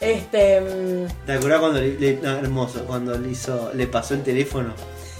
[0.00, 0.60] Este.
[0.60, 4.74] mm, ¿Te acordás cuando le, le- no, hermoso, cuando le hizo, le pasó el teléfono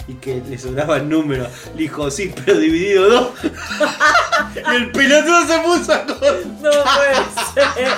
[0.09, 1.47] y que le sobraba el número?
[1.75, 3.29] Le dijo, sí, pero dividido dos.
[3.43, 6.37] y el pelotudo se puso a contar.
[6.63, 7.25] No puede
[7.55, 7.89] ser.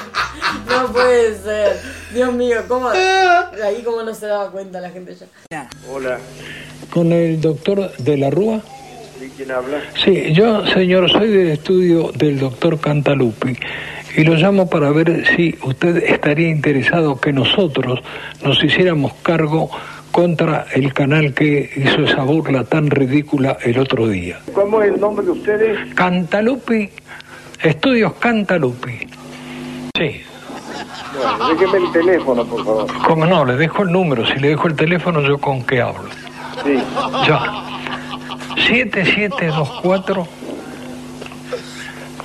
[0.68, 1.80] No puede ser.
[2.12, 2.88] Dios mío, ¿cómo?
[2.88, 5.16] Ahí como no se daba cuenta la gente
[5.50, 5.68] ya.
[5.90, 6.18] Hola,
[6.90, 8.60] Con el doctor de la Rúa.
[9.20, 9.80] ¿y quién habla?
[10.04, 13.56] Sí, yo, señor, soy del estudio del doctor Cantalupi
[14.16, 18.00] y lo llamo para ver si usted estaría interesado que nosotros
[18.42, 19.70] nos hiciéramos cargo
[20.22, 24.40] contra el canal que hizo esa burla tan ridícula el otro día.
[24.52, 25.94] ¿Cómo es el nombre de ustedes?
[25.94, 26.90] Cantalupi,
[27.62, 28.98] estudios Cantalupi.
[29.96, 30.20] Sí,
[31.14, 32.86] Bueno, déjeme el teléfono, por favor.
[33.06, 36.08] como no, le dejo el número, si le dejo el teléfono yo con qué hablo.
[36.64, 36.74] Sí.
[37.28, 37.62] Ya.
[38.66, 40.26] 7724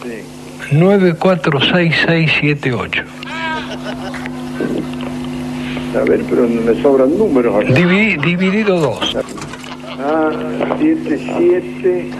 [0.01, 0.23] Sí.
[0.75, 3.03] 946678.
[5.95, 7.67] A ver, pero me sobran números acá.
[7.73, 9.17] Divi- dividido 2.
[9.99, 10.29] Ah,
[10.79, 12.11] 7, 7,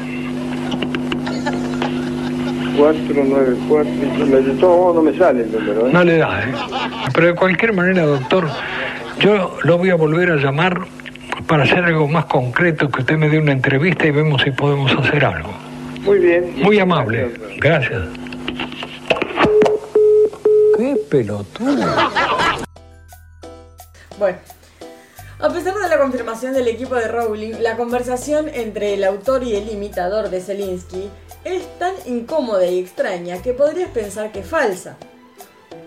[2.78, 3.92] 4, 9, 4.
[4.42, 5.90] De todos modos no me sale el número, ¿eh?
[5.92, 6.54] No le da, ¿eh?
[7.14, 8.48] Pero de cualquier manera, doctor,
[9.20, 10.82] yo lo voy a volver a llamar
[11.48, 14.92] para hacer algo más concreto, que usted me dé una entrevista y vemos si podemos
[14.94, 15.50] hacer algo.
[16.06, 16.54] Muy bien.
[16.62, 17.32] Muy amable.
[17.60, 18.02] Gracias.
[20.78, 21.86] Qué pelotudo.
[24.24, 24.38] Bueno.
[25.40, 29.54] A pesar de la confirmación del equipo de Rowling, la conversación entre el autor y
[29.54, 31.10] el imitador de Zelensky
[31.44, 34.96] es tan incómoda y extraña que podrías pensar que es falsa.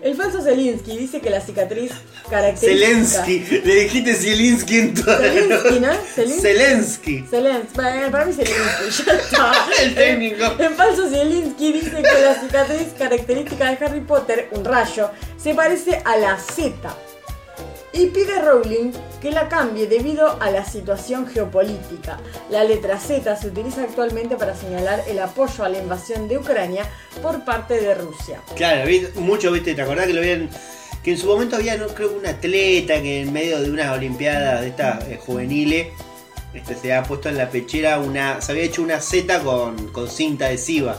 [0.03, 1.91] El falso Zelensky dice que la cicatriz
[2.29, 3.23] característica...
[3.25, 3.61] Zelensky.
[3.65, 5.93] Le dijiste Zelensky en toda la Zelensky, ¿no?
[6.15, 6.41] Zelensky.
[6.41, 7.25] Zelensky.
[7.27, 7.73] Zelensky.
[7.73, 9.53] Bueno, para mí Zelensky, ya está.
[9.81, 10.45] El técnico.
[10.59, 15.09] En falso Zelensky dice que la cicatriz característica de Harry Potter, un rayo,
[15.41, 16.95] se parece a la Z.
[17.97, 18.91] Y pide a Rowling
[19.21, 22.19] que la cambie debido a la situación geopolítica.
[22.51, 26.85] La letra Z se utiliza actualmente para señalar el apoyo a la invasión de Ucrania
[27.23, 28.39] por parte de Rusia.
[28.55, 30.49] Claro, mucho, viste, ¿te acordás que lo habían.
[31.03, 34.61] Que en su momento había, no creo, un atleta que en medio de unas olimpiadas
[34.61, 35.87] de estas eh, juveniles
[36.53, 38.41] este, se había puesto en la pechera una.
[38.41, 40.97] Se había hecho una Z con, con cinta adhesiva,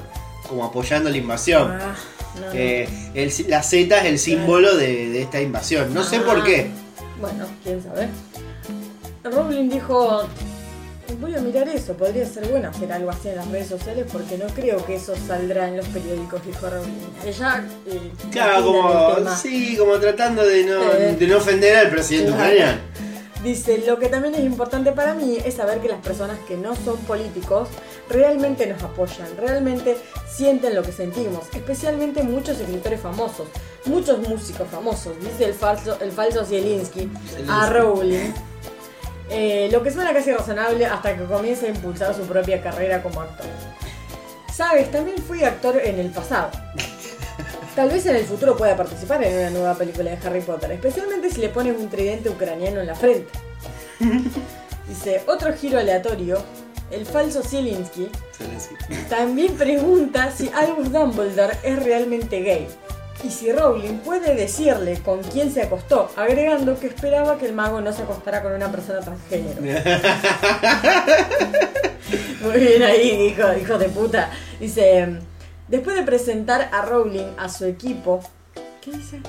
[0.48, 1.70] como apoyando la invasión.
[1.70, 1.94] Ah,
[2.40, 2.52] no, no.
[2.54, 5.92] Eh, el- la Z es el símbolo de, de esta invasión.
[5.94, 6.22] No sé Ah.
[6.26, 6.70] por qué.
[7.20, 8.08] Bueno, quién sabe.
[9.24, 10.22] Rowling dijo,
[11.20, 14.38] voy a mirar eso, podría ser bueno hacer algo así en las redes sociales porque
[14.38, 16.92] no creo que eso saldrá en los periódicos, dijo Rowling.
[17.26, 17.64] Ella...
[17.86, 19.36] eh, Claro, como.
[19.36, 21.16] Sí, como tratando de no, Eh.
[21.18, 22.44] de no ofender al presidente Claro.
[22.52, 22.80] ucraniano.
[23.42, 26.74] Dice, lo que también es importante para mí es saber que las personas que no
[26.74, 27.68] son políticos
[28.10, 29.96] realmente nos apoyan, realmente
[30.28, 33.46] sienten lo que sentimos, especialmente muchos escritores famosos,
[33.88, 37.10] muchos músicos famosos, dice el falso, el falso Zielinski
[37.48, 38.32] a Rowling.
[39.30, 43.20] Eh, lo que suena casi razonable hasta que comience a impulsar su propia carrera como
[43.20, 43.46] actor.
[44.54, 46.50] Sabes, también fui actor en el pasado.
[47.74, 51.30] Tal vez en el futuro pueda participar en una nueva película de Harry Potter, especialmente
[51.30, 53.30] si le pones un tridente ucraniano en la frente.
[54.88, 56.42] Dice, otro giro aleatorio,
[56.90, 58.10] el falso Zielinski
[59.08, 62.66] también pregunta si Albus Dumbledore es realmente gay.
[63.24, 67.80] Y si Rowling puede decirle con quién se acostó, agregando que esperaba que el mago
[67.80, 69.60] no se acostara con una persona transgénero.
[72.40, 74.30] Muy bien ahí, hijo, hijo de puta.
[74.60, 75.18] Dice,
[75.66, 78.20] después de presentar a Rowling a su equipo,
[78.80, 79.20] ¿qué dice?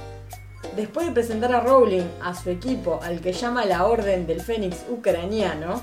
[0.76, 4.86] Después de presentar a Rowling a su equipo, al que llama la Orden del Fénix
[4.90, 5.82] Ucraniano,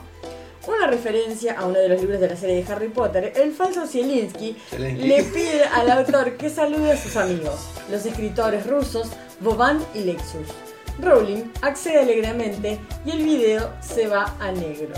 [0.67, 3.87] una referencia a uno de los libros de la serie de Harry Potter, el falso
[3.87, 9.09] Zielinski le pide al autor que salude a sus amigos, los escritores rusos
[9.41, 10.49] Boban y Lexus.
[10.99, 14.95] Rowling accede alegremente y el video se va a negro.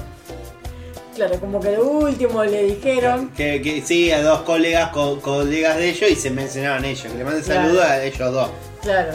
[1.16, 3.30] Claro, como que lo último le dijeron.
[3.30, 7.02] Que, que sí, a dos colegas, co- colegas de ellos y se mencionaban ellos.
[7.10, 7.62] Que le manden Claro.
[7.62, 8.50] saludos a ellos dos.
[8.82, 9.10] Claro.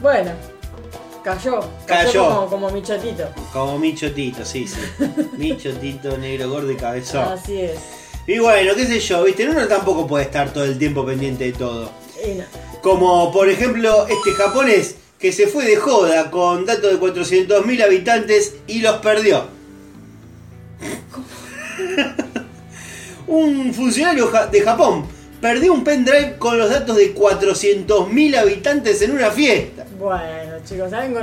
[0.00, 0.32] Bueno,
[1.26, 1.60] cayó.
[1.86, 2.28] Cayó.
[2.28, 3.28] Como, como michotito.
[3.52, 4.78] Como Michotito, sí, sí.
[5.36, 7.24] Michotito, negro, gordo y cabezón.
[7.24, 7.80] Así es.
[8.28, 11.52] Y bueno, qué sé yo, viste, uno tampoco puede estar todo el tiempo pendiente de
[11.52, 11.90] todo.
[12.36, 12.44] No.
[12.80, 18.54] Como por ejemplo este japonés que se fue de joda con datos de 400.000 habitantes
[18.68, 19.46] y los perdió.
[23.26, 29.30] un funcionario de Japón perdió un pendrive con los datos de 400.000 habitantes en una
[29.30, 29.86] fiesta.
[29.98, 31.14] Bueno, chicos, ¿saben?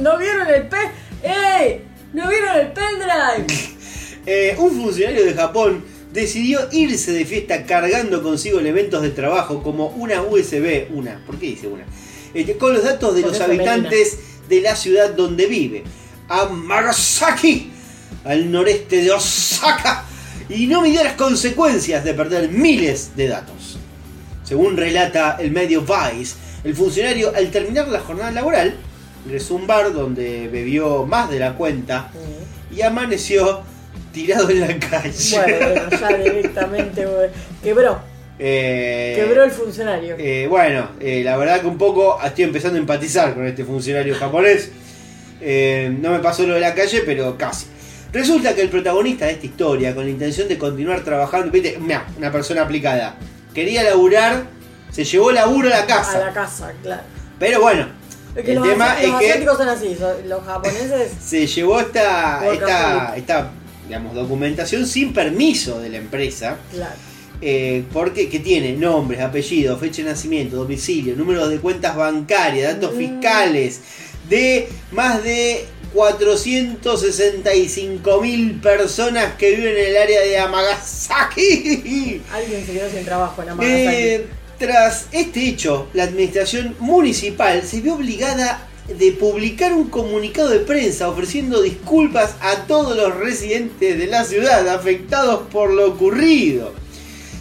[0.00, 0.76] ¿No vieron el pe...
[1.22, 1.84] ¡Ey!
[2.12, 3.46] ¿No vieron el pendrive?
[4.24, 9.88] Eh, un funcionario de Japón decidió irse de fiesta cargando consigo elementos de trabajo como
[9.88, 11.84] una USB, una, ¿por qué dice una?
[12.32, 14.18] Este, con los datos de los habitantes
[14.48, 15.82] de la ciudad donde vive,
[16.28, 17.72] Amagasaki,
[18.24, 20.04] al noreste de Osaka,
[20.54, 23.78] y no midió las consecuencias de perder miles de datos.
[24.44, 28.74] Según relata el medio Vice, el funcionario al terminar la jornada laboral
[29.24, 32.10] ingresó a un bar donde bebió más de la cuenta
[32.74, 33.62] y amaneció
[34.12, 35.12] tirado en la calle.
[35.36, 37.06] Bueno, ya directamente
[37.62, 38.00] quebró.
[38.38, 40.16] Eh, Quebró el funcionario.
[40.18, 44.14] eh, bueno, eh, la verdad que un poco estoy empezando a empatizar con este funcionario
[44.16, 44.70] japonés.
[45.40, 47.66] No me pasó lo de la calle, pero casi.
[48.12, 52.30] Resulta que el protagonista de esta historia, con la intención de continuar trabajando, viste, una
[52.30, 53.16] persona aplicada,
[53.54, 54.44] quería laburar,
[54.90, 56.18] se llevó laburo a la casa.
[56.18, 57.02] A la casa, claro.
[57.38, 57.86] Pero bueno,
[58.36, 61.12] Es que el los, tema asi- los es que asiáticos son así, los japoneses.
[61.24, 63.50] se llevó esta, esta, esta
[63.86, 66.56] digamos, documentación sin permiso de la empresa.
[66.70, 66.94] Claro.
[67.44, 72.94] Eh, porque que tiene nombres, apellidos, fecha de nacimiento, domicilio, números de cuentas bancarias, datos
[72.96, 73.80] fiscales
[74.28, 82.22] de más de 465 mil personas que viven en el área de Amagasaki.
[82.32, 83.78] Alguien se quedó sin trabajo en Amagasaki.
[83.78, 84.26] Eh,
[84.58, 91.08] tras este hecho, la administración municipal se vio obligada de publicar un comunicado de prensa
[91.08, 96.72] ofreciendo disculpas a todos los residentes de la ciudad afectados por lo ocurrido.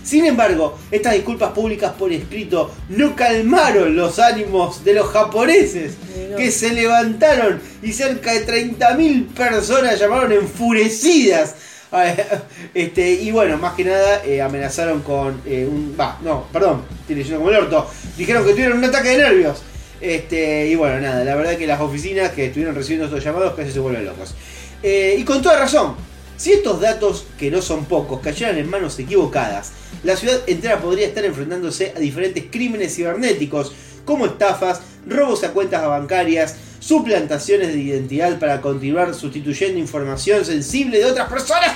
[0.03, 5.93] Sin embargo, estas disculpas públicas por escrito no calmaron los ánimos de los japoneses,
[6.31, 6.37] no.
[6.37, 11.55] que se levantaron y cerca de 30.000 personas llamaron enfurecidas.
[11.93, 12.25] eh,
[12.73, 15.95] Este, y bueno, más que nada eh, amenazaron con eh, un...
[15.99, 17.87] Va, no, perdón, estoy leyendo como el orto.
[18.17, 19.61] Dijeron que tuvieron un ataque de nervios.
[19.99, 23.71] Este, y bueno, nada, la verdad que las oficinas que estuvieron recibiendo estos llamados casi
[23.71, 24.33] se vuelven locos.
[24.81, 25.95] Eh, y con toda razón,
[26.41, 29.73] si estos datos, que no son pocos, cayeran en manos equivocadas,
[30.03, 33.71] la ciudad entera podría estar enfrentándose a diferentes crímenes cibernéticos,
[34.05, 41.05] como estafas, robos a cuentas bancarias, suplantaciones de identidad para continuar sustituyendo información sensible de
[41.05, 41.75] otras personas,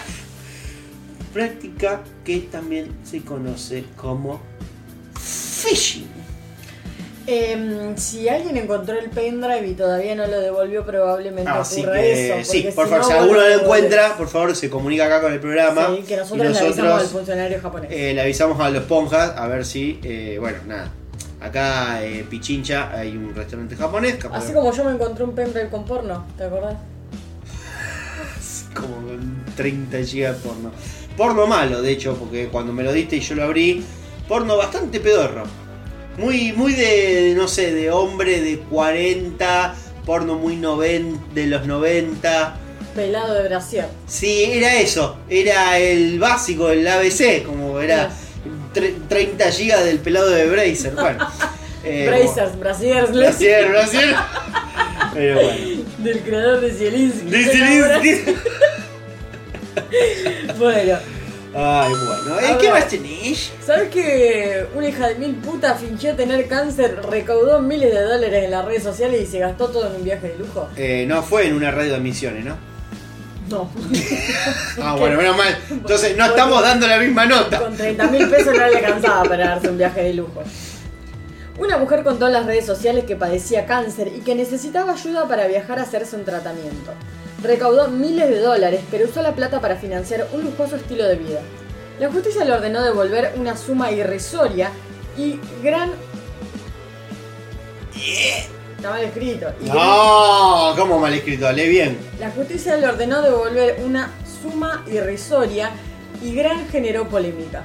[1.32, 4.42] práctica que también se conoce como
[5.14, 6.15] phishing.
[7.28, 12.40] Em, si alguien encontró el pendrive y todavía no lo devolvió, probablemente Así ocurra que
[12.42, 12.52] eso.
[12.52, 15.34] sí, por si favor, no, si alguno lo encuentra, por favor se comunica acá con
[15.34, 15.96] el programa.
[15.96, 17.92] Sí, que nosotros, y le avisamos al funcionario japonés.
[17.92, 20.92] eh, le avisamos a los ponjas a ver si, eh, bueno, nada.
[21.42, 24.16] Acá eh, Pichincha hay un restaurante japonés.
[24.18, 26.76] capaz- Así como yo me encontré un pendrive con porno, ¿te acordás?
[28.76, 30.72] como con 30 GB de porno.
[31.18, 33.84] Porno malo, de hecho, porque cuando me lo diste y yo lo abrí,
[34.28, 35.44] porno bastante pedorro.
[36.18, 39.76] Muy, muy de, no sé, de hombre de 40,
[40.06, 42.58] porno muy noven, de los 90.
[42.96, 43.88] Pelado de brasier.
[44.08, 48.10] Sí, era eso, era el básico, el ABC, como era
[48.74, 50.94] tre- 30 GB del pelado de Bracer.
[50.96, 51.28] Bueno,
[51.84, 53.12] eh, Brazers, brasiers.
[53.12, 54.16] Brasier, Brasier.
[55.14, 55.84] Pero bueno.
[55.98, 57.30] Del creador de Zielinski.
[57.30, 58.36] De Zielinski.
[60.60, 61.15] bueno.
[61.57, 62.40] Ay, bueno.
[62.40, 63.53] Eh, ¿Qué más tenés?
[63.65, 68.52] ¿Sabes que una hija de mil putas fingió tener cáncer, recaudó miles de dólares en
[68.52, 70.68] las redes sociales y se gastó todo en un viaje de lujo?
[70.76, 72.57] Eh, no fue en una radio de misiones, ¿no?
[73.49, 73.69] No.
[74.82, 75.57] Ah, bueno, menos mal.
[75.69, 77.60] Entonces no estamos dando la misma nota.
[77.60, 80.44] Con 30 mil pesos no le alcanzaba para darse un viaje de lujo.
[81.57, 85.48] Una mujer contó en las redes sociales que padecía cáncer y que necesitaba ayuda para
[85.48, 86.91] viajar a hacerse un tratamiento.
[87.46, 91.40] Recaudó miles de dólares, pero usó la plata para financiar un lujoso estilo de vida.
[92.00, 94.70] La justicia le ordenó devolver una suma irrisoria
[95.18, 95.92] y gran...
[98.76, 99.48] Está mal escrito.
[99.62, 101.52] Y gran- No, ¿cómo mal escrito?
[101.52, 101.98] Lee bien.
[102.20, 104.12] La justicia le ordenó devolver una
[104.42, 105.72] suma irrisoria
[106.22, 107.64] y gran generó polémica.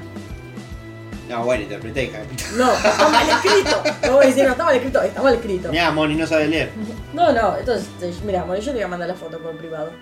[1.30, 2.44] No, bueno, interpreté, hija de puta.
[2.56, 3.82] No, está mal escrito.
[4.00, 5.70] Te voy a decir, no, está mal escrito, está mal escrito.
[5.70, 6.72] Mirá, Moni no sabe leer.
[7.12, 7.88] No, no, entonces,
[8.24, 9.92] mira, bueno, yo te voy a mandar la foto por privado.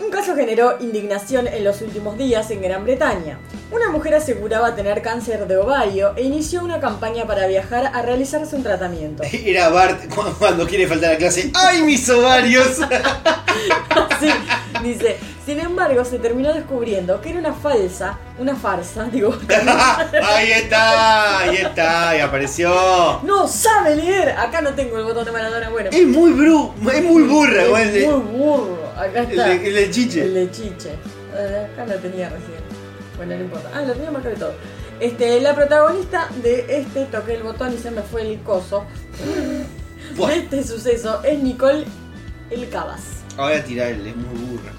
[0.00, 3.38] Un caso generó indignación en los últimos días en Gran Bretaña.
[3.70, 8.54] Una mujer aseguraba tener cáncer de ovario e inició una campaña para viajar a realizarse
[8.54, 9.22] un tratamiento.
[9.32, 11.50] Era Bart cu- cuando quiere faltar a clase.
[11.54, 12.78] ¡Ay, mis ovarios!
[14.20, 14.28] Sí,
[14.82, 15.16] dice,
[15.46, 19.32] sin embargo, se terminó descubriendo que era una falsa, una farsa, digo.
[20.24, 23.20] ahí está, ahí está, y apareció.
[23.22, 24.30] No sabe leer.
[24.30, 25.68] Acá no tengo el botón de Maradona.
[25.70, 28.78] Bueno, Es muy bru, es muy burra, es muy burro.
[28.96, 29.44] Acá está.
[29.88, 30.24] De Chiche.
[30.24, 30.90] El de Chiche.
[31.34, 32.58] Eh, Acá lo tenía recién.
[33.16, 33.70] Bueno, no importa.
[33.74, 34.54] Ah, lo tenía marcado y todo.
[35.00, 38.84] Este, la protagonista de este, toqué el botón y se me fue el coso.
[40.16, 40.28] Buah.
[40.30, 41.84] De este suceso es Nicole
[42.50, 43.02] El Cabas.
[43.36, 44.72] Voy a tirar el, es muy burra.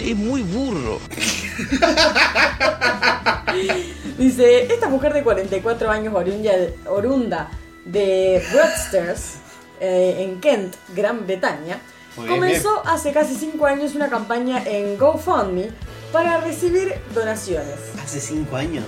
[0.00, 0.98] Es muy burro.
[4.18, 6.50] Dice, esta mujer de 44 años orunda,
[6.86, 7.50] orunda
[7.84, 9.34] de Broadstairs,
[9.80, 11.78] eh, en Kent, Gran Bretaña,
[12.18, 15.70] Muy bien, comenzó hace casi 5 años una campaña en GoFundMe
[16.12, 17.76] para recibir donaciones.
[18.02, 18.84] Hace 5 años.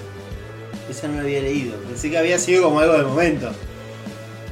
[0.89, 1.77] Esa no lo había leído.
[1.79, 3.53] Pensé que había sido como algo de momento.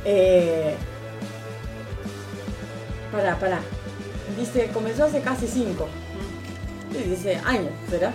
[0.04, 0.74] Eh,
[3.10, 3.60] pará, pará.
[4.38, 5.88] Dice, comenzó hace casi 5.
[7.08, 8.12] Dice, años, ¿será?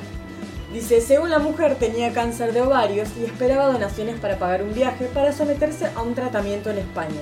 [0.72, 5.06] Dice, según la mujer tenía cáncer de ovarios y esperaba donaciones para pagar un viaje
[5.14, 7.22] para someterse a un tratamiento en España.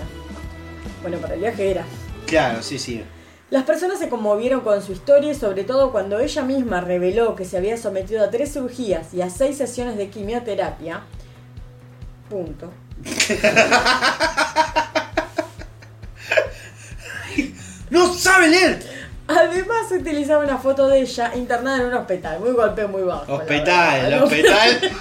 [1.02, 1.84] Bueno, para el viaje era.
[2.28, 3.04] Claro, sí, sí.
[3.52, 7.44] Las personas se conmovieron con su historia y sobre todo cuando ella misma reveló que
[7.44, 11.02] se había sometido a tres cirugías y a seis sesiones de quimioterapia.
[12.30, 12.72] Punto.
[17.90, 18.80] ¡No sabe leer!
[19.28, 22.40] Además se utilizaba una foto de ella internada en un hospital.
[22.40, 23.34] Muy golpe, muy bajo.
[23.34, 24.80] Hospital, hospital.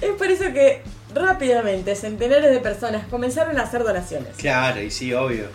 [0.00, 0.82] Es por eso que
[1.14, 4.36] rápidamente centenares de personas comenzaron a hacer donaciones.
[4.36, 5.46] Claro, y sí, obvio.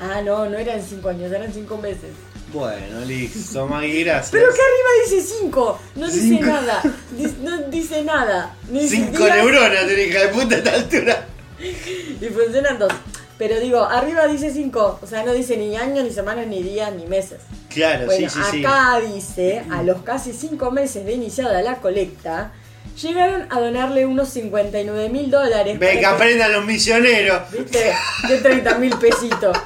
[0.00, 2.10] Ah, no, no eran cinco años, eran cinco meses.
[2.52, 4.30] Bueno, listo, Maggie, gracias.
[4.32, 6.44] Pero que arriba dice cinco, no dice Cinco.
[6.46, 6.82] nada,
[7.16, 8.54] Dis- no dice nada.
[8.70, 11.26] Ni Cinco siquiera- neuronas tenés hija de puta a esta altura.
[11.58, 12.92] Y funcionan dos.
[13.38, 16.92] Pero digo, arriba dice cinco, o sea, no dice ni años, ni semanas, ni días,
[16.94, 17.38] ni meses.
[17.70, 18.64] Claro, Bueno, sí, sí, sí.
[18.64, 22.52] acá dice, a los casi cinco meses de iniciada la colecta,
[23.00, 25.78] llegaron a donarle unos 59 mil dólares.
[25.78, 27.50] Ve que- aprendan los misioneros.
[27.50, 27.92] ¿Viste?
[28.28, 29.56] De 30 mil pesitos.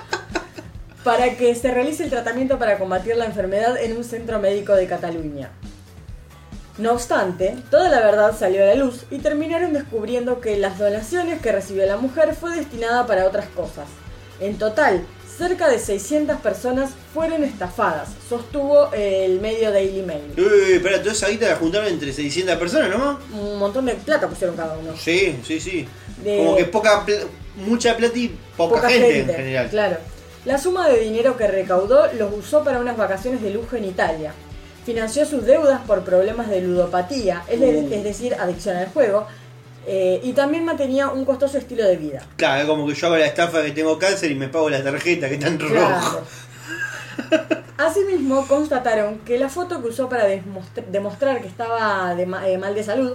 [1.04, 4.86] Para que se realice el tratamiento para combatir la enfermedad en un centro médico de
[4.86, 5.50] Cataluña.
[6.78, 11.40] No obstante, toda la verdad salió a la luz y terminaron descubriendo que las donaciones
[11.40, 13.86] que recibió la mujer fue destinada para otras cosas.
[14.40, 15.06] En total,
[15.36, 20.32] cerca de 600 personas fueron estafadas, sostuvo el medio Daily Mail.
[20.36, 23.16] Uy, espera, toda esa guita la juntaron entre 600 personas nomás.
[23.32, 24.92] Un montón de plata pusieron cada uno.
[24.96, 25.86] Sí, sí, sí.
[26.22, 27.04] De- Como que poca
[27.56, 29.68] mucha plata y poca, gente, en general.
[29.68, 29.96] Claro.
[30.44, 34.32] La suma de dinero que recaudó los usó para unas vacaciones de lujo en Italia.
[34.84, 37.92] Financió sus deudas por problemas de ludopatía, es, de- Uh.
[37.92, 39.26] es decir, adicción al juego,
[39.86, 42.22] eh, y también mantenía un costoso estilo de vida.
[42.36, 44.82] Claro, es como que yo hago la estafa que tengo cáncer y me pago la
[44.82, 46.20] tarjeta que está en rojo.
[47.78, 52.56] Asimismo, constataron que la foto que usó para demostr- demostrar que estaba de ma- eh,
[52.58, 53.12] mal de salud,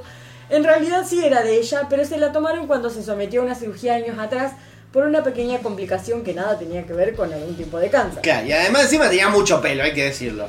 [0.49, 3.55] en realidad sí era de ella, pero se la tomaron cuando se sometió a una
[3.55, 4.53] cirugía años atrás
[4.91, 8.21] por una pequeña complicación que nada tenía que ver con algún tipo de cáncer.
[8.21, 10.47] Claro, y además encima tenía mucho pelo, hay que decirlo.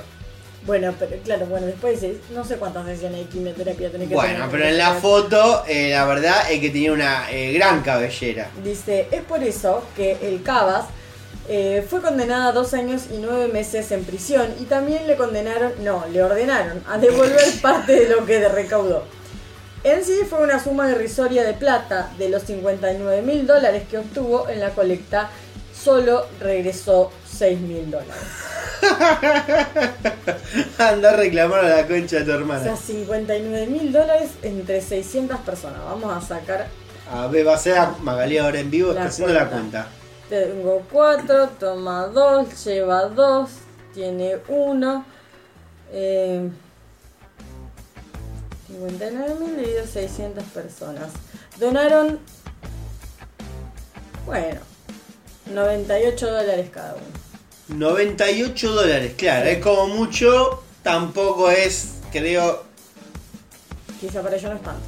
[0.65, 4.51] Bueno, pero claro, bueno, después no sé cuántas sesiones de quimioterapia tenés que Bueno, tener.
[4.51, 8.49] pero en la foto, eh, la verdad es que tenía una eh, gran cabellera.
[8.63, 10.85] Dice, es por eso que el Cabas
[11.49, 15.73] eh, fue condenada a dos años y nueve meses en prisión y también le condenaron,
[15.83, 19.05] no, le ordenaron a devolver parte de lo que recaudó.
[19.83, 24.49] En sí fue una suma irrisoria de plata de los 59 mil dólares que obtuvo
[24.49, 25.29] en la colecta,
[25.77, 28.23] solo regresó 6 mil dólares.
[30.79, 32.77] Anda a reclamar a la concha de tu O sea, hermana.
[32.77, 35.81] 59 mil dólares entre 600 personas.
[35.85, 36.67] Vamos a sacar
[37.13, 39.87] A ver, va a ser a Magalí ahora en vivo, está haciendo la cuenta.
[39.89, 40.03] cuenta.
[40.29, 43.51] Tengo 4, toma 2, lleva 2,
[43.95, 45.05] tiene 1.
[45.93, 46.51] Eh,
[48.73, 51.11] 59.000 dividido 600 personas.
[51.59, 52.19] Donaron,
[54.25, 54.61] bueno,
[55.53, 57.22] 98 dólares cada uno.
[57.69, 62.65] 98 dólares, claro, es como mucho, tampoco es, creo,
[64.01, 64.81] Quizá para ellos no es tanto.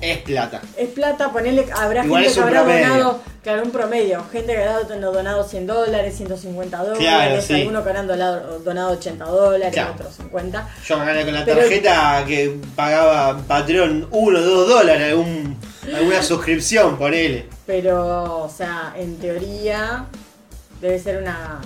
[0.00, 0.62] es plata.
[0.78, 2.88] Es plata, ponele, habrá Igual gente que habrá promedio.
[2.88, 4.24] donado, claro, un promedio.
[4.32, 7.54] Gente que habrá don- donado 100 dólares, 150 dólares, Claro, sí.
[7.54, 9.92] algunos que habrán donado, donado 80 dólares, Claro.
[9.94, 10.68] otros 50.
[10.86, 15.56] Yo me gané con la Pero- tarjeta que pagaba Patreon 1 o 2 dólares, algún,
[15.94, 17.46] alguna suscripción, ponele.
[17.66, 20.06] Pero, o sea, en teoría,
[20.80, 21.60] Debe ser una.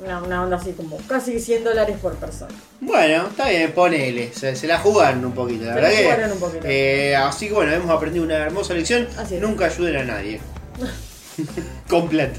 [0.00, 2.52] Una, una onda así como casi 100 dólares por persona.
[2.80, 4.32] Bueno, está bien, ponele.
[4.34, 6.04] Se, se la jugaron un poquito, la Se la verdad que.
[6.04, 6.64] jugaron un poquito.
[6.66, 9.06] eh, así que bueno, hemos aprendido una hermosa lección.
[9.16, 9.40] Así es.
[9.40, 10.40] Nunca ayuden a nadie.
[11.88, 12.38] Con plata,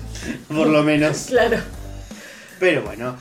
[0.50, 1.18] por lo menos.
[1.30, 1.58] Claro.
[2.60, 3.16] Pero bueno.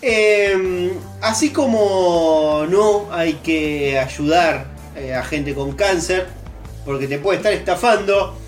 [0.00, 4.66] eh, así como no hay que ayudar
[4.96, 6.26] eh, a gente con cáncer,
[6.84, 8.38] porque te puede estar estafando,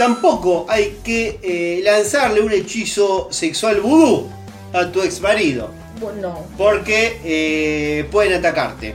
[0.00, 4.30] tampoco hay que eh, lanzarle un hechizo sexual vudú
[4.72, 5.70] a tu ex marido,
[6.00, 8.94] Bueno, porque eh, pueden atacarte.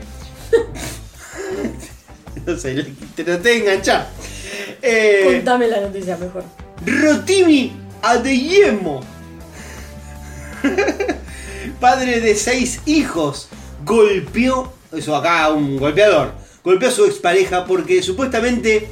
[2.48, 4.10] no sé, te traté de enganchar.
[4.82, 6.44] Eh, contame la noticia mejor.
[6.84, 7.72] Rotimi
[8.02, 9.02] Adeyemo,
[11.80, 13.48] padre de seis hijos,
[13.84, 16.32] golpeó, eso acá un golpeador,
[16.64, 18.90] golpeó a su expareja porque supuestamente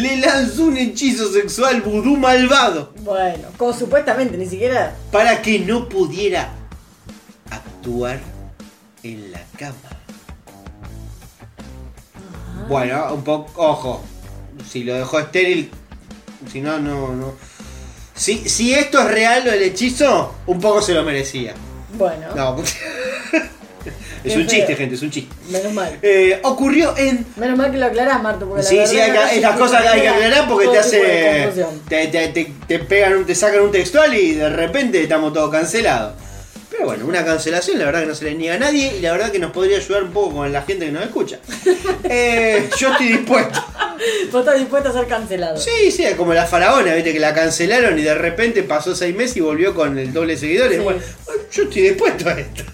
[0.00, 4.96] le lanzó un hechizo sexual vudú malvado Bueno, como supuestamente, ni siquiera.
[5.10, 6.50] para que no pudiera
[7.50, 8.20] actuar
[9.02, 9.74] en la cama.
[12.68, 14.04] Bueno, un poco, ojo,
[14.70, 15.70] si lo dejó estéril,
[16.50, 17.34] si no, no, no.
[18.14, 21.54] Si, si esto es real, lo del hechizo, un poco se lo merecía.
[21.98, 22.56] Bueno, No,
[24.24, 25.34] es un chiste, gente, es un chiste.
[25.50, 25.98] menos mal.
[26.02, 29.10] Eh, ocurrió en Menos mal que lo aclarás, Marto, porque la Sí, verdad sí, hay
[29.12, 31.48] que, sí estas cosas que hay que aclarar porque te hace.
[31.88, 36.14] Te, te, te, te pegan te sacan un textual y de repente estamos todos cancelados.
[36.70, 39.12] Pero bueno, una cancelación la verdad que no se le niega a nadie y la
[39.12, 41.38] verdad que nos podría ayudar un poco con la gente que nos escucha.
[42.04, 43.64] Eh, yo estoy dispuesto.
[44.32, 45.56] Vos estás dispuesto a ser cancelado.
[45.56, 49.36] Sí, sí, como la faraona, viste que la cancelaron y de repente pasó seis meses
[49.36, 50.78] y volvió con el doble de seguidores.
[50.78, 50.82] Sí.
[50.82, 51.00] Bueno,
[51.52, 52.64] yo estoy dispuesto a esto.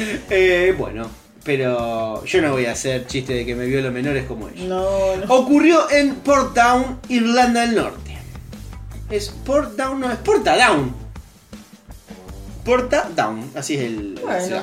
[0.30, 1.10] Eh, bueno,
[1.44, 4.66] pero yo no voy a hacer chiste de que me violo menores como ellos.
[4.66, 5.34] No, no.
[5.34, 8.18] Ocurrió en Portdown, Irlanda del Norte.
[9.10, 10.94] Es Portdown, no, es Portadown.
[12.64, 14.20] Portadown, así es el.
[14.22, 14.62] Bueno.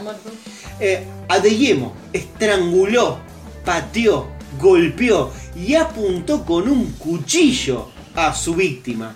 [0.80, 3.18] Eh, Adeyemo estranguló,
[3.66, 4.28] pateó,
[4.60, 9.16] golpeó y apuntó con un cuchillo a su víctima,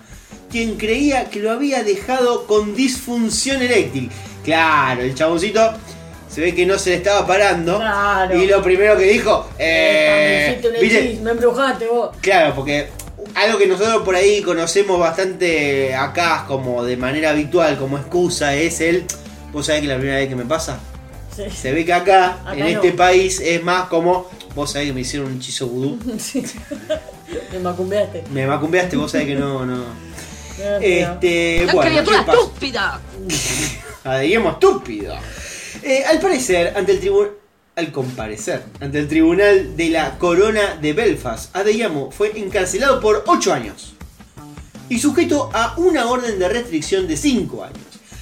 [0.50, 4.12] quien creía que lo había dejado con disfunción eléctrica.
[4.44, 5.72] Claro, el chaboncito
[6.32, 8.36] se ve que no se le estaba parando Claro.
[8.36, 11.20] y lo primero que dijo, Eh, eh, me hiciste un ¿viste?
[11.22, 12.16] me embrujaste vos.
[12.20, 12.88] Claro, porque
[13.34, 18.80] algo que nosotros por ahí conocemos bastante acá como de manera habitual, como excusa, es
[18.80, 19.04] el.
[19.52, 20.78] ¿Vos sabés que la primera vez que me pasa?
[21.36, 21.44] Sí.
[21.54, 22.66] Se ve que acá, Acá en no.
[22.66, 24.28] este país, es más como.
[24.54, 25.98] Vos sabés que me hicieron un hechizo vudú.
[26.18, 26.42] Sí.
[27.52, 28.24] Me macumbeaste.
[28.30, 29.84] Me macumbeaste, vos sabés que no, no.
[30.80, 31.66] Este.
[31.72, 32.32] Bueno, ¿qué pasa?
[32.32, 33.00] estúpida!
[34.04, 35.14] Adeyemo estúpido.
[35.82, 37.30] Eh, al parecer, ante el tribunal.
[37.74, 43.50] Al comparecer, ante el tribunal de la corona de Belfast, Adeyemo fue encarcelado por 8
[43.54, 43.94] años
[44.90, 47.78] y sujeto a una orden de restricción de 5 años.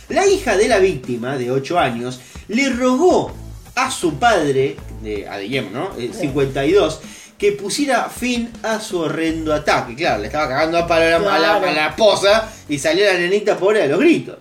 [0.09, 3.32] La hija de la víctima, de 8 años, le rogó
[3.74, 5.90] a su padre, de Adeyemo, ¿no?
[5.98, 7.01] Eh, 52,
[7.36, 9.97] que pusiera fin a su horrendo ataque.
[9.97, 11.66] Claro, le estaba cagando a la, a la- Claro.
[11.66, 14.36] a la esposa y salió la nenita pobre a los gritos.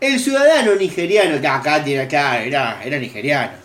[0.00, 3.52] El ciudadano nigeriano, que acá tiene, claro, era, era nigeriano.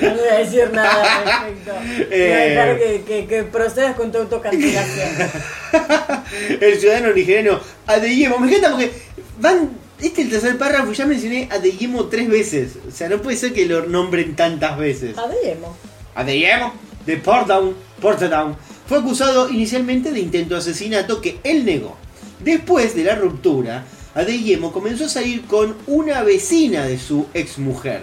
[0.00, 1.72] No voy a decir nada al respecto.
[2.10, 2.48] Eh.
[2.50, 5.30] dejar que, que, que procedas con tu autocancelación.
[6.60, 8.38] el ciudadano nigeriano Adeyemo.
[8.38, 8.92] Me encanta porque
[9.40, 9.70] van.
[10.00, 12.72] Este es el tercer párrafo ya mencioné Adeyemo tres veces.
[12.86, 15.16] O sea, no puede ser que lo nombren tantas veces.
[15.18, 15.76] Adeyemo.
[16.14, 16.74] Adeyemo
[17.06, 18.56] de Portdown, Portadown,
[18.86, 21.96] fue acusado inicialmente de intento de asesinato que él negó.
[22.44, 28.02] Después de la ruptura, Adeyemo comenzó a salir con una vecina de su exmujer,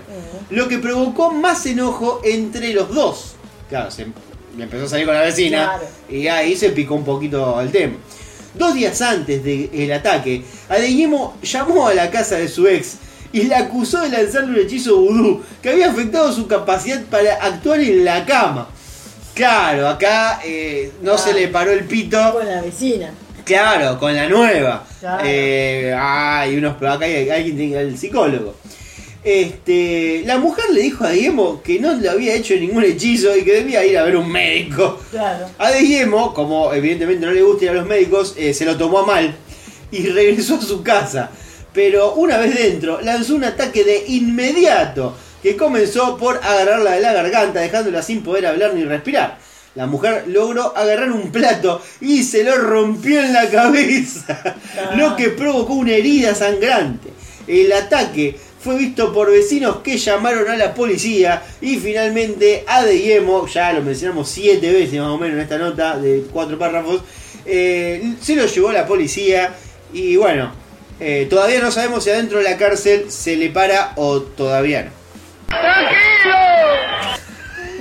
[0.50, 3.34] lo que provocó más enojo entre los dos.
[3.70, 4.08] Claro, se
[4.58, 5.84] empezó a salir con la vecina Claro.
[6.10, 7.96] y ahí se picó un poquito el tema.
[8.56, 12.96] Dos días antes del ataque, Adeyemo llamó a la casa de su ex
[13.32, 17.80] y la acusó de lanzarle un hechizo vudú que había afectado su capacidad para actuar
[17.82, 18.68] en la cama.
[19.36, 22.18] Claro, acá eh, no se le paró el pito.
[22.34, 23.12] Con la vecina.
[23.50, 24.86] Claro, con la nueva.
[25.00, 25.24] Claro.
[25.26, 28.56] Eh, hay unos acá hay alguien tiene que ir al psicólogo.
[29.24, 33.44] Este, la mujer le dijo a Diemo que no le había hecho ningún hechizo y
[33.44, 35.00] que debía ir a ver un médico.
[35.12, 35.48] Claro.
[35.58, 39.00] A Diemo, como evidentemente no le gusta ir a los médicos, eh, se lo tomó
[39.00, 39.36] a mal
[39.92, 41.32] y regresó a su casa.
[41.74, 47.14] Pero una vez dentro, lanzó un ataque de inmediato que comenzó por agarrarla de la
[47.14, 49.38] garganta, dejándola sin poder hablar ni respirar.
[49.76, 54.56] La mujer logró agarrar un plato y se lo rompió en la cabeza,
[54.96, 57.10] lo que provocó una herida sangrante.
[57.48, 63.72] El ataque fue visto por vecinos que llamaron a la policía y finalmente Adeyemo, ya
[63.74, 67.02] lo mencionamos siete veces más o menos en esta nota de cuatro párrafos,
[67.46, 69.56] Eh, se lo llevó la policía
[69.94, 70.52] y bueno,
[71.00, 74.92] eh, todavía no sabemos si adentro de la cárcel se le para o todavía no.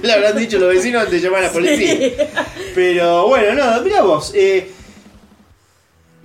[0.02, 2.10] Le habrán dicho los vecinos antes de llamar a la policía.
[2.74, 4.32] Pero bueno, no, mira vos.
[4.34, 4.70] eh,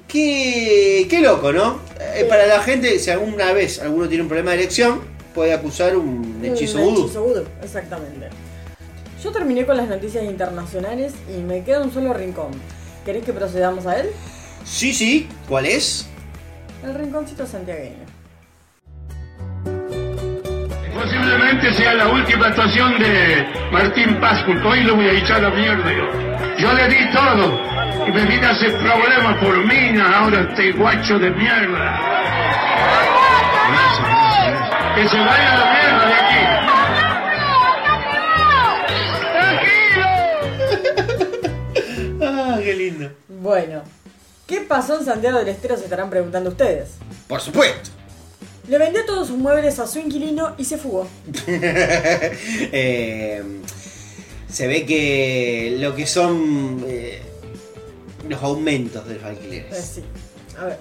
[0.07, 1.79] qué, qué loco, ¿no?
[2.15, 5.01] Eh, para la gente, si alguna vez alguno tiene un problema de erección,
[5.33, 7.03] puede acusar un hechizo Un vudú.
[7.05, 8.29] hechizo vudú, exactamente.
[9.23, 12.51] Yo terminé con las noticias internacionales y me queda un solo rincón.
[13.05, 14.09] ¿Querés que procedamos a él?
[14.65, 16.05] Sí, sí, ¿cuál es?
[16.83, 18.02] El rinconcito santiagueño.
[21.03, 24.69] Posiblemente sea la última actuación de Martín Pásculco.
[24.69, 26.09] Hoy lo voy a echar a la mierda yo.
[26.57, 27.59] Yo le di todo.
[28.07, 30.19] Y me vine a hacer problemas por mina.
[30.19, 31.99] Ahora este guacho de mierda.
[34.95, 36.39] Que se vaya a la mierda de aquí.
[42.25, 43.11] Ah, qué lindo.
[43.27, 43.83] Bueno,
[44.47, 45.75] ¿qué pasó en Santiago del Estero?
[45.75, 46.97] Se estarán preguntando ustedes.
[47.27, 47.89] Por supuesto.
[48.67, 51.07] Le vendió todos sus muebles a su inquilino y se fugó.
[52.71, 53.43] Eh,
[54.49, 57.21] se ve que lo que son eh,
[58.29, 59.77] los aumentos de los Eh, alquileres.
[59.95, 60.03] sí.
[60.59, 60.77] A ver.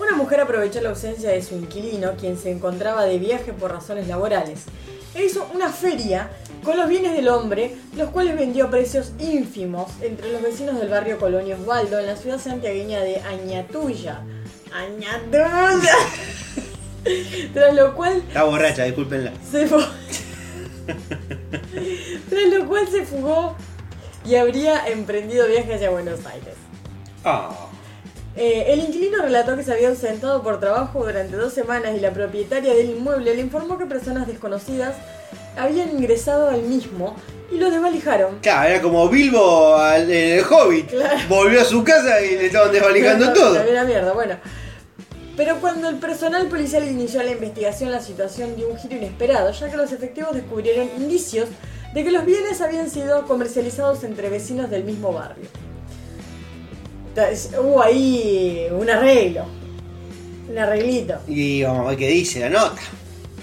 [0.00, 4.06] Una mujer aprovechó la ausencia de su inquilino, quien se encontraba de viaje por razones
[4.06, 4.60] laborales,
[5.14, 6.30] e hizo una feria
[6.62, 10.88] con los bienes del hombre, los cuales vendió a precios ínfimos entre los vecinos del
[10.88, 14.20] barrio Colonia Osvaldo, en la ciudad santiagueña de Añatuya.
[14.72, 15.94] ¡Añatuya!
[17.54, 19.32] Tras lo cual Está borracha, discúlpenla.
[19.50, 19.84] se fue.
[22.28, 23.56] Tras lo cual se fugó
[24.24, 26.54] y habría emprendido viaje hacia Buenos Aires.
[27.24, 27.50] Ah.
[28.36, 32.12] Eh, el inquilino relató que se había ausentado por trabajo durante dos semanas y la
[32.12, 34.94] propietaria del inmueble le informó que personas desconocidas
[35.56, 37.16] habían ingresado al mismo
[37.50, 38.38] y lo desvalijaron.
[38.40, 40.90] Claro, era como Bilbo al- en el Hobbit.
[40.90, 41.18] Claro.
[41.28, 43.54] Volvió a su casa y le estaban desvalijando todo.
[43.64, 44.36] La mierda, bueno.
[45.38, 49.70] Pero cuando el personal policial inició la investigación, la situación dio un giro inesperado, ya
[49.70, 51.48] que los efectivos descubrieron indicios
[51.94, 55.46] de que los bienes habían sido comercializados entre vecinos del mismo barrio.
[57.10, 59.44] Entonces, Hubo ahí un arreglo,
[60.50, 61.20] un arreglito.
[61.28, 62.80] Y vamos a ver qué dice la nota.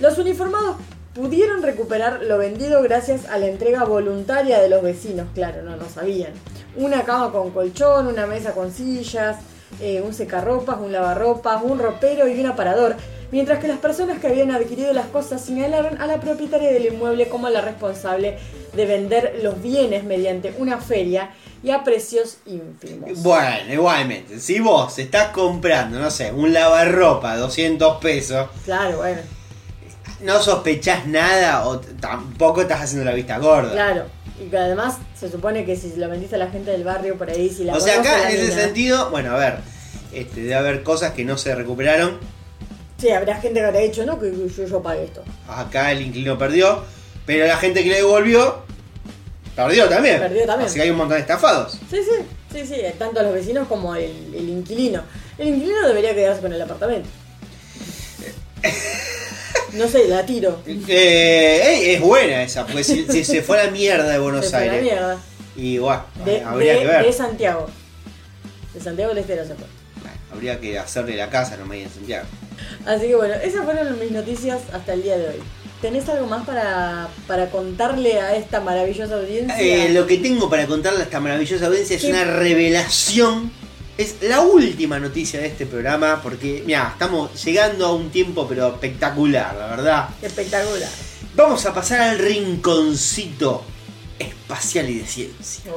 [0.01, 0.75] Los uniformados
[1.13, 5.87] pudieron recuperar lo vendido gracias a la entrega voluntaria de los vecinos, claro, no lo
[5.87, 6.33] sabían.
[6.75, 9.37] Una cama con colchón, una mesa con sillas,
[9.81, 12.95] eh, un secarropas, un lavarropas, un ropero y un aparador,
[13.31, 17.27] mientras que las personas que habían adquirido las cosas señalaron a la propietaria del inmueble
[17.27, 18.37] como la responsable
[18.73, 21.31] de vender los bienes mediante una feria
[21.63, 23.23] y a precios ínfimos.
[23.23, 29.21] Bueno, igualmente, si vos estás comprando, no sé, un lavarropa, 200 pesos, Claro, bueno,
[30.21, 33.71] no sospechás nada o tampoco estás haciendo la vista gorda.
[33.71, 34.05] claro.
[34.41, 37.29] Y que además se supone que si lo vendiste a la gente del barrio por
[37.29, 39.55] ahí, si la o sea, acá en ese mina- sentido, bueno, a ver,
[40.13, 42.19] este, debe haber cosas que no se recuperaron.
[42.97, 45.23] Sí, habrá gente que habrá dicho, no, que yo, yo esto.
[45.47, 46.83] Acá el inquilino perdió,
[47.25, 48.63] pero la gente que le devolvió,
[49.55, 50.19] perdió también.
[50.19, 50.67] Perdió también.
[50.67, 51.77] Así que hay un montón de estafados.
[51.89, 55.01] Sí, sí, sí, sí, tanto los vecinos como el, el inquilino.
[55.37, 57.07] El inquilino debería quedarse con el apartamento.
[59.75, 60.61] No sé, la tiro.
[60.65, 64.51] Eh, es buena esa, porque si, si se fue a la mierda de Buenos Se
[64.51, 65.17] fue a la mierda.
[65.55, 67.05] Y bueno, De, habría de- que ver.
[67.05, 67.67] de Santiago.
[68.73, 69.65] De Santiago del Estero se fue.
[70.31, 72.25] Habría que hacerle la casa nomás en Santiago.
[72.85, 75.35] Así que bueno, esas fueron mis noticias hasta el día de hoy.
[75.81, 79.59] ¿Tenés algo más para, para contarle a esta maravillosa audiencia?
[79.59, 83.51] Eh, lo que tengo para contarle a esta maravillosa audiencia es una revelación.
[83.97, 88.67] Es la última noticia de este programa porque, mira, estamos llegando a un tiempo pero
[88.67, 90.09] espectacular, la verdad.
[90.21, 90.89] Espectacular.
[91.33, 93.63] Vamos a pasar al rinconcito
[94.19, 95.71] espacial y de ciencia.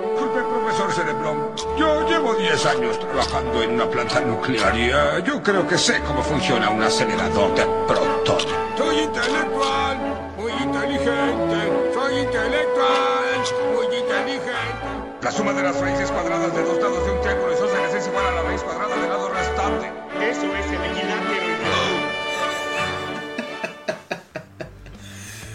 [0.00, 1.54] Disculpe, profesor Cerebrón.
[1.78, 6.00] Yo llevo 10 años trabajando en una planta nuclear y eh, yo creo que sé
[6.06, 8.46] cómo funciona un acelerador de protones.
[8.78, 11.92] Soy intelectual, muy inteligente.
[11.92, 14.91] Soy intelectual, muy inteligente.
[15.22, 18.26] La suma de las raíces cuadradas de dos lados de un triángulo isósceles es igual
[18.26, 19.86] a la raíz cuadrada del lado restante.
[20.20, 21.46] Eso es el equilátero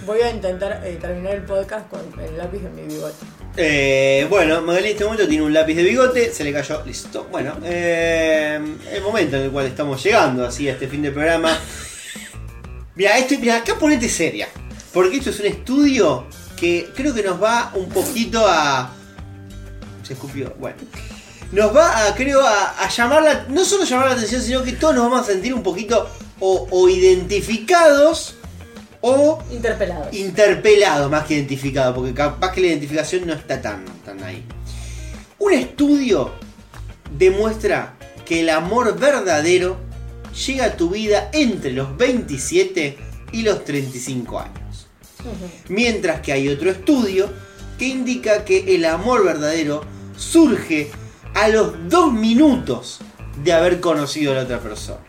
[0.06, 3.26] Voy a intentar eh, terminar el podcast con el lápiz en mi bigote.
[3.57, 7.27] Eh, bueno, Magali en este momento tiene un lápiz de bigote, se le cayó, listo.
[7.30, 8.57] Bueno, eh,
[8.94, 11.60] el momento en el cual estamos llegando así a este fin de programa.
[12.95, 14.48] Mira, esto, mira, acá ponete seria.
[14.94, 16.26] Porque esto es un estudio
[16.56, 18.94] que creo que nos va un poquito a.
[20.08, 20.78] Se escupió, bueno.
[21.52, 23.46] Nos va a, creo, a, a llamar la.
[23.50, 26.10] No solo llamar la atención, sino que todos nos vamos a sentir un poquito
[26.40, 28.36] o, o identificados
[29.02, 30.14] o Interpelados.
[30.14, 34.44] interpelado más que identificado, porque capaz que la identificación no está tan, tan ahí.
[35.40, 36.32] Un estudio
[37.18, 39.78] demuestra que el amor verdadero
[40.46, 42.98] llega a tu vida entre los 27
[43.32, 44.88] y los 35 años.
[45.70, 47.30] Mientras que hay otro estudio
[47.78, 49.84] que indica que el amor verdadero
[50.18, 50.91] surge
[51.34, 52.99] a los dos minutos
[53.44, 54.99] de haber conocido a la otra persona.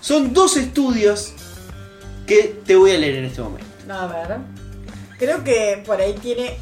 [0.00, 1.32] Son dos estudios
[2.26, 3.66] que te voy a leer en este momento.
[3.92, 4.38] A ver.
[5.18, 6.56] Creo que por ahí tiene.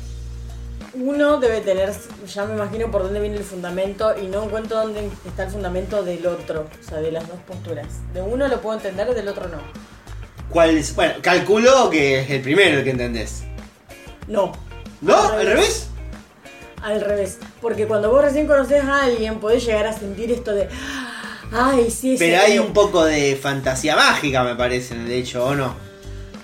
[0.94, 1.92] Uno debe tener,
[2.26, 6.02] ya me imagino por dónde viene el fundamento y no encuentro dónde está el fundamento
[6.02, 7.86] del otro, o sea, de las dos posturas.
[8.14, 9.58] De uno lo puedo entender, del otro no.
[10.48, 10.94] ¿Cuál es?
[10.94, 13.44] Bueno, calculo que es el primero el que entendés.
[14.26, 14.52] No.
[15.02, 15.16] ¿No?
[15.16, 15.90] ¿Al revés?
[16.82, 17.38] Al revés.
[17.60, 20.68] Porque cuando vos recién conoces a alguien, podés llegar a sentir esto de.
[21.52, 25.54] Ay, sí, Pero hay un poco de fantasía mágica, me parece, en el hecho, ¿o
[25.54, 25.74] no?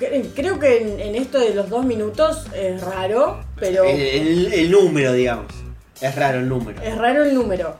[0.00, 3.84] Cre- Creo que en, en esto de los dos minutos es raro, pero.
[3.84, 5.52] El, el- el número, digamos.
[6.00, 6.80] Es raro el número.
[6.82, 7.76] Es raro el número.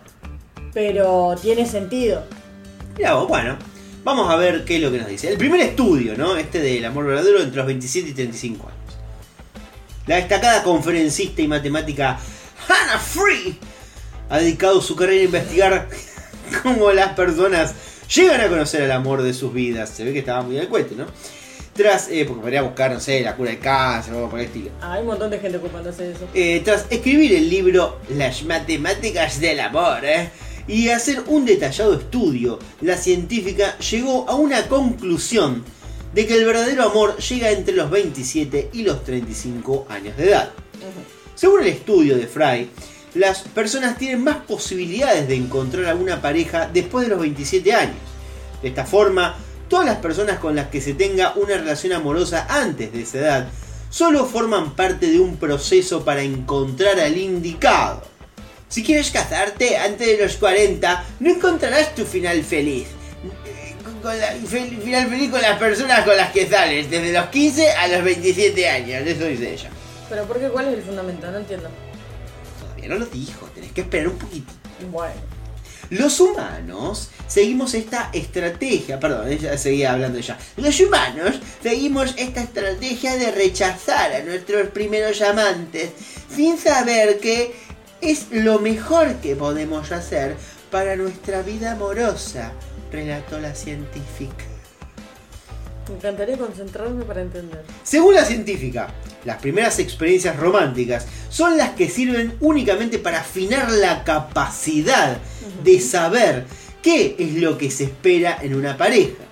[0.75, 2.23] Pero tiene sentido.
[2.99, 3.57] Vos, bueno,
[4.05, 5.29] vamos a ver qué es lo que nos dice.
[5.29, 6.37] El primer estudio, ¿no?
[6.37, 8.79] Este del amor verdadero entre los 27 y 35 años.
[10.07, 12.19] La destacada conferencista y matemática
[12.69, 13.59] Hannah Free
[14.29, 15.89] ha dedicado su carrera a investigar
[16.63, 17.75] cómo las personas
[18.15, 19.91] llegan a conocer el amor de sus vidas.
[19.91, 21.07] Se ve que estaba muy al cuete, ¿no?
[21.75, 24.47] Tras, eh, porque podría buscar, no sé, la cura del cáncer o algo por el
[24.47, 24.71] estilo.
[24.83, 26.29] Ah, hay un montón de gente ocupándose de eso.
[26.35, 30.31] Eh, tras escribir el libro Las matemáticas del amor ¿eh?
[30.69, 35.65] y hacer un detallado estudio, la científica llegó a una conclusión
[36.13, 40.53] de que el verdadero amor llega entre los 27 y los 35 años de edad.
[41.43, 42.71] Según el estudio de Fry,
[43.15, 47.97] las personas tienen más posibilidades de encontrar a una pareja después de los 27 años.
[48.63, 49.35] De esta forma,
[49.69, 53.49] todas las personas con las que se tenga una relación amorosa antes de esa edad
[53.91, 58.05] solo forman parte de un proceso para encontrar al indicado.
[58.69, 62.87] Si quieres casarte antes de los 40, no encontrarás tu final feliz.
[64.01, 67.89] Con la, final feliz con las personas con las que sales, desde los 15 a
[67.89, 69.71] los 27 años, eso dice ella.
[70.13, 70.51] Pero ¿por qué?
[70.51, 71.31] ¿Cuál es el fundamento?
[71.31, 71.71] No entiendo.
[72.61, 74.53] Todavía no lo dijo, tenés que esperar un poquito.
[74.91, 75.15] Bueno.
[75.89, 80.37] Los humanos seguimos esta estrategia, perdón, ella seguía hablando ella.
[80.59, 85.93] Los humanos seguimos esta estrategia de rechazar a nuestros primeros amantes
[86.29, 87.55] sin saber que
[88.03, 90.37] es lo mejor que podemos hacer
[90.71, 92.53] para nuestra vida amorosa,
[92.93, 94.45] relató la científica.
[95.89, 97.65] Me encantaría concentrarme para entender.
[97.83, 98.89] Según la científica,
[99.25, 105.19] las primeras experiencias románticas son las que sirven únicamente para afinar la capacidad
[105.63, 106.47] de saber
[106.83, 109.25] qué es lo que se espera en una pareja.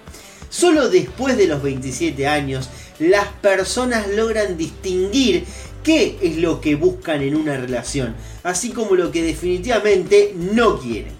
[0.48, 2.68] Solo después de los 27 años,
[2.98, 5.44] las personas logran distinguir
[5.82, 11.12] qué es lo que buscan en una relación, así como lo que definitivamente no quieren.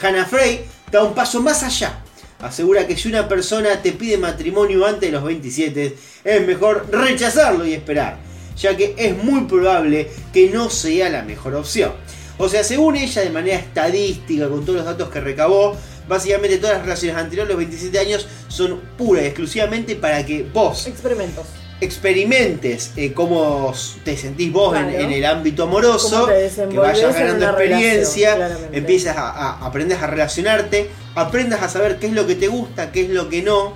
[0.00, 2.02] Hannah Frey da un paso más allá.
[2.40, 7.64] Asegura que si una persona te pide matrimonio antes de los 27, es mejor rechazarlo
[7.66, 8.18] y esperar,
[8.58, 11.92] ya que es muy probable que no sea la mejor opción.
[12.38, 15.74] O sea, según ella, de manera estadística, con todos los datos que recabó,
[16.06, 20.42] básicamente todas las relaciones anteriores a los 27 años son pura y exclusivamente para que
[20.52, 21.46] vos Experimentos.
[21.80, 23.72] experimentes eh, cómo
[24.04, 24.98] te sentís vos en- Claro.
[25.04, 31.62] en, el ámbito amoroso, que vayas ganando experiencia, empiezas a, a- aprendes a relacionarte, aprendas
[31.62, 33.72] a saber qué es lo que te gusta, qué es lo que no.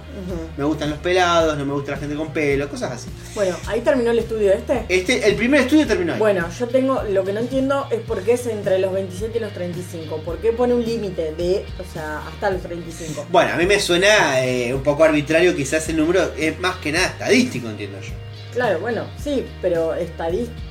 [0.57, 3.09] Me gustan los pelados, no me gusta la gente con pelo, cosas así.
[3.35, 4.85] Bueno, ahí terminó el estudio este.
[4.89, 6.19] Este, el primer estudio terminó ahí.
[6.19, 9.41] Bueno, yo tengo, lo que no entiendo es por qué es entre los 27 y
[9.41, 10.19] los 35.
[10.19, 13.27] ¿Por qué pone un límite de, o sea, hasta los 35?
[13.31, 16.93] Bueno, a mí me suena eh, un poco arbitrario quizás el número, es más que
[16.93, 18.13] nada estadístico, entiendo yo.
[18.53, 19.95] Claro, bueno, sí, pero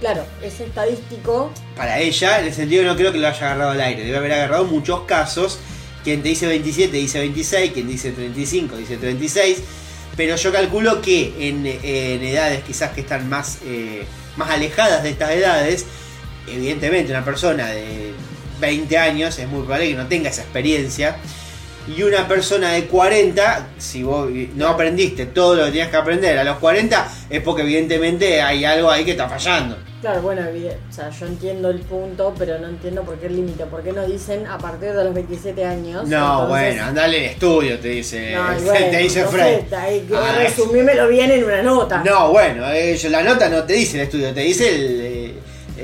[0.02, 1.52] claro, es estadístico.
[1.76, 4.34] Para ella, en el sentido no creo que lo haya agarrado al aire, debe haber
[4.34, 5.60] agarrado muchos casos.
[6.04, 9.58] Quien te dice 27 dice 26, quien dice 35 dice 36.
[10.16, 14.04] Pero yo calculo que en, edades quizás que están más, eh,
[14.36, 15.86] más alejadas de estas edades,
[16.48, 18.14] evidentemente una persona de
[18.60, 21.18] 20 años es muy probable que no tenga esa experiencia.
[21.96, 26.38] Y una persona de 40, si vos no aprendiste todo lo que tenías que aprender
[26.38, 29.78] a los 40, es porque evidentemente hay algo ahí que está fallando.
[30.02, 33.66] Claro, bueno, o sea, yo entiendo el punto, pero no entiendo por qué el límite.
[33.66, 36.08] ¿Por qué nos dicen a partir de los 27 años?
[36.08, 41.08] No, Entonces- bueno, andale al estudio, te dice, No, te dice que Ah, es- resumímelo
[41.10, 42.02] bien en una nota.
[42.06, 45.34] No, bueno, eh, la nota no te dice el estudio, te dice el, eh,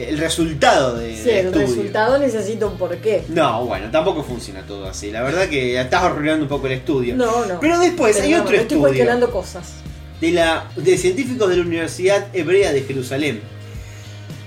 [0.09, 1.67] el resultado de, Sí, del el estudio.
[1.67, 3.23] resultado necesita un porqué.
[3.29, 5.11] No, bueno, tampoco funciona todo así.
[5.11, 7.15] La verdad que estás arruinando un poco el estudio.
[7.15, 7.59] No, no.
[7.59, 8.81] Pero después Pero hay no, otro no estoy estudio.
[8.81, 9.73] cuestionando cosas.
[10.21, 13.41] de, la, de científicos de la Universidad Hebrea de Jerusalén.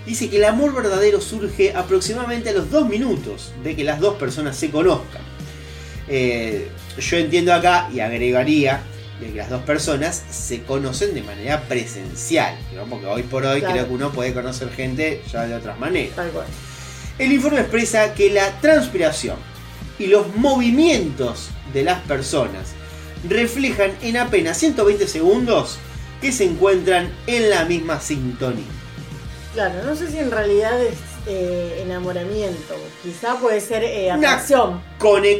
[0.06, 4.14] Dice que el amor verdadero surge aproximadamente a los dos minutos de que las dos
[4.14, 5.20] personas se conozcan.
[6.08, 6.68] Eh,
[6.98, 8.80] yo entiendo acá y agregaría
[9.20, 12.56] de que las dos personas se conocen de manera presencial.
[12.74, 12.84] ¿no?
[12.84, 13.74] Porque hoy por hoy Claro.
[13.74, 16.14] creo que uno puede conocer gente ya de otras maneras.
[16.16, 16.46] Tal cual.
[17.18, 19.36] El informe expresa que la transpiración
[19.98, 22.68] y los movimientos de las personas
[23.28, 25.78] reflejan en apenas 120 segundos
[26.20, 28.64] que se encuentran en la misma sintonía.
[29.54, 30.94] Claro, no sé si en realidad es
[31.26, 32.74] eh, enamoramiento.
[33.02, 34.80] Quizá puede ser eh, Una- atracción.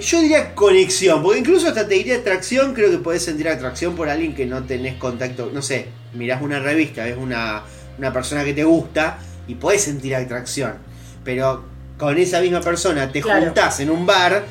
[0.00, 4.09] Yo diría conexión, porque incluso hasta te diría atracción, creo que podés sentir atracción por
[4.09, 7.62] alguien que no tenés contacto, no sé, mirás una revista, ves una,
[7.98, 10.74] una persona que te gusta y podés sentir atracción,
[11.24, 11.64] pero
[11.98, 13.46] con esa misma persona te Claro.
[13.46, 14.44] juntás en un bar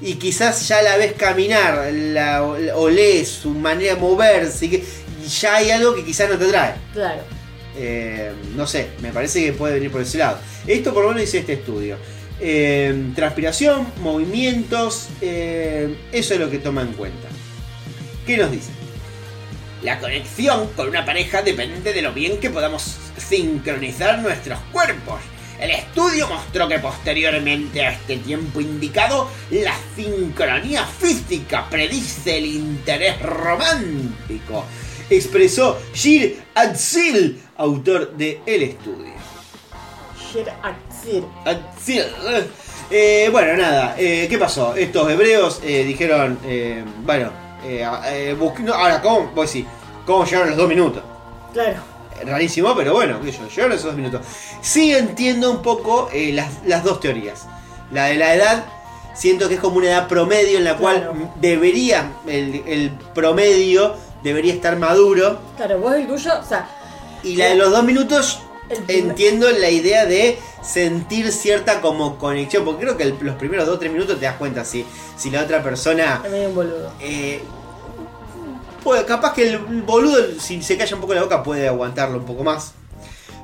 [0.00, 4.84] y quizás ya la ves caminar, la, o lees su manera de moverse, y que
[5.24, 6.74] y ya hay algo que quizás no te trae.
[6.92, 7.22] Claro.
[7.76, 10.38] Eh, no sé, me parece que puede venir por ese lado.
[10.66, 11.96] Esto por lo menos dice este estudio.
[12.40, 17.28] Eh, transpiración, movimientos, eh, eso es lo que toma en cuenta.
[18.26, 18.70] ¿Qué nos dice?
[19.82, 25.20] La conexión con una pareja depende de lo bien que podamos sincronizar nuestros cuerpos.
[25.60, 33.20] El estudio mostró que posteriormente a este tiempo indicado, la sincronía física predice el interés
[33.22, 34.64] romántico,
[35.08, 39.13] expresó Gil Atzil, autor del estudio.
[41.44, 42.06] Atzir.
[42.90, 44.74] Eh, bueno, nada, eh, ¿qué pasó?
[44.74, 46.38] Estos hebreos eh, dijeron,
[47.02, 47.30] bueno,
[48.60, 49.30] no, ahora, ¿cómo?
[49.40, 49.64] Decís,
[50.04, 51.02] ¿cómo llegaron los dos minutos?
[51.52, 51.76] Claro.
[52.24, 54.22] rarísimo, pero bueno, llegaron esos dos minutos.
[54.60, 57.46] Sí entiendo un poco las, las dos teorías.
[57.92, 58.64] La de la edad,
[59.14, 63.94] siento que es como una edad promedio en la cual debería, el, el promedio
[64.24, 65.38] debería estar maduro.
[65.56, 66.68] Claro, vos el tuyo, o sea,
[67.22, 68.40] Y la de los dos minutos,
[68.88, 73.76] entiendo la idea de sentir cierta como conexión, porque creo que el- los primeros dos
[73.76, 74.84] o tres minutos te das cuenta si,
[75.16, 76.20] si la otra persona...
[76.24, 76.92] es medio un boludo.
[77.00, 77.42] eh,
[78.82, 82.24] puede- capaz que el boludo, si se calla un poco la boca, puede aguantarlo un
[82.24, 82.72] poco más.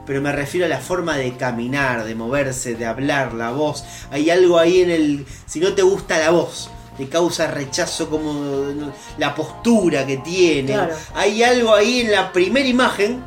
[0.06, 3.84] Pero me refiero a la forma de caminar, de moverse, de hablar, la voz.
[4.10, 5.26] Hay algo ahí en el.
[5.46, 10.72] Si no te gusta la voz, te causa rechazo como la postura que tiene.
[10.72, 10.94] Claro.
[11.14, 13.22] Hay algo ahí en la primera imagen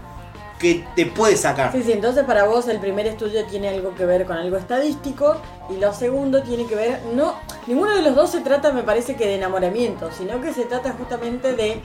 [0.64, 1.74] que te puede sacar.
[1.74, 5.36] Sí, sí, entonces para vos el primer estudio tiene algo que ver con algo estadístico
[5.70, 7.36] y lo segundo tiene que ver, no,
[7.68, 10.94] ninguno de los dos se trata me parece que de enamoramiento, sino que se trata
[10.98, 11.82] justamente de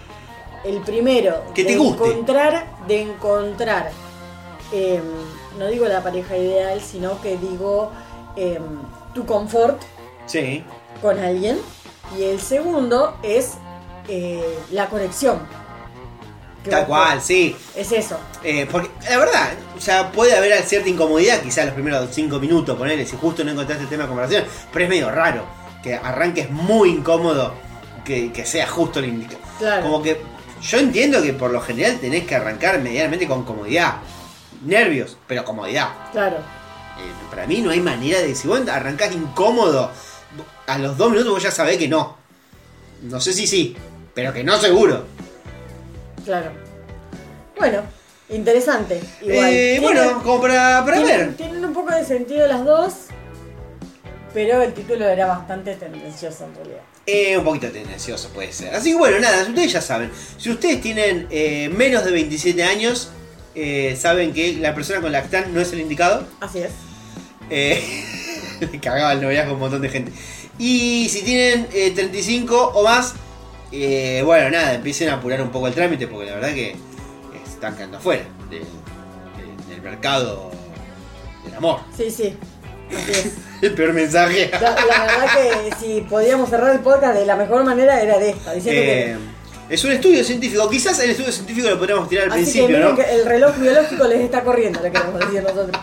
[0.65, 2.05] el primero, Que de te guste.
[2.07, 3.91] encontrar, de encontrar,
[4.73, 5.03] em,
[5.59, 7.91] no digo la pareja ideal, sino que digo
[8.37, 8.63] em,
[9.13, 9.81] tu confort
[10.27, 10.63] Sí.
[11.03, 11.59] con alguien
[12.17, 13.55] y el segundo es
[14.09, 15.39] eh, la conexión.
[16.71, 17.57] Tal cual, sí.
[17.75, 18.19] Es eso.
[18.43, 22.77] Eh, porque la verdad, o sea, puede haber cierta incomodidad, quizás los primeros 5 minutos,
[22.77, 25.45] ponele, si justo no encontraste el tema de conversación, pero es medio raro
[25.83, 27.55] que arranques muy incómodo
[28.05, 29.41] que, que sea justo el indicado.
[29.59, 29.83] Claro.
[29.83, 30.21] Como que
[30.63, 33.97] yo entiendo que por lo general tenés que arrancar medianamente con comodidad.
[34.65, 35.91] Nervios, pero comodidad.
[36.13, 36.37] Claro.
[36.37, 39.91] Eh, para mí no hay manera de, si vos arrancás incómodo,
[40.67, 42.17] a los dos minutos vos ya sabés que no.
[43.03, 43.77] No sé si sí,
[44.15, 45.07] pero que no seguro.
[46.29, 46.51] Claro.
[47.57, 47.81] Bueno,
[48.29, 49.01] interesante.
[49.23, 49.49] Igual.
[49.51, 51.37] Eh, Tienen- bueno, como para, para tienen, ver.
[51.39, 52.93] tienen un poco de sentido las dos,
[54.35, 56.81] pero el título era bastante tendencioso en realidad.
[57.07, 58.75] Eh, un poquito tendencioso puede ser.
[58.75, 60.11] Así que bueno, nada, ustedes ya saben.
[60.37, 63.09] Si ustedes tienen eh, menos de 27 años,
[63.55, 66.29] eh, saben que la persona con la que están no es el indicado.
[66.41, 66.73] Así es.
[67.49, 70.13] Le cagaba el noviazgo a un montón de gente.
[70.59, 73.15] Y si tienen eh, 35 o más,
[73.73, 76.77] eh, bueno, nada, empiecen a apurar un poco el trámite porque la verdad que
[77.47, 78.63] están quedando afuera del,
[79.83, 80.51] mercado
[81.45, 81.81] del amor.
[81.97, 82.37] Sí, sí.
[82.91, 83.33] Así es.
[83.63, 84.51] El peor mensaje.
[84.53, 88.31] La, la verdad que si podíamos cerrar el podcast de la mejor manera era de
[88.31, 89.17] esta, diciendo Eh,
[89.69, 90.71] es un estudio científico.
[90.71, 92.43] Quizás el estudio científico lo podríamos tirar al que.
[92.43, 92.97] Así que principio, ¿no?
[92.97, 95.83] que el reloj biológico les está corriendo, le queremos decir nosotros.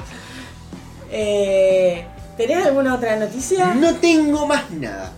[1.11, 2.05] Eh,
[2.37, 3.73] ¿Tenés alguna otra noticia?
[3.73, 5.11] No tengo más nada.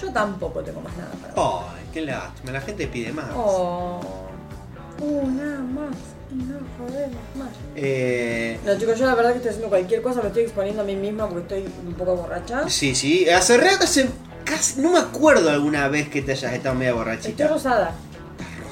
[0.00, 1.64] Yo tampoco tengo más nada para vos.
[1.74, 2.52] Ay, qué lástima.
[2.52, 3.26] La gente pide más.
[3.34, 4.00] Oh.
[5.00, 5.94] Una más.
[6.30, 7.48] y No podemos más.
[7.74, 10.84] Eh, No, chicos, yo la verdad que estoy haciendo cualquier cosa, me estoy exponiendo a
[10.84, 12.68] mí misma porque estoy un poco borracha.
[12.68, 13.28] sí, sí.
[13.28, 14.08] Hace rato, hace
[14.44, 17.48] casi, no me acuerdo alguna vez que te hayas estado media Estoy borrachita.
[17.48, 17.92] rosada.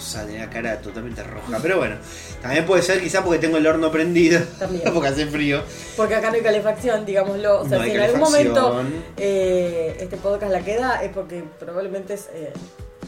[0.05, 1.59] Rosa, la cara totalmente roja.
[1.63, 1.97] Pero bueno,
[2.43, 4.41] también puede ser quizá porque tengo el horno prendido.
[4.59, 4.93] También.
[4.93, 5.63] porque hace frío.
[5.97, 7.63] Porque acá no hay calefacción, digámoslo.
[7.63, 8.83] O sea, No si en algún momento
[9.17, 12.53] eh, este podcast la queda, es porque probablemente es, eh,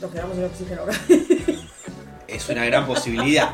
[0.01, 0.95] nos quedamos sin oxígeno acá.
[2.29, 3.51] es una gran posibilidad.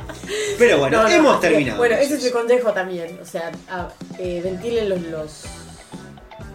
[0.56, 1.78] Pero bueno, No, no, hemos que, terminado.
[1.78, 3.18] Bueno, ese es el consejo también.
[3.20, 3.88] O sea, a-
[4.20, 5.42] eh, ventilen los, los,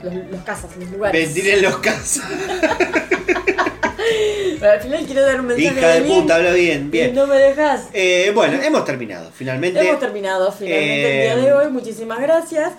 [0.04, 1.22] los, los casas, los lugares.
[1.34, 2.24] Ventilen los casos.
[4.60, 7.14] Pero al final quiero dar un mensaje Hija de puta, habla bien, bien.
[7.16, 7.86] No me dejas.
[7.94, 9.80] Eh, bueno, hemos terminado, finalmente.
[9.80, 11.72] Hemos terminado finalmente Eh, el día de hoy.
[11.72, 12.74] Muchísimas gracias.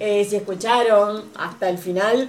[0.00, 2.28] Eh, si escucharon hasta el final,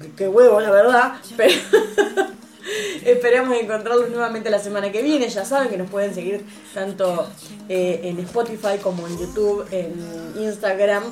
[0.00, 1.12] qué- qué huevo, la verdad.
[1.36, 1.54] Pero
[3.04, 5.28] esperamos encontrarlos nuevamente la semana que viene.
[5.28, 6.44] Ya saben que nos pueden seguir
[6.74, 7.28] tanto
[7.68, 9.94] eh, en Spotify como en YouTube, en
[10.42, 11.04] Instagram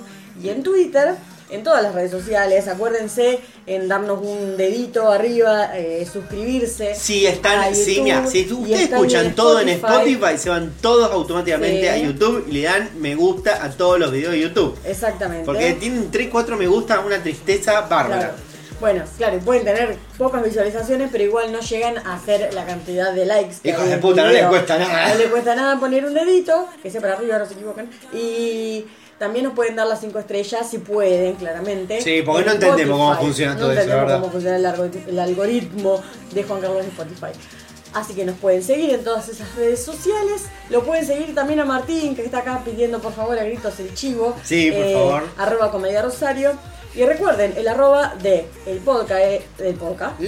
[0.43, 1.15] y en Twitter.
[1.49, 6.95] En todas las redes sociales, acuérdense en darnos un dedito arriba, eh, suscribirse.
[6.97, 11.11] Si están, sí, YouTube mira, si ustedes escuchan en todo en Spotify, se van todos
[11.13, 11.87] automáticamente Sí.
[11.89, 14.77] a YouTube y le dan me gusta a todos los videos de YouTube.
[14.85, 15.45] Exactamente.
[15.45, 18.19] Porque tienen 3, 4 me gusta, una tristeza bárbara.
[18.19, 18.35] Claro.
[18.79, 23.25] Bueno, claro, pueden tener pocas visualizaciones, pero igual no llegan a hacer la cantidad de
[23.25, 23.57] likes.
[23.63, 25.09] que Hijos de puta, no les cuesta nada.
[25.11, 27.89] No les cuesta nada poner un dedito, que sea para arriba, no se equivocan.
[28.13, 28.85] Y
[29.19, 32.01] también nos pueden dar las 5 estrellas si pueden, claramente.
[32.01, 34.21] Sí, porque En no entendemos cómo funciona No todo eso, entendemos verdad.
[34.21, 36.03] cómo funciona el, algorit- el algoritmo
[36.33, 37.39] de Juan Carlos de Spotify.
[37.95, 40.43] Así que nos pueden seguir en todas esas redes sociales.
[40.69, 43.95] Lo pueden seguir también a Martín, que está acá pidiendo por favor a gritos el
[43.95, 44.37] chivo.
[44.45, 45.23] Sí, por favor.
[45.39, 46.53] Arroba Comedia Rosario.
[46.95, 50.19] Y recuerden, el arroba de el podcast, eh, del podcast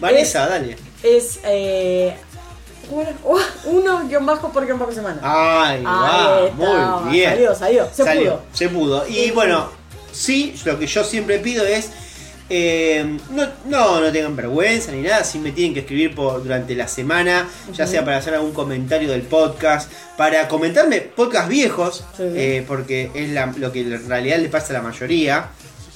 [0.00, 0.76] Vanessa, dale.
[1.02, 2.14] es eh.
[2.16, 2.25] Oh,
[2.90, 5.18] uno guion bajo por guion bajo semana.
[5.22, 7.30] Ay, va, está, muy bien.
[7.30, 8.42] Salió, salió, se Salió, pudo.
[8.52, 9.08] se pudo.
[9.08, 9.68] Y bueno,
[10.12, 11.90] sí, lo que yo siempre pido es.
[12.48, 16.76] eh, no, no, no tengan vergüenza ni nada, si me tienen que escribir por, durante
[16.76, 22.22] la semana, ya sea para hacer algún comentario del podcast, para comentarme podcast viejos, Sí.
[22.22, 25.48] eh, porque es la- lo que en realidad le pasa a la mayoría.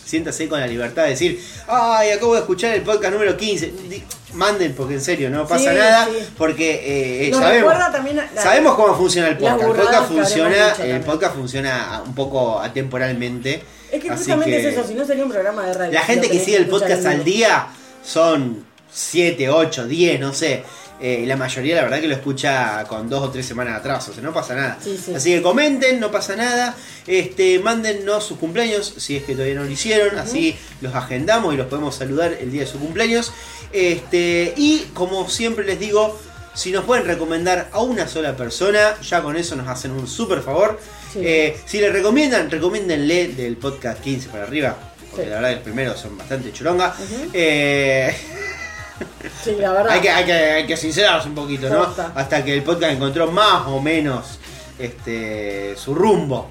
[0.04, 3.66] Siéntase con la libertad de decir, ay, acabo de escuchar el podcast número 15.
[3.88, 4.02] Di-
[4.34, 6.24] Manden, porque en serio, no pasa Sí, nada, sí.
[6.38, 7.74] porque eh, eh, sabemos,
[8.34, 9.60] la- sabemos cómo funciona el podcast.
[9.62, 13.62] El podcast funciona, el podcast funciona un poco atemporalmente.
[13.90, 15.92] Es que justamente que es eso, si no sería un programa de radio.
[15.92, 17.66] La gente que sigue el podcast al día
[18.04, 20.62] son 7, 8, 10, no sé.
[21.02, 24.06] Eh, y la mayoría, la verdad, que lo escucha con dos o tres semanas atrás,
[24.08, 24.78] o sea, no pasa nada.
[24.82, 25.14] Sí, sí.
[25.14, 26.76] Así que comenten, no pasa nada.
[27.06, 31.56] Este, mándennos sus cumpleaños si es que todavía no lo hicieron, así los agendamos y
[31.56, 33.32] los podemos saludar el día de su cumpleaños.
[33.72, 36.18] Este, y como siempre les digo,
[36.54, 40.42] si nos pueden recomendar a una sola persona, ya con eso nos hacen un súper
[40.42, 40.78] favor.
[41.12, 41.20] Sí.
[41.22, 44.76] Eh, si le recomiendan, recomiéndenle del podcast 15 para arriba,
[45.10, 46.94] porque la verdad los primeros son bastante churonga.
[47.32, 48.14] Eh,
[49.42, 49.92] Sí, la verdad.
[49.92, 51.84] hay, que, hay, que, hay que sincerarse un poquito, ¿no?
[51.86, 52.12] Posta.
[52.14, 54.38] Hasta que el podcast encontró más o menos
[54.78, 56.48] este su rumbo.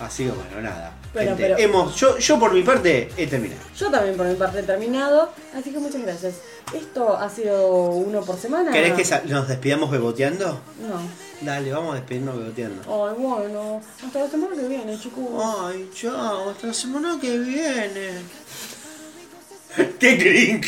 [0.00, 0.94] Así que bueno, nada.
[1.12, 3.60] Bueno, Gente, pero- hemos, yo, yo por mi parte he terminado.
[3.76, 6.34] Yo también por mi parte he terminado, así que muchas gracias.
[6.72, 8.70] Esto ha sido uno por semana.
[8.70, 10.46] ¿Querés que nos despidamos beboteando?
[10.80, 11.00] No.
[11.40, 12.82] Dale, vamos a despedirnos beboteando.
[12.82, 13.80] Ay, bueno.
[14.06, 15.24] Hasta la semana que viene, chicos.
[15.64, 18.10] Ay, chao, hasta la semana que viene.
[19.98, 20.66] que gringo!